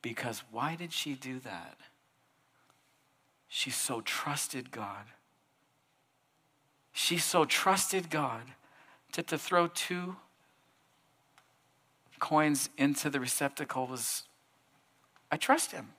Because 0.00 0.42
why 0.50 0.76
did 0.76 0.92
she 0.92 1.14
do 1.14 1.40
that? 1.40 1.76
She 3.48 3.70
so 3.70 4.00
trusted 4.00 4.70
God. 4.70 5.06
She 6.92 7.18
so 7.18 7.44
trusted 7.44 8.10
God 8.10 8.42
to, 9.12 9.22
to 9.24 9.36
throw 9.36 9.66
two 9.66 10.16
coins 12.20 12.68
into 12.76 13.10
the 13.10 13.18
receptacle 13.18 13.86
was 13.86 14.24
I 15.32 15.36
trust 15.36 15.72
him. 15.72 15.90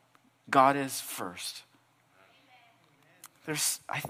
God 0.50 0.76
is 0.76 1.02
first. 1.02 1.64
There's, 3.46 3.80
I 3.90 4.02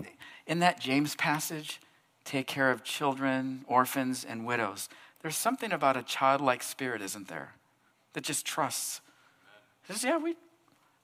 in 0.45 0.59
that 0.59 0.79
James 0.79 1.15
passage, 1.15 1.79
take 2.25 2.47
care 2.47 2.71
of 2.71 2.83
children, 2.83 3.63
orphans, 3.67 4.25
and 4.27 4.45
widows. 4.45 4.89
There's 5.21 5.37
something 5.37 5.71
about 5.71 5.97
a 5.97 6.03
childlike 6.03 6.63
spirit, 6.63 7.01
isn't 7.01 7.27
there? 7.27 7.53
That 8.13 8.23
just 8.23 8.45
trusts. 8.45 9.01
Says, 9.87 10.03
yeah, 10.03 10.17
we, 10.17 10.35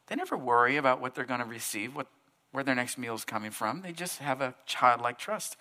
they 0.08 0.16
never 0.16 0.36
worry 0.36 0.78
about 0.78 1.00
what 1.00 1.16
they're 1.16 1.26
going 1.26 1.40
to 1.40 1.46
receive, 1.46 1.96
what, 1.96 2.08
where 2.52 2.64
their 2.64 2.76
next 2.76 2.98
meal 2.98 3.16
is 3.16 3.26
coming 3.26 3.52
from. 3.52 3.82
They 3.82 3.92
just 3.92 4.20
have 4.20 4.42
a 4.42 4.56
childlike 4.66 5.18
trust. 5.18 5.58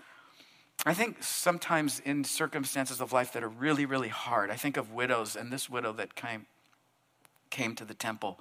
I 0.84 0.94
think 0.94 1.22
sometimes 1.22 2.00
in 2.00 2.24
circumstances 2.24 3.00
of 3.00 3.12
life 3.12 3.32
that 3.32 3.42
are 3.42 3.48
really, 3.48 3.86
really 3.86 4.08
hard, 4.08 4.50
I 4.50 4.56
think 4.56 4.76
of 4.76 4.92
widows 4.92 5.34
and 5.36 5.52
this 5.52 5.70
widow 5.70 5.92
that 5.94 6.14
came, 6.14 6.46
came 7.50 7.74
to 7.76 7.84
the 7.84 7.94
temple, 7.94 8.38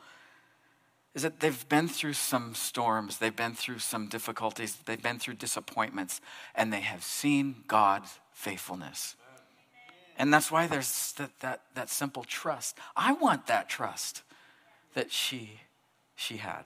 is 1.16 1.24
that 1.24 1.40
they've 1.40 1.68
been 1.70 1.88
through 1.88 2.14
some 2.14 2.54
storms, 2.54 3.18
they've 3.18 3.36
been 3.36 3.56
through 3.56 3.80
some 3.80 4.08
difficulties, 4.08 4.78
they've 4.86 5.02
been 5.02 5.18
through 5.18 5.36
disappointments, 5.36 6.22
and 6.54 6.72
they 6.72 6.82
have 6.82 7.04
seen 7.04 7.64
God's 7.68 8.20
faithfulness. 8.34 9.16
And 10.18 10.34
that's 10.34 10.52
why 10.52 10.68
there's 10.68 11.14
that, 11.14 11.32
that, 11.40 11.62
that 11.74 11.90
simple 11.90 12.24
trust. 12.24 12.78
I 12.96 13.14
want 13.14 13.48
that 13.48 13.70
trust 13.70 14.24
that 14.94 15.12
she, 15.12 15.62
she 16.16 16.38
had. 16.38 16.66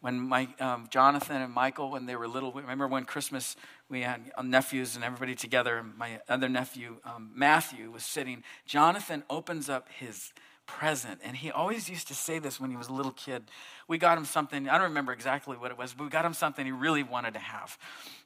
When 0.00 0.18
my, 0.18 0.48
um, 0.60 0.88
Jonathan 0.90 1.42
and 1.42 1.52
Michael, 1.52 1.90
when 1.90 2.06
they 2.06 2.16
were 2.16 2.26
little, 2.26 2.52
remember 2.52 2.86
when 2.88 3.04
Christmas 3.04 3.56
we 3.90 4.02
had 4.02 4.32
nephews 4.42 4.94
and 4.94 5.04
everybody 5.04 5.34
together. 5.34 5.76
And 5.78 5.98
my 5.98 6.20
other 6.28 6.48
nephew, 6.48 6.96
um, 7.04 7.32
Matthew, 7.34 7.90
was 7.90 8.04
sitting. 8.04 8.44
Jonathan 8.64 9.24
opens 9.28 9.68
up 9.68 9.88
his 9.98 10.32
present, 10.78 11.20
and 11.24 11.36
he 11.36 11.50
always 11.50 11.88
used 11.88 12.08
to 12.08 12.14
say 12.14 12.38
this 12.38 12.60
when 12.60 12.70
he 12.70 12.76
was 12.76 12.88
a 12.88 12.92
little 12.92 13.12
kid. 13.12 13.42
We 13.88 13.98
got 13.98 14.16
him 14.16 14.24
something, 14.24 14.68
I 14.68 14.78
don't 14.78 14.88
remember 14.88 15.12
exactly 15.12 15.56
what 15.56 15.70
it 15.70 15.78
was, 15.78 15.92
but 15.92 16.04
we 16.04 16.10
got 16.10 16.24
him 16.24 16.32
something 16.32 16.64
he 16.64 16.72
really 16.72 17.02
wanted 17.02 17.34
to 17.34 17.40
have. 17.40 17.76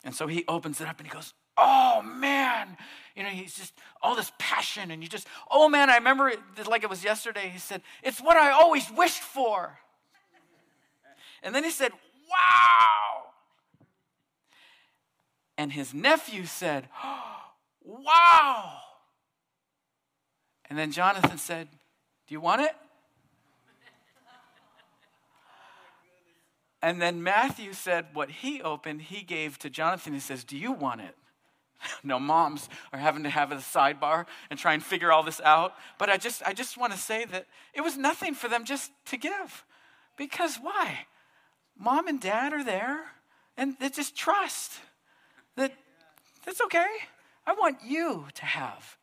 And 0.05 0.15
so 0.15 0.27
he 0.27 0.45
opens 0.47 0.81
it 0.81 0.89
up 0.89 0.99
and 0.99 1.07
he 1.07 1.13
goes, 1.13 1.33
Oh 1.57 2.03
man, 2.03 2.77
you 3.17 3.23
know, 3.23 3.29
he's 3.29 3.55
just 3.55 3.73
all 4.03 4.15
this 4.15 4.33
passion, 4.39 4.91
and 4.91 5.03
you 5.03 5.09
just, 5.09 5.27
oh 5.51 5.69
man, 5.69 5.89
I 5.89 5.97
remember 5.97 6.29
it 6.29 6.39
like 6.67 6.83
it 6.83 6.91
was 6.91 7.03
yesterday. 7.03 7.49
He 7.49 7.59
said, 7.59 7.81
It's 8.03 8.21
what 8.21 8.37
I 8.37 8.51
always 8.51 8.91
wished 8.91 9.23
for. 9.23 9.79
And 11.43 11.55
then 11.55 11.65
he 11.65 11.71
said, 11.71 11.93
Wow. 11.93 13.33
And 15.57 15.73
his 15.73 15.95
nephew 15.95 16.45
said, 16.45 16.89
Wow. 17.83 18.79
And 20.69 20.79
then 20.79 20.93
Jonathan 20.93 21.39
said, 21.39 21.69
Do 22.27 22.35
you 22.35 22.41
want 22.41 22.63
it? 22.63 22.73
And 26.83 27.01
then 27.01 27.23
Matthew 27.23 27.73
said, 27.73 28.07
What 28.13 28.31
he 28.31 28.61
opened, 28.61 29.03
he 29.03 29.23
gave 29.23 29.59
to 29.61 29.71
Jonathan. 29.71 30.13
He 30.13 30.21
says, 30.21 30.45
Do 30.45 30.57
you 30.57 30.73
want 30.73 31.01
it? 31.01 31.17
no, 32.05 32.19
moms 32.19 32.69
are 32.93 32.99
having 32.99 33.23
to 33.23 33.31
have 33.31 33.53
a 33.53 33.57
sidebar 33.57 34.27
and 34.51 34.59
try 34.59 34.75
and 34.75 34.83
figure 34.83 35.11
all 35.11 35.23
this 35.23 35.41
out. 35.41 35.75
But 35.99 36.11
I 36.11 36.17
just, 36.17 36.43
I 36.47 36.53
just 36.53 36.77
want 36.77 36.93
to 36.93 36.99
say 36.99 37.25
that 37.27 37.47
it 37.73 37.81
was 37.81 37.97
nothing 37.97 38.35
for 38.35 38.49
them 38.49 38.65
just 38.65 38.91
to 39.07 39.17
give. 39.17 39.65
Because 40.17 40.57
why? 40.57 41.07
Mom 41.79 42.07
and 42.07 42.21
dad 42.21 42.53
are 42.53 42.63
there, 42.63 43.01
and 43.57 43.77
they 43.81 43.89
just 43.89 44.15
trust 44.15 44.73
that 45.57 45.73
that's 46.45 46.61
okay. 46.61 46.87
I 47.47 47.55
want 47.55 47.79
you 47.85 48.27
to 48.35 48.45
have. 48.45 48.97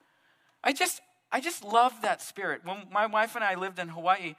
I 0.64 0.74
just 0.74 1.02
I 1.32 1.40
just 1.40 1.64
love 1.64 1.94
that 2.02 2.22
spirit. 2.22 2.62
When 2.64 2.88
my 2.92 3.06
wife 3.06 3.36
and 3.36 3.44
I 3.44 3.56
lived 3.56 3.80
in 3.80 3.90
Hawaii, 3.90 4.36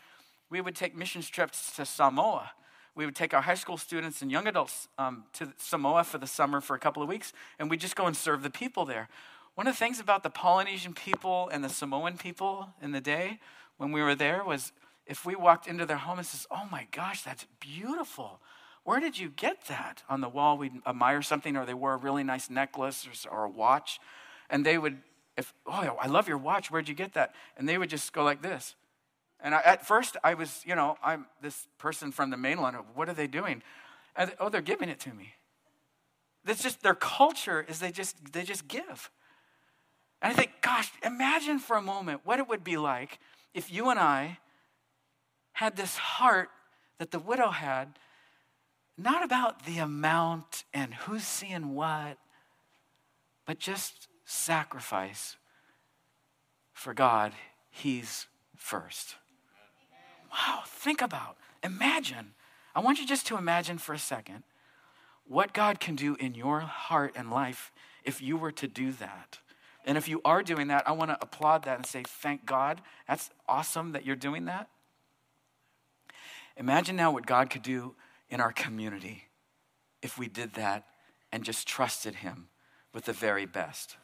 we 0.50 0.60
would 0.60 0.74
take 0.74 0.96
missions 0.96 1.28
trips 1.28 1.74
to 1.76 1.84
Samoa. 1.84 2.52
We 2.94 3.06
would 3.06 3.16
take 3.16 3.32
our 3.32 3.40
high 3.40 3.54
school 3.54 3.78
students 3.78 4.20
and 4.20 4.30
young 4.30 4.46
adults 4.46 4.88
um, 4.98 5.24
to 5.34 5.52
Samoa 5.56 6.04
for 6.04 6.18
the 6.18 6.26
summer 6.26 6.60
for 6.60 6.76
a 6.76 6.78
couple 6.78 7.02
of 7.02 7.08
weeks, 7.08 7.32
and 7.58 7.70
we'd 7.70 7.80
just 7.80 7.96
go 7.96 8.06
and 8.06 8.16
serve 8.16 8.42
the 8.42 8.50
people 8.50 8.84
there. 8.84 9.08
One 9.54 9.66
of 9.66 9.74
the 9.74 9.78
things 9.78 10.00
about 10.00 10.22
the 10.22 10.30
Polynesian 10.30 10.92
people 10.92 11.48
and 11.50 11.64
the 11.64 11.68
Samoan 11.68 12.18
people 12.18 12.68
in 12.82 12.92
the 12.92 13.00
day 13.00 13.40
when 13.78 13.92
we 13.92 14.02
were 14.02 14.14
there 14.14 14.44
was 14.44 14.72
if 15.06 15.24
we 15.24 15.34
walked 15.34 15.66
into 15.66 15.86
their 15.86 15.96
home 15.96 16.18
and 16.18 16.26
says, 16.26 16.46
"Oh 16.50 16.68
my 16.70 16.86
gosh, 16.90 17.22
that's 17.22 17.46
beautiful," 17.60 18.40
Where 18.84 18.98
did 18.98 19.18
you 19.18 19.28
get 19.28 19.66
that? 19.66 20.02
On 20.08 20.20
the 20.20 20.28
wall, 20.28 20.58
we'd 20.58 20.80
admire 20.86 21.22
something, 21.22 21.56
or 21.56 21.64
they 21.64 21.74
wore 21.74 21.94
a 21.94 21.96
really 21.96 22.24
nice 22.24 22.50
necklace 22.50 23.06
or, 23.06 23.30
or 23.30 23.44
a 23.44 23.50
watch. 23.50 24.00
And 24.50 24.66
they 24.66 24.76
would, 24.76 24.98
if, 25.36 25.54
oh, 25.66 25.96
I 26.00 26.06
love 26.06 26.28
your 26.28 26.38
watch. 26.38 26.70
Where'd 26.70 26.88
you 26.88 26.94
get 26.94 27.14
that? 27.14 27.34
And 27.56 27.68
they 27.68 27.78
would 27.78 27.90
just 27.90 28.12
go 28.12 28.22
like 28.22 28.42
this. 28.42 28.74
And 29.40 29.54
I, 29.54 29.62
at 29.64 29.86
first, 29.86 30.16
I 30.22 30.34
was, 30.34 30.62
you 30.64 30.74
know, 30.74 30.96
I'm 31.02 31.26
this 31.40 31.66
person 31.78 32.12
from 32.12 32.30
the 32.30 32.36
mainland. 32.36 32.76
What 32.94 33.08
are 33.08 33.14
they 33.14 33.26
doing? 33.26 33.62
And, 34.14 34.32
oh, 34.38 34.48
they're 34.48 34.60
giving 34.60 34.88
it 34.88 35.00
to 35.00 35.14
me. 35.14 35.34
That's 36.44 36.62
just 36.62 36.82
their 36.82 36.94
culture 36.94 37.64
is 37.68 37.78
they 37.78 37.92
just 37.92 38.32
they 38.32 38.42
just 38.42 38.66
give. 38.68 39.10
And 40.20 40.32
I 40.32 40.34
think, 40.34 40.52
gosh, 40.60 40.90
imagine 41.04 41.58
for 41.58 41.76
a 41.76 41.82
moment 41.82 42.22
what 42.24 42.38
it 42.38 42.48
would 42.48 42.64
be 42.64 42.76
like 42.76 43.18
if 43.54 43.72
you 43.72 43.90
and 43.90 43.98
I 43.98 44.38
had 45.52 45.76
this 45.76 45.96
heart 45.96 46.48
that 46.98 47.10
the 47.10 47.18
widow 47.18 47.50
had 47.50 47.98
not 48.98 49.24
about 49.24 49.64
the 49.66 49.78
amount 49.78 50.64
and 50.72 50.94
who's 50.94 51.26
seeing 51.26 51.74
what, 51.74 52.18
but 53.46 53.58
just 53.58 54.08
sacrifice 54.24 55.36
for 56.72 56.94
God. 56.94 57.32
He's 57.70 58.26
first. 58.56 59.16
Wow, 60.30 60.62
think 60.66 61.02
about, 61.02 61.36
imagine. 61.62 62.34
I 62.74 62.80
want 62.80 62.98
you 62.98 63.06
just 63.06 63.26
to 63.26 63.36
imagine 63.36 63.78
for 63.78 63.92
a 63.92 63.98
second 63.98 64.44
what 65.26 65.52
God 65.52 65.78
can 65.78 65.94
do 65.94 66.16
in 66.18 66.34
your 66.34 66.60
heart 66.60 67.12
and 67.16 67.30
life 67.30 67.72
if 68.04 68.20
you 68.20 68.36
were 68.36 68.52
to 68.52 68.66
do 68.66 68.92
that. 68.92 69.38
And 69.84 69.98
if 69.98 70.08
you 70.08 70.20
are 70.24 70.42
doing 70.42 70.68
that, 70.68 70.86
I 70.86 70.92
want 70.92 71.10
to 71.10 71.18
applaud 71.20 71.64
that 71.64 71.76
and 71.76 71.86
say, 71.86 72.02
thank 72.06 72.46
God. 72.46 72.80
That's 73.08 73.30
awesome 73.48 73.92
that 73.92 74.06
you're 74.06 74.16
doing 74.16 74.46
that. 74.46 74.68
Imagine 76.56 76.96
now 76.96 77.10
what 77.10 77.26
God 77.26 77.50
could 77.50 77.62
do 77.62 77.94
in 78.28 78.40
our 78.40 78.52
community 78.52 79.24
if 80.02 80.18
we 80.18 80.28
did 80.28 80.54
that 80.54 80.86
and 81.30 81.44
just 81.44 81.66
trusted 81.66 82.16
Him 82.16 82.48
with 82.92 83.04
the 83.06 83.12
very 83.12 83.46
best. 83.46 83.96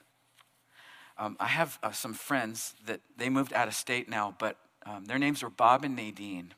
Um, 1.19 1.37
I 1.41 1.47
have 1.47 1.79
uh, 1.83 1.91
some 1.91 2.15
friends 2.15 2.75
that 2.87 3.01
they 3.17 3.29
moved 3.29 3.53
out 3.53 3.67
of 3.67 3.75
state 3.75 4.09
now, 4.09 4.35
but 4.39 4.57
um, 4.87 5.05
their 5.07 5.19
names 5.19 5.43
were 5.43 5.51
Bob 5.51 5.85
and 5.85 5.97
Nadine. 5.97 6.55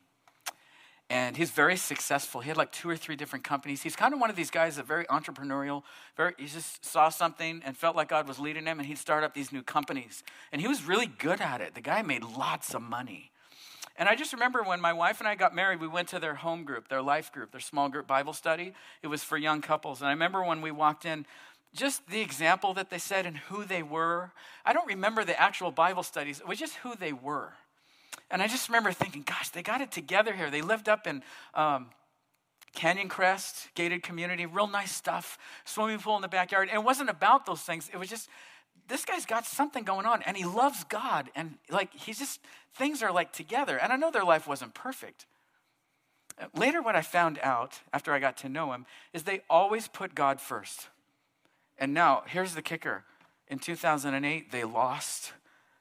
And 1.09 1.37
he's 1.37 1.51
very 1.51 1.77
successful. 1.77 2.41
He 2.41 2.49
had 2.49 2.57
like 2.57 2.71
two 2.71 2.89
or 2.89 2.97
three 2.97 3.17
different 3.17 3.45
companies. 3.45 3.83
He's 3.83 3.97
kind 3.97 4.15
of 4.15 4.21
one 4.21 4.31
of 4.31 4.37
these 4.37 4.51
guys 4.51 4.77
that 4.77 4.87
very 4.87 5.05
entrepreneurial. 5.07 5.83
Very, 6.17 6.35
he 6.39 6.47
just 6.47 6.85
saw 6.85 7.09
something 7.09 7.63
and 7.65 7.77
felt 7.77 7.97
like 7.97 8.09
God 8.09 8.29
was 8.29 8.39
leading 8.39 8.67
him, 8.67 8.79
and 8.79 8.87
he'd 8.87 8.99
start 8.99 9.25
up 9.25 9.35
these 9.35 9.51
new 9.51 9.63
companies. 9.63 10.23
And 10.53 10.63
he 10.63 10.69
was 10.69 10.85
really 10.85 11.07
good 11.07 11.41
at 11.41 11.61
it. 11.61 11.75
The 11.75 11.81
guy 11.81 12.03
made 12.03 12.23
lots 12.23 12.75
of 12.75 12.83
money. 12.83 13.33
And 13.97 14.09
I 14.09 14.15
just 14.15 14.33
remember 14.33 14.63
when 14.63 14.81
my 14.81 14.93
wife 14.93 15.19
and 15.19 15.29
I 15.29 15.35
got 15.35 15.55
married, 15.55 15.81
we 15.81 15.89
went 15.89 16.09
to 16.09 16.19
their 16.19 16.35
home 16.37 16.65
group, 16.65 16.89
their 16.89 17.03
life 17.03 17.33
group, 17.33 17.51
their 17.51 17.61
small 17.61 17.89
group 17.89 18.07
Bible 18.07 18.33
study. 18.33 18.73
It 19.03 19.09
was 19.09 19.25
for 19.25 19.37
young 19.37 19.61
couples. 19.61 20.01
And 20.01 20.09
I 20.09 20.13
remember 20.13 20.45
when 20.45 20.63
we 20.63 20.71
walked 20.71 21.05
in, 21.05 21.27
just 21.75 22.07
the 22.09 22.21
example 22.21 22.75
that 22.75 22.91
they 22.91 22.99
said 22.99 23.27
and 23.27 23.37
who 23.37 23.65
they 23.65 23.83
were. 23.83 24.33
I 24.65 24.73
don't 24.73 24.87
remember 24.87 25.25
the 25.25 25.41
actual 25.41 25.71
Bible 25.71 26.03
studies, 26.03 26.41
it 26.41 26.49
was 26.49 26.59
just 26.59 26.77
who 26.77 26.95
they 26.97 27.13
were. 27.13 27.53
And 28.31 28.43
I 28.43 28.47
just 28.47 28.69
remember 28.69 28.93
thinking, 28.93 29.23
gosh, 29.23 29.49
they 29.49 29.63
got 29.63 29.81
it 29.81 29.91
together 29.91 30.33
here. 30.33 30.51
They 30.51 30.63
lived 30.63 30.89
up 30.89 31.07
in 31.07 31.23
um, 31.55 31.87
Canyon 32.75 33.09
Crest, 33.09 33.69
gated 33.75 34.03
community, 34.03 34.47
real 34.47 34.69
nice 34.69 34.93
stuff, 34.93 35.37
swimming 35.65 35.99
pool 35.99 36.17
in 36.17 36.23
the 36.23 36.29
backyard. 36.29 36.69
And 36.69 36.77
it 36.77 36.85
wasn't 36.85 37.11
about 37.11 37.47
those 37.47 37.61
things, 37.61 37.91
it 37.93 37.99
was 37.99 38.09
just 38.09 38.29
this 38.89 39.05
guy's 39.05 39.25
got 39.25 39.47
something 39.47 39.85
going 39.85 40.05
on 40.05 40.21
and 40.23 40.37
he 40.37 40.45
loves 40.45 40.83
God 40.85 41.31
and 41.37 41.59
like 41.71 41.95
he's 41.95 42.19
just 42.19 42.41
things 42.75 43.03
are 43.03 43.13
like 43.13 43.33
together. 43.33 43.79
And 43.79 43.93
I 43.93 43.97
know 43.97 44.11
their 44.11 44.25
life 44.25 44.49
wasn't 44.49 44.75
perfect. 44.75 45.27
Later, 46.57 46.83
what 46.83 46.97
I 46.97 47.03
found 47.03 47.39
out 47.43 47.81
after 47.93 48.13
I 48.13 48.19
got 48.19 48.37
to 48.39 48.49
know 48.49 48.73
him 48.73 48.87
is 49.13 49.23
they 49.23 49.43
always 49.49 49.87
put 49.89 50.15
God 50.15 50.41
first. 50.41 50.89
And 51.81 51.95
now, 51.95 52.23
here's 52.27 52.55
the 52.55 52.63
kicker. 52.63 53.05
In 53.49 53.59
2008, 53.59 54.53
they 54.53 54.65
lost 54.65 55.33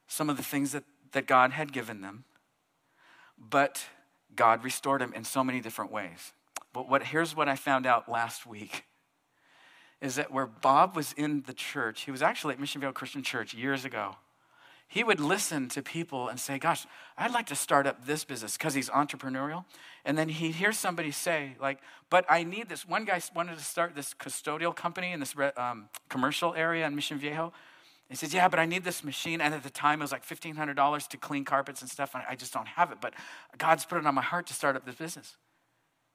some 0.07 0.29
of 0.29 0.37
the 0.37 0.43
things 0.43 0.71
that, 0.71 0.85
that 1.11 1.27
God 1.27 1.51
had 1.51 1.71
given 1.73 2.01
them, 2.01 2.23
but 3.37 3.85
God 4.35 4.63
restored 4.63 5.01
them 5.01 5.13
in 5.13 5.25
so 5.25 5.43
many 5.43 5.59
different 5.59 5.91
ways. 5.91 6.33
But 6.71 6.89
what, 6.89 7.03
here's 7.03 7.35
what 7.35 7.49
I 7.49 7.55
found 7.55 7.85
out 7.85 8.09
last 8.09 8.47
week 8.47 8.85
is 10.01 10.15
that 10.15 10.31
where 10.31 10.47
Bob 10.47 10.95
was 10.95 11.13
in 11.13 11.43
the 11.45 11.53
church, 11.53 12.01
he 12.01 12.11
was 12.11 12.21
actually 12.21 12.53
at 12.53 12.59
Mission 12.59 12.79
Viejo 12.79 12.93
Christian 12.93 13.21
Church 13.21 13.53
years 13.53 13.83
ago. 13.83 14.15
He 14.89 15.03
would 15.03 15.19
listen 15.19 15.69
to 15.69 15.83
people 15.83 16.29
and 16.29 16.39
say, 16.39 16.57
Gosh, 16.57 16.87
I'd 17.15 17.31
like 17.31 17.45
to 17.47 17.55
start 17.55 17.85
up 17.85 18.05
this 18.07 18.25
business 18.25 18.57
because 18.57 18.73
he's 18.73 18.89
entrepreneurial. 18.89 19.65
And 20.03 20.17
then 20.17 20.29
he'd 20.29 20.55
hear 20.55 20.71
somebody 20.71 21.11
say, 21.11 21.55
like, 21.61 21.79
but 22.09 22.25
I 22.27 22.43
need 22.43 22.69
this. 22.69 22.87
One 22.87 23.05
guy 23.05 23.21
wanted 23.35 23.59
to 23.59 23.63
start 23.63 23.93
this 23.95 24.15
custodial 24.15 24.75
company 24.75 25.11
in 25.11 25.19
this 25.19 25.35
um, 25.55 25.89
commercial 26.09 26.55
area 26.55 26.87
in 26.87 26.95
Mission 26.95 27.19
Viejo. 27.19 27.53
He 28.09 28.15
says, 28.15 28.33
Yeah, 28.33 28.47
but 28.47 28.59
I 28.59 28.65
need 28.65 28.83
this 28.83 29.03
machine. 29.03 29.41
And 29.41 29.53
at 29.53 29.61
the 29.61 29.69
time, 29.69 30.01
it 30.01 30.05
was 30.05 30.11
like 30.11 30.25
$1,500 30.27 31.07
to 31.09 31.17
clean 31.17 31.45
carpets 31.45 31.81
and 31.81 31.89
stuff. 31.89 32.15
And 32.15 32.23
I 32.27 32.35
just 32.35 32.51
don't 32.51 32.67
have 32.69 32.91
it. 32.91 32.97
But 32.99 33.13
God's 33.59 33.85
put 33.85 33.99
it 33.99 34.07
on 34.07 34.15
my 34.15 34.23
heart 34.23 34.47
to 34.47 34.55
start 34.55 34.75
up 34.75 34.87
this 34.87 34.95
business. 34.95 35.37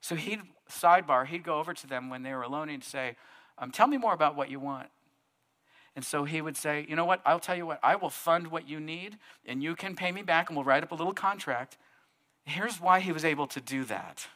So 0.00 0.16
he'd, 0.16 0.40
sidebar, 0.68 1.26
he'd 1.28 1.44
go 1.44 1.60
over 1.60 1.72
to 1.72 1.86
them 1.86 2.10
when 2.10 2.24
they 2.24 2.34
were 2.34 2.42
alone 2.42 2.70
and 2.70 2.82
say, 2.82 3.14
um, 3.56 3.70
Tell 3.70 3.86
me 3.86 3.98
more 3.98 4.14
about 4.14 4.34
what 4.34 4.50
you 4.50 4.58
want. 4.58 4.88
And 5.96 6.04
so 6.04 6.24
he 6.24 6.40
would 6.40 6.56
say, 6.56 6.86
You 6.88 6.96
know 6.96 7.04
what? 7.04 7.20
I'll 7.24 7.40
tell 7.40 7.56
you 7.56 7.66
what, 7.66 7.80
I 7.82 7.96
will 7.96 8.10
fund 8.10 8.48
what 8.48 8.68
you 8.68 8.80
need, 8.80 9.18
and 9.46 9.62
you 9.62 9.76
can 9.76 9.94
pay 9.94 10.10
me 10.12 10.22
back, 10.22 10.48
and 10.48 10.56
we'll 10.56 10.64
write 10.64 10.82
up 10.82 10.92
a 10.92 10.96
little 10.96 11.14
contract. 11.14 11.78
Here's 12.44 12.80
why 12.80 13.00
he 13.00 13.12
was 13.12 13.24
able 13.24 13.46
to 13.48 13.60
do 13.60 13.84
that 13.84 14.26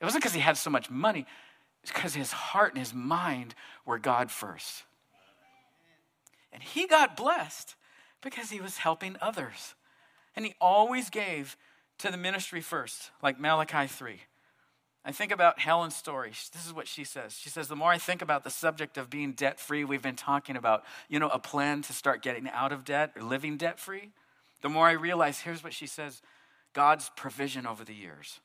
it 0.00 0.04
wasn't 0.04 0.22
because 0.22 0.34
he 0.34 0.40
had 0.40 0.56
so 0.56 0.70
much 0.70 0.90
money, 0.90 1.26
it's 1.82 1.92
because 1.92 2.14
his 2.14 2.32
heart 2.32 2.72
and 2.72 2.78
his 2.78 2.94
mind 2.94 3.54
were 3.84 3.98
God 3.98 4.30
first. 4.30 4.84
And 6.52 6.62
he 6.62 6.86
got 6.86 7.16
blessed 7.16 7.76
because 8.22 8.50
he 8.50 8.60
was 8.60 8.78
helping 8.78 9.16
others. 9.20 9.74
And 10.34 10.44
he 10.44 10.54
always 10.60 11.10
gave 11.10 11.56
to 11.98 12.10
the 12.10 12.16
ministry 12.16 12.60
first, 12.60 13.10
like 13.22 13.38
Malachi 13.38 13.86
3. 13.86 14.20
I 15.04 15.12
think 15.12 15.32
about 15.32 15.58
Helen's 15.58 15.96
story. 15.96 16.30
This 16.30 16.66
is 16.66 16.74
what 16.74 16.86
she 16.86 17.04
says. 17.04 17.36
She 17.38 17.48
says, 17.48 17.68
The 17.68 17.76
more 17.76 17.90
I 17.90 17.98
think 17.98 18.20
about 18.20 18.44
the 18.44 18.50
subject 18.50 18.98
of 18.98 19.08
being 19.08 19.32
debt 19.32 19.58
free, 19.58 19.82
we've 19.82 20.02
been 20.02 20.16
talking 20.16 20.56
about, 20.56 20.84
you 21.08 21.18
know, 21.18 21.28
a 21.28 21.38
plan 21.38 21.82
to 21.82 21.92
start 21.92 22.22
getting 22.22 22.48
out 22.50 22.70
of 22.70 22.84
debt 22.84 23.12
or 23.16 23.22
living 23.22 23.56
debt 23.56 23.78
free. 23.78 24.10
The 24.60 24.68
more 24.68 24.86
I 24.86 24.92
realize, 24.92 25.40
here's 25.40 25.64
what 25.64 25.72
she 25.72 25.86
says 25.86 26.20
God's 26.74 27.10
provision 27.16 27.66
over 27.66 27.82
the 27.82 27.94
years. 27.94 28.40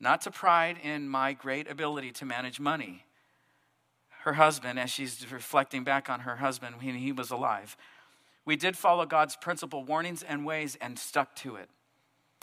Not 0.00 0.22
to 0.22 0.30
pride 0.30 0.78
in 0.82 1.08
my 1.08 1.32
great 1.32 1.70
ability 1.70 2.12
to 2.12 2.24
manage 2.24 2.58
money. 2.60 3.04
Her 4.24 4.34
husband, 4.34 4.78
as 4.78 4.90
she's 4.90 5.30
reflecting 5.30 5.84
back 5.84 6.10
on 6.10 6.20
her 6.20 6.36
husband 6.36 6.76
when 6.80 6.96
he 6.96 7.12
was 7.12 7.30
alive, 7.30 7.76
we 8.44 8.56
did 8.56 8.76
follow 8.76 9.06
God's 9.06 9.36
principle, 9.36 9.84
warnings, 9.84 10.22
and 10.22 10.44
ways 10.44 10.76
and 10.80 10.98
stuck 10.98 11.34
to 11.36 11.56
it. 11.56 11.68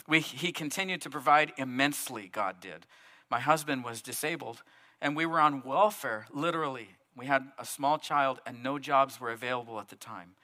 We, 0.06 0.20
he 0.20 0.52
continued 0.52 1.00
to 1.02 1.10
provide 1.10 1.52
immensely, 1.56 2.28
God 2.32 2.60
did. 2.60 2.86
My 3.30 3.40
husband 3.40 3.84
was 3.84 4.02
disabled, 4.02 4.62
and 5.00 5.16
we 5.16 5.26
were 5.26 5.40
on 5.40 5.62
welfare, 5.62 6.26
literally. 6.32 6.90
We 7.16 7.26
had 7.26 7.52
a 7.58 7.64
small 7.64 7.98
child, 7.98 8.40
and 8.46 8.62
no 8.62 8.78
jobs 8.78 9.20
were 9.20 9.30
available 9.30 9.80
at 9.80 9.88
the 9.88 9.96
time. 9.96 10.36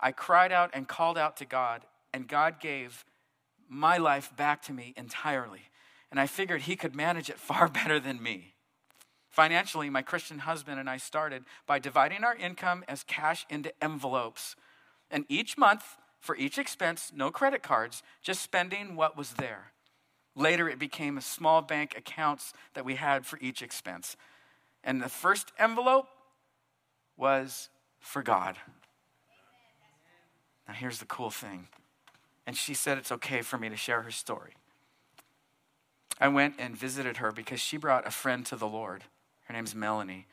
I 0.00 0.12
cried 0.12 0.52
out 0.52 0.70
and 0.74 0.88
called 0.88 1.18
out 1.18 1.36
to 1.38 1.44
God, 1.44 1.82
and 2.12 2.28
God 2.28 2.60
gave 2.60 3.04
my 3.68 3.96
life 3.96 4.34
back 4.36 4.62
to 4.62 4.72
me 4.72 4.94
entirely. 4.96 5.70
And 6.10 6.20
I 6.20 6.26
figured 6.26 6.62
He 6.62 6.76
could 6.76 6.94
manage 6.94 7.30
it 7.30 7.38
far 7.50 7.68
better 7.68 7.98
than 7.98 8.22
me. 8.22 8.54
Financially, 9.30 9.90
my 9.90 10.02
Christian 10.02 10.40
husband 10.40 10.78
and 10.78 10.88
I 10.88 10.96
started 10.96 11.44
by 11.66 11.80
dividing 11.80 12.22
our 12.22 12.36
income 12.36 12.84
as 12.86 13.02
cash 13.02 13.44
into 13.50 13.72
envelopes. 13.82 14.54
And 15.10 15.24
each 15.28 15.58
month, 15.58 15.82
for 16.20 16.36
each 16.36 16.56
expense, 16.56 17.12
no 17.14 17.32
credit 17.32 17.62
cards, 17.62 18.02
just 18.22 18.42
spending 18.42 18.94
what 18.94 19.16
was 19.16 19.32
there. 19.32 19.72
Later, 20.36 20.68
it 20.68 20.78
became 20.78 21.16
a 21.16 21.22
small 21.22 21.62
bank 21.62 21.94
accounts 21.96 22.52
that 22.74 22.84
we 22.84 22.96
had 22.96 23.24
for 23.24 23.38
each 23.40 23.62
expense. 23.62 24.16
And 24.82 25.00
the 25.00 25.08
first 25.08 25.52
envelope 25.58 26.08
was 27.16 27.68
for 28.00 28.22
God. 28.22 28.58
Now, 30.66 30.74
here's 30.74 30.98
the 30.98 31.06
cool 31.06 31.30
thing. 31.30 31.68
And 32.46 32.56
she 32.56 32.74
said 32.74 32.98
it's 32.98 33.12
okay 33.12 33.42
for 33.42 33.58
me 33.58 33.68
to 33.68 33.76
share 33.76 34.02
her 34.02 34.10
story. 34.10 34.52
I 36.20 36.28
went 36.28 36.54
and 36.58 36.76
visited 36.76 37.18
her 37.18 37.32
because 37.32 37.60
she 37.60 37.76
brought 37.76 38.06
a 38.06 38.10
friend 38.10 38.44
to 38.46 38.56
the 38.56 38.66
Lord. 38.66 39.04
Her 39.44 39.54
name's 39.54 39.74
Melanie. 39.74 40.26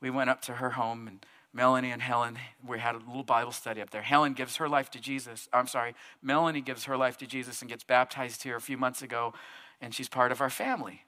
We 0.00 0.10
went 0.10 0.30
up 0.30 0.42
to 0.42 0.54
her 0.54 0.70
home, 0.70 1.06
and 1.06 1.26
Melanie 1.52 1.90
and 1.90 2.00
Helen, 2.00 2.38
we 2.64 2.78
had 2.78 2.94
a 2.94 2.98
little 2.98 3.24
Bible 3.24 3.52
study 3.52 3.80
up 3.80 3.90
there. 3.90 4.02
Helen 4.02 4.34
gives 4.34 4.56
her 4.56 4.68
life 4.68 4.90
to 4.92 5.00
Jesus. 5.00 5.48
I'm 5.52 5.66
sorry, 5.66 5.94
Melanie 6.22 6.60
gives 6.60 6.84
her 6.84 6.96
life 6.96 7.18
to 7.18 7.26
Jesus 7.26 7.60
and 7.60 7.68
gets 7.68 7.82
baptized 7.82 8.42
here 8.42 8.56
a 8.56 8.60
few 8.60 8.76
months 8.76 9.02
ago, 9.02 9.34
and 9.80 9.94
she's 9.94 10.08
part 10.08 10.30
of 10.30 10.40
our 10.40 10.50
family. 10.50 11.04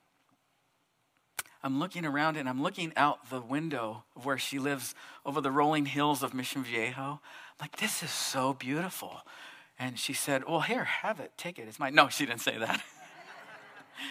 I'm 1.65 1.79
looking 1.79 2.05
around 2.05 2.37
and 2.37 2.49
I'm 2.49 2.61
looking 2.61 2.93
out 2.97 3.31
the 3.31 3.41
window 3.41 4.03
of 4.17 4.27
where 4.27 4.39
she 4.39 4.59
lives 4.59 4.97
over 5.25 5.41
the 5.41 5.53
rolling 5.53 5.87
hills 5.87 6.23
of 6.25 6.35
Mission 6.35 6.65
Viejo. 6.65 7.01
I'm 7.01 7.21
like, 7.61 7.77
this 7.77 8.03
is 8.03 8.11
so 8.11 8.53
beautiful. 8.53 9.21
And 9.79 9.99
she 9.99 10.13
said, 10.13 10.45
Well, 10.49 10.61
here, 10.61 10.85
have 10.85 11.21
it, 11.21 11.33
take 11.37 11.59
it. 11.59 11.69
It's 11.69 11.79
mine. 11.79 11.95
No, 11.95 12.09
she 12.09 12.27
didn't 12.27 12.41
say 12.41 12.59
that. 12.59 12.83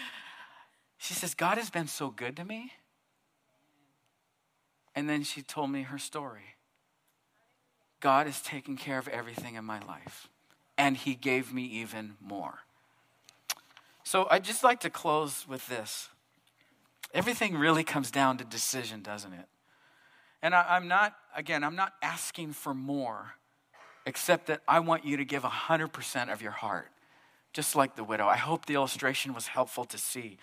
she 0.98 1.14
says, 1.14 1.34
God 1.34 1.58
has 1.58 1.70
been 1.70 1.88
so 1.88 2.08
good 2.08 2.36
to 2.36 2.44
me. 2.44 2.72
And 4.94 5.08
then 5.08 5.22
she 5.22 5.42
told 5.42 5.70
me 5.70 5.82
her 5.82 5.98
story. 5.98 6.56
God 8.00 8.26
is 8.26 8.42
taking 8.42 8.76
care 8.76 8.98
of 8.98 9.08
everything 9.08 9.54
in 9.54 9.64
my 9.64 9.78
life, 9.80 10.28
and 10.76 10.96
He 10.96 11.14
gave 11.14 11.54
me 11.54 11.62
even 11.62 12.14
more. 12.20 12.60
So 14.02 14.26
I'd 14.30 14.44
just 14.44 14.64
like 14.64 14.80
to 14.80 14.90
close 14.90 15.46
with 15.48 15.66
this. 15.68 16.08
Everything 17.14 17.56
really 17.56 17.84
comes 17.84 18.10
down 18.10 18.38
to 18.38 18.44
decision, 18.44 19.02
doesn't 19.02 19.32
it? 19.32 19.46
And 20.42 20.54
I, 20.54 20.76
am 20.76 20.88
not, 20.88 21.14
again, 21.36 21.62
I'm 21.62 21.76
not 21.76 21.92
asking 22.02 22.52
for 22.54 22.74
more, 22.74 23.34
except 24.04 24.48
that 24.48 24.60
I 24.66 24.80
want 24.80 25.04
you 25.04 25.16
to 25.18 25.24
give 25.24 25.44
100% 25.44 26.32
of 26.32 26.42
your 26.42 26.50
heart, 26.50 26.88
just 27.52 27.76
like 27.76 27.94
the 27.94 28.02
widow. 28.02 28.26
I 28.26 28.36
hope 28.36 28.66
the 28.66 28.74
illustration 28.74 29.34
was 29.34 29.46
helpful 29.46 29.84
to 29.84 29.98
see. 29.98 30.38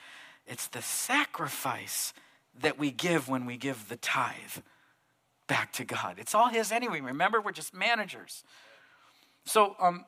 It's 0.48 0.68
the 0.68 0.82
sacrifice 0.82 2.14
that 2.62 2.78
we 2.78 2.92
give 2.92 3.30
when 3.30 3.46
we 3.46 3.58
give 3.58 3.90
the 3.90 3.98
tithe 3.98 4.64
back 5.48 5.74
to 5.74 5.86
God. 5.86 6.16
It's 6.18 6.36
all 6.36 6.50
His 6.50 6.72
anyway. 6.72 7.02
Remember, 7.02 7.42
we're 7.42 7.52
just 7.52 7.74
managers. 7.74 8.44
So 9.46 9.76
um, 9.80 10.06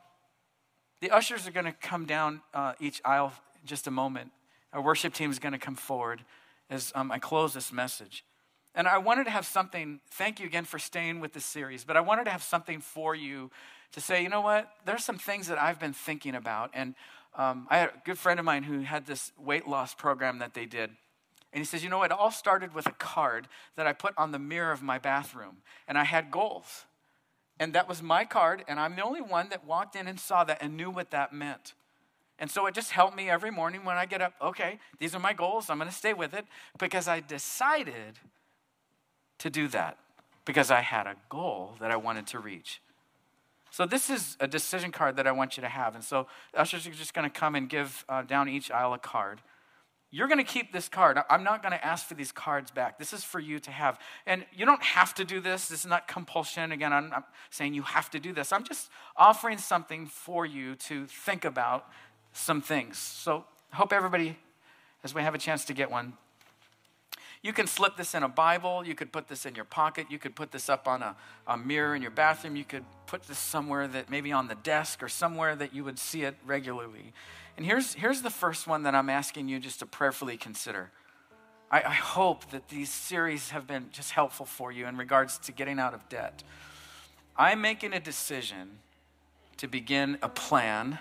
the 1.02 1.10
ushers 1.12 1.48
are 1.48 1.52
going 1.52 1.66
to 1.66 1.72
come 1.72 2.06
down 2.06 2.42
uh, 2.54 2.74
each 2.80 3.02
aisle 3.04 3.34
just 3.66 3.88
a 3.88 3.92
moment. 3.92 4.32
Our 4.74 4.82
worship 4.82 5.14
team 5.14 5.32
is 5.32 5.40
going 5.40 5.54
to 5.54 5.60
come 5.60 5.76
forward 5.76 6.24
as 6.70 6.92
um, 6.96 7.12
I 7.12 7.20
close 7.20 7.54
this 7.54 7.72
message. 7.72 8.24
And 8.74 8.88
I 8.88 9.00
wanted 9.00 9.26
to 9.26 9.32
have 9.32 9.46
something, 9.46 10.00
thank 10.12 10.40
you 10.40 10.46
again 10.46 10.64
for 10.64 10.80
staying 10.80 11.20
with 11.20 11.34
this 11.34 11.44
series, 11.44 11.84
but 11.84 11.98
I 11.98 12.02
wanted 12.02 12.24
to 12.26 12.32
have 12.32 12.42
something 12.42 12.80
for 12.80 13.14
you 13.14 13.52
to 13.92 14.00
say, 14.00 14.24
you 14.24 14.30
know 14.30 14.40
what, 14.40 14.70
there's 14.86 15.04
some 15.04 15.18
things 15.18 15.48
that 15.48 15.60
I've 15.60 15.80
been 15.80 15.92
thinking 15.92 16.36
about. 16.36 16.72
And 16.74 16.96
um, 17.36 17.68
I 17.70 17.80
had 17.80 17.90
a 17.90 18.02
good 18.06 18.18
friend 18.18 18.40
of 18.40 18.46
mine 18.46 18.64
who 18.64 18.80
had 18.82 19.06
this 19.06 19.34
weight 19.38 19.68
loss 19.68 19.94
program 19.94 20.40
that 20.40 20.54
they 20.54 20.66
did. 20.66 20.92
And 21.54 21.60
he 21.60 21.66
says, 21.66 21.84
You 21.84 21.90
know, 21.90 22.04
it 22.04 22.12
all 22.12 22.32
started 22.32 22.74
with 22.74 22.88
a 22.88 22.92
card 22.92 23.48
that 23.76 23.88
I 23.88 23.94
put 23.94 24.14
on 24.18 24.32
the 24.32 24.40
mirror 24.40 24.72
of 24.72 24.82
my 24.82 24.98
bathroom. 24.98 25.58
And 25.88 25.98
I 25.98 26.04
had 26.04 26.32
goals. 26.32 26.86
And 27.60 27.74
that 27.74 27.88
was 27.88 28.02
my 28.02 28.26
card. 28.26 28.64
And 28.68 28.80
I'm 28.80 28.96
the 28.96 29.04
only 29.04 29.22
one 29.22 29.50
that 29.50 29.66
walked 29.66 29.96
in 29.96 30.08
and 30.08 30.20
saw 30.20 30.44
that 30.46 30.60
and 30.62 30.78
knew 30.78 30.90
what 30.90 31.12
that 31.12 31.34
meant. 31.34 31.74
And 32.40 32.50
so 32.50 32.66
it 32.66 32.74
just 32.74 32.92
helped 32.92 33.16
me 33.16 33.30
every 33.30 33.52
morning 33.52 33.86
when 33.86 33.98
I 33.98 34.08
get 34.08 34.22
up. 34.22 34.34
Okay, 34.42 34.80
these 34.98 35.14
are 35.14 35.20
my 35.20 35.32
goals. 35.32 35.70
I'm 35.70 35.78
going 35.78 35.90
to 35.90 35.96
stay 35.96 36.14
with 36.14 36.34
it 36.34 36.46
because 36.80 37.08
I 37.08 37.20
decided 37.20 38.18
to 39.38 39.50
do 39.52 39.68
that 39.68 39.98
because 40.44 40.72
I 40.72 40.82
had 40.82 41.06
a 41.06 41.16
goal 41.30 41.76
that 41.80 41.92
I 41.92 41.98
wanted 41.98 42.26
to 42.28 42.40
reach. 42.40 42.82
So 43.70 43.86
this 43.86 44.10
is 44.10 44.38
a 44.40 44.48
decision 44.48 44.92
card 44.92 45.18
that 45.18 45.28
I 45.28 45.32
want 45.32 45.56
you 45.56 45.62
to 45.62 45.70
have. 45.70 45.94
And 45.94 46.04
so 46.04 46.28
ushers 46.56 46.88
are 46.88 46.92
just 46.92 47.14
going 47.14 47.30
to 47.30 47.40
come 47.40 47.54
and 47.56 47.70
give 47.70 48.06
uh, 48.10 48.24
down 48.24 48.50
each 48.50 48.72
aisle 48.72 48.94
a 48.94 49.00
card 49.00 49.42
you're 50.12 50.28
going 50.28 50.40
to 50.40 50.44
keep 50.44 50.74
this 50.74 50.90
card. 50.90 51.18
I'm 51.30 51.44
not 51.44 51.64
going 51.64 51.72
to 51.72 51.86
ask 51.86 52.06
for 52.06 52.16
these 52.16 52.34
cards 52.34 52.70
back. 52.70 53.00
This 53.00 53.14
is 53.14 53.24
for 53.24 53.40
you 53.40 53.60
to 53.60 53.72
have. 53.72 53.98
And 54.26 54.46
you 54.54 54.66
don't 54.66 54.84
have 54.84 55.16
to 55.16 55.26
do 55.26 55.40
this. 55.40 55.70
This 55.70 55.80
is 55.80 55.86
not 55.86 56.08
compulsion. 56.08 56.74
Again, 56.74 56.92
I'm 56.92 57.10
not 57.10 57.30
saying 57.50 57.74
you 57.74 57.84
have 57.84 58.10
to 58.12 58.20
do 58.20 58.34
this. 58.34 58.52
I'm 58.52 58.66
just 58.66 58.90
offering 59.16 59.58
something 59.58 60.06
for 60.06 60.46
you 60.46 60.76
to 60.76 61.08
think 61.08 61.46
about 61.46 61.88
some 62.34 62.62
things. 62.62 62.98
So 62.98 63.46
hope 63.72 63.94
everybody, 63.94 64.38
as 65.04 65.16
we 65.16 65.22
have 65.22 65.34
a 65.34 65.38
chance 65.38 65.64
to 65.66 65.74
get 65.74 65.90
one, 65.90 66.14
you 67.44 67.54
can 67.54 67.66
slip 67.66 67.98
this 67.98 68.14
in 68.14 68.22
a 68.22 68.30
Bible. 68.30 68.86
You 68.86 68.94
could 68.94 69.12
put 69.12 69.28
this 69.28 69.48
in 69.48 69.56
your 69.56 69.66
pocket. 69.66 70.08
You 70.12 70.20
could 70.20 70.36
put 70.36 70.52
this 70.52 70.70
up 70.70 70.88
on 70.88 71.02
a, 71.02 71.16
a 71.48 71.58
mirror 71.58 71.96
in 71.96 72.02
your 72.02 72.12
bathroom. 72.12 72.56
You 72.56 72.64
could 72.64 72.86
put 73.08 73.24
this 73.24 73.40
somewhere 73.40 73.88
that 73.88 74.12
maybe 74.12 74.32
on 74.32 74.48
the 74.48 74.56
desk 74.56 75.02
or 75.02 75.10
somewhere 75.10 75.56
that 75.56 75.74
you 75.74 75.84
would 75.84 75.98
see 75.98 76.22
it 76.22 76.36
regularly. 76.46 77.14
And 77.58 77.66
here's, 77.66 77.96
here's 77.96 78.22
the 78.22 78.30
first 78.30 78.68
one 78.68 78.84
that 78.84 78.94
I'm 78.94 79.10
asking 79.10 79.48
you 79.48 79.60
just 79.60 79.80
to 79.80 79.88
prayerfully 79.88 80.38
consider. 80.38 80.92
I, 81.72 81.82
I 81.82 81.94
hope 81.94 82.52
that 82.52 82.70
these 82.70 82.92
series 82.92 83.50
have 83.50 83.66
been 83.66 83.88
just 83.92 84.12
helpful 84.12 84.46
for 84.46 84.72
you 84.72 84.86
in 84.86 84.96
regards 84.96 85.40
to 85.40 85.52
getting 85.52 85.80
out 85.80 85.96
of 85.96 86.08
debt. 86.10 86.44
I'm 87.36 87.60
making 87.60 87.94
a 87.94 88.00
decision 88.00 88.78
to 89.58 89.68
begin 89.68 90.20
a 90.22 90.30
plan 90.30 91.00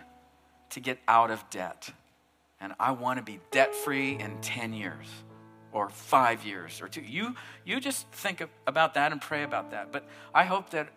to 0.71 0.81
get 0.81 1.01
out 1.07 1.31
of 1.31 1.49
debt. 1.51 1.91
And 2.63 2.73
I 2.81 2.93
want 2.93 3.19
to 3.19 3.23
be 3.23 3.41
debt 3.51 3.75
free 3.75 4.19
in 4.19 4.39
10 4.41 4.73
years 4.73 5.07
or 5.73 5.89
five 5.89 6.45
years 6.45 6.81
or 6.81 6.89
two. 6.89 7.03
You, 7.03 7.35
you 7.65 7.81
just 7.81 8.09
think 8.09 8.47
about 8.67 8.95
that 8.95 9.13
and 9.13 9.21
pray 9.21 9.43
about 9.43 9.71
that. 9.71 9.93
But 9.93 10.09
I 10.35 10.45
hope 10.45 10.71
that 10.71 10.89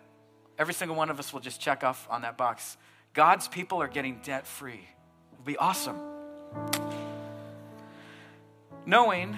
every 0.58 0.74
single 0.74 0.96
one 0.96 1.10
of 1.10 1.18
us 1.18 1.32
will 1.32 1.40
just 1.40 1.60
check 1.60 1.84
off 1.84 2.06
on 2.10 2.22
that 2.22 2.36
box. 2.36 2.76
God's 3.12 3.48
people 3.48 3.80
are 3.80 3.88
getting 3.88 4.20
debt 4.22 4.46
free 4.46 4.88
It'll 5.44 5.44
be 5.44 5.56
awesome. 5.58 5.98
Knowing 8.86 9.36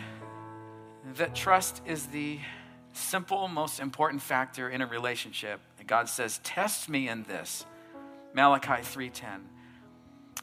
that 1.16 1.34
trust 1.34 1.82
is 1.84 2.06
the 2.06 2.38
simple, 2.92 3.48
most 3.48 3.80
important 3.80 4.22
factor 4.22 4.68
in 4.68 4.82
a 4.82 4.86
relationship, 4.86 5.60
God 5.86 6.08
says, 6.08 6.40
Test 6.42 6.88
me 6.88 7.08
in 7.08 7.24
this. 7.24 7.66
Malachi 8.34 8.82
3:10. 8.82 9.48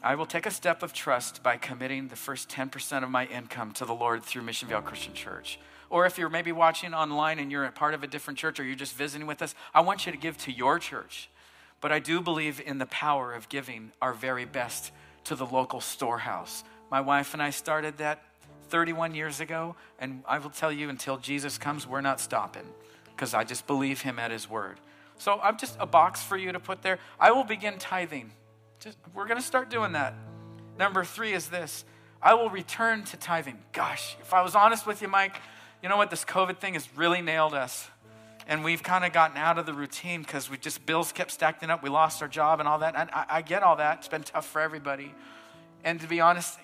I 0.04 0.16
will 0.16 0.26
take 0.26 0.44
a 0.44 0.50
step 0.50 0.82
of 0.82 0.92
trust 0.92 1.42
by 1.42 1.56
committing 1.56 2.08
the 2.08 2.16
first 2.16 2.50
10% 2.50 3.02
of 3.02 3.08
my 3.08 3.24
income 3.24 3.72
to 3.72 3.86
the 3.86 3.94
Lord 3.94 4.22
through 4.22 4.42
Mission 4.42 4.68
Viejo 4.68 4.82
Christian 4.82 5.14
Church. 5.14 5.58
Or 5.88 6.04
if 6.04 6.18
you're 6.18 6.28
maybe 6.28 6.52
watching 6.52 6.92
online 6.92 7.38
and 7.38 7.50
you're 7.50 7.64
a 7.64 7.72
part 7.72 7.94
of 7.94 8.02
a 8.02 8.06
different 8.06 8.38
church 8.38 8.60
or 8.60 8.64
you're 8.64 8.74
just 8.74 8.94
visiting 8.94 9.26
with 9.26 9.40
us, 9.40 9.54
I 9.72 9.80
want 9.80 10.04
you 10.04 10.12
to 10.12 10.18
give 10.18 10.36
to 10.38 10.52
your 10.52 10.78
church. 10.78 11.30
But 11.80 11.90
I 11.90 12.00
do 12.00 12.20
believe 12.20 12.60
in 12.60 12.76
the 12.76 12.86
power 12.86 13.32
of 13.32 13.48
giving 13.48 13.92
our 14.02 14.12
very 14.12 14.44
best 14.44 14.92
to 15.24 15.34
the 15.36 15.46
local 15.46 15.80
storehouse. 15.80 16.64
My 16.90 17.00
wife 17.00 17.32
and 17.32 17.42
I 17.42 17.48
started 17.48 17.96
that 17.96 18.22
31 18.68 19.14
years 19.14 19.40
ago, 19.40 19.74
and 19.98 20.22
I 20.28 20.36
will 20.36 20.50
tell 20.50 20.70
you 20.70 20.90
until 20.90 21.16
Jesus 21.16 21.56
comes, 21.56 21.86
we're 21.86 22.02
not 22.02 22.20
stopping 22.20 22.66
because 23.06 23.32
I 23.32 23.44
just 23.44 23.66
believe 23.66 24.02
him 24.02 24.18
at 24.18 24.30
his 24.30 24.50
word. 24.50 24.80
So 25.16 25.40
I'm 25.42 25.56
just 25.56 25.78
a 25.80 25.86
box 25.86 26.22
for 26.22 26.36
you 26.36 26.52
to 26.52 26.60
put 26.60 26.82
there. 26.82 26.98
I 27.18 27.30
will 27.30 27.44
begin 27.44 27.78
tithing. 27.78 28.32
Just, 28.84 28.98
we're 29.14 29.24
going 29.24 29.40
to 29.40 29.46
start 29.46 29.70
doing 29.70 29.92
that. 29.92 30.14
Number 30.78 31.04
three 31.04 31.32
is 31.32 31.48
this 31.48 31.86
I 32.20 32.34
will 32.34 32.50
return 32.50 33.02
to 33.04 33.16
tithing. 33.16 33.58
Gosh, 33.72 34.14
if 34.20 34.34
I 34.34 34.42
was 34.42 34.54
honest 34.54 34.86
with 34.86 35.00
you, 35.00 35.08
Mike, 35.08 35.40
you 35.82 35.88
know 35.88 35.96
what? 35.96 36.10
This 36.10 36.22
COVID 36.22 36.58
thing 36.58 36.74
has 36.74 36.86
really 36.94 37.22
nailed 37.22 37.54
us. 37.54 37.88
And 38.46 38.62
we've 38.62 38.82
kind 38.82 39.06
of 39.06 39.14
gotten 39.14 39.38
out 39.38 39.56
of 39.56 39.64
the 39.64 39.72
routine 39.72 40.20
because 40.20 40.50
we 40.50 40.58
just 40.58 40.84
bills 40.84 41.12
kept 41.12 41.30
stacking 41.30 41.70
up. 41.70 41.82
We 41.82 41.88
lost 41.88 42.20
our 42.20 42.28
job 42.28 42.60
and 42.60 42.68
all 42.68 42.80
that. 42.80 42.94
And 42.94 43.08
I, 43.10 43.24
I 43.30 43.40
get 43.40 43.62
all 43.62 43.76
that. 43.76 44.00
It's 44.00 44.08
been 44.08 44.22
tough 44.22 44.44
for 44.44 44.60
everybody. 44.60 45.14
And 45.82 45.98
to 46.02 46.06
be 46.06 46.20
honest, 46.20 46.58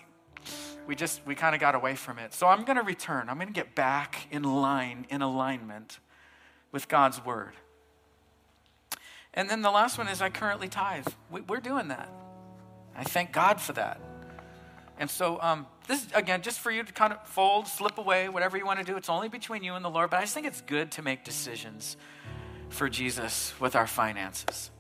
we 0.86 0.94
just 0.94 1.22
we 1.24 1.34
kind 1.34 1.54
of 1.54 1.60
got 1.62 1.74
away 1.74 1.94
from 1.94 2.18
it. 2.18 2.34
So 2.34 2.48
I'm 2.48 2.64
going 2.64 2.76
to 2.76 2.84
return. 2.84 3.30
I'm 3.30 3.36
going 3.36 3.48
to 3.48 3.54
get 3.54 3.74
back 3.74 4.26
in 4.30 4.42
line, 4.42 5.06
in 5.08 5.22
alignment 5.22 6.00
with 6.70 6.86
God's 6.86 7.24
word. 7.24 7.54
And 9.40 9.48
then 9.48 9.62
the 9.62 9.70
last 9.70 9.96
one 9.96 10.06
is 10.06 10.20
I 10.20 10.28
currently 10.28 10.68
tithe. 10.68 11.06
We, 11.30 11.40
are 11.48 11.60
doing 11.60 11.88
that. 11.88 12.12
I 12.94 13.04
thank 13.04 13.32
God 13.32 13.58
for 13.58 13.72
that. 13.72 13.98
And 14.98 15.08
so, 15.08 15.40
um, 15.40 15.66
this 15.88 16.06
again, 16.14 16.42
just 16.42 16.60
for 16.60 16.70
you 16.70 16.82
to 16.82 16.92
kind 16.92 17.14
of 17.14 17.26
fold, 17.26 17.66
slip 17.66 17.96
away, 17.96 18.28
whatever 18.28 18.58
you 18.58 18.66
want 18.66 18.80
to 18.80 18.84
do. 18.84 18.98
It's 18.98 19.08
only 19.08 19.30
between 19.30 19.64
you 19.64 19.72
and 19.72 19.82
the 19.82 19.88
Lord, 19.88 20.10
but 20.10 20.18
I 20.18 20.20
just 20.20 20.34
think 20.34 20.44
it's 20.44 20.60
good 20.60 20.92
to 20.92 21.02
make 21.02 21.24
decisions 21.24 21.96
for 22.68 22.90
Jesus 22.90 23.54
with 23.58 23.74
our 23.74 23.86
finances. 23.86 24.70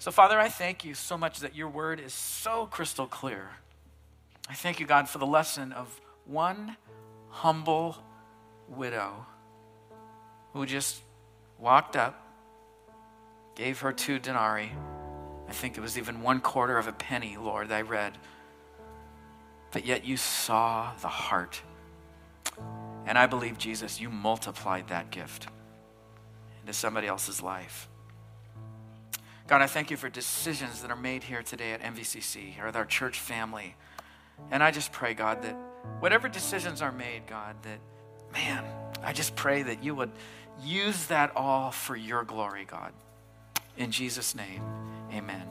So, 0.00 0.10
Father, 0.10 0.36
I 0.36 0.48
thank 0.48 0.84
you 0.84 0.94
so 0.94 1.16
much 1.16 1.38
that 1.38 1.54
your 1.54 1.68
word 1.68 2.00
is 2.00 2.12
so 2.12 2.66
crystal 2.66 3.06
clear. 3.06 3.50
I 4.48 4.54
thank 4.54 4.80
you, 4.80 4.86
God, 4.86 5.08
for 5.08 5.18
the 5.18 5.26
lesson 5.26 5.70
of 5.70 6.00
one 6.24 6.76
humble 7.28 7.96
widow 8.66 9.26
who 10.54 10.66
just 10.66 11.02
walked 11.56 11.94
up, 11.94 12.21
gave 13.54 13.80
her 13.80 13.92
two 13.92 14.18
denarii. 14.18 14.72
I 15.48 15.52
think 15.52 15.76
it 15.76 15.80
was 15.80 15.98
even 15.98 16.22
one 16.22 16.40
quarter 16.40 16.78
of 16.78 16.86
a 16.86 16.92
penny, 16.92 17.36
Lord, 17.36 17.70
I 17.70 17.82
read. 17.82 18.16
But 19.70 19.84
yet 19.84 20.04
you 20.04 20.16
saw 20.16 20.92
the 21.00 21.08
heart. 21.08 21.62
And 23.06 23.18
I 23.18 23.26
believe, 23.26 23.58
Jesus, 23.58 24.00
you 24.00 24.08
multiplied 24.08 24.88
that 24.88 25.10
gift 25.10 25.48
into 26.60 26.72
somebody 26.72 27.06
else's 27.06 27.42
life. 27.42 27.88
God, 29.48 29.60
I 29.60 29.66
thank 29.66 29.90
you 29.90 29.96
for 29.96 30.08
decisions 30.08 30.82
that 30.82 30.90
are 30.90 30.96
made 30.96 31.24
here 31.24 31.42
today 31.42 31.72
at 31.72 31.82
MVCC 31.82 32.60
or 32.62 32.66
with 32.66 32.76
our 32.76 32.84
church 32.84 33.18
family. 33.18 33.74
And 34.50 34.62
I 34.62 34.70
just 34.70 34.92
pray, 34.92 35.14
God, 35.14 35.42
that 35.42 35.56
whatever 36.00 36.28
decisions 36.28 36.80
are 36.80 36.92
made, 36.92 37.26
God, 37.26 37.56
that, 37.62 37.80
man, 38.32 38.64
I 39.02 39.12
just 39.12 39.34
pray 39.34 39.62
that 39.64 39.82
you 39.82 39.94
would 39.94 40.12
use 40.62 41.06
that 41.06 41.36
all 41.36 41.70
for 41.70 41.96
your 41.96 42.24
glory, 42.24 42.64
God. 42.64 42.92
In 43.76 43.90
Jesus' 43.90 44.34
name, 44.34 44.62
amen. 45.12 45.46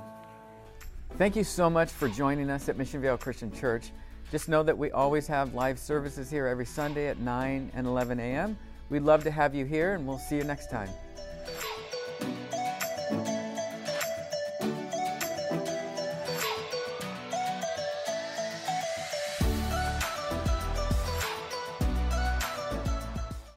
Thank 1.18 1.36
you 1.36 1.44
so 1.44 1.70
much 1.70 1.90
for 1.90 2.08
joining 2.08 2.50
us 2.50 2.70
at 2.70 2.78
Mission 2.78 3.02
Viejo 3.02 3.18
Christian 3.18 3.52
Church. 3.52 3.92
Just 4.32 4.48
know 4.48 4.64
that 4.64 4.78
we 4.78 4.92
always 4.92 5.28
have 5.28 5.54
live 5.54 5.78
services 5.78 6.30
here 6.30 6.48
every 6.48 6.66
Sunday 6.66 7.08
at 7.08 7.20
9 7.20 7.72
and 7.76 7.88
11 7.88 8.20
a.m. 8.20 8.58
We'd 8.90 9.04
love 9.04 9.24
to 9.24 9.32
have 9.32 9.54
you 9.54 9.66
here, 9.66 9.96
and 9.96 10.08
we'll 10.08 10.20
see 10.20 10.38
you 10.38 10.44
next 10.44 10.70
time. 10.70 10.90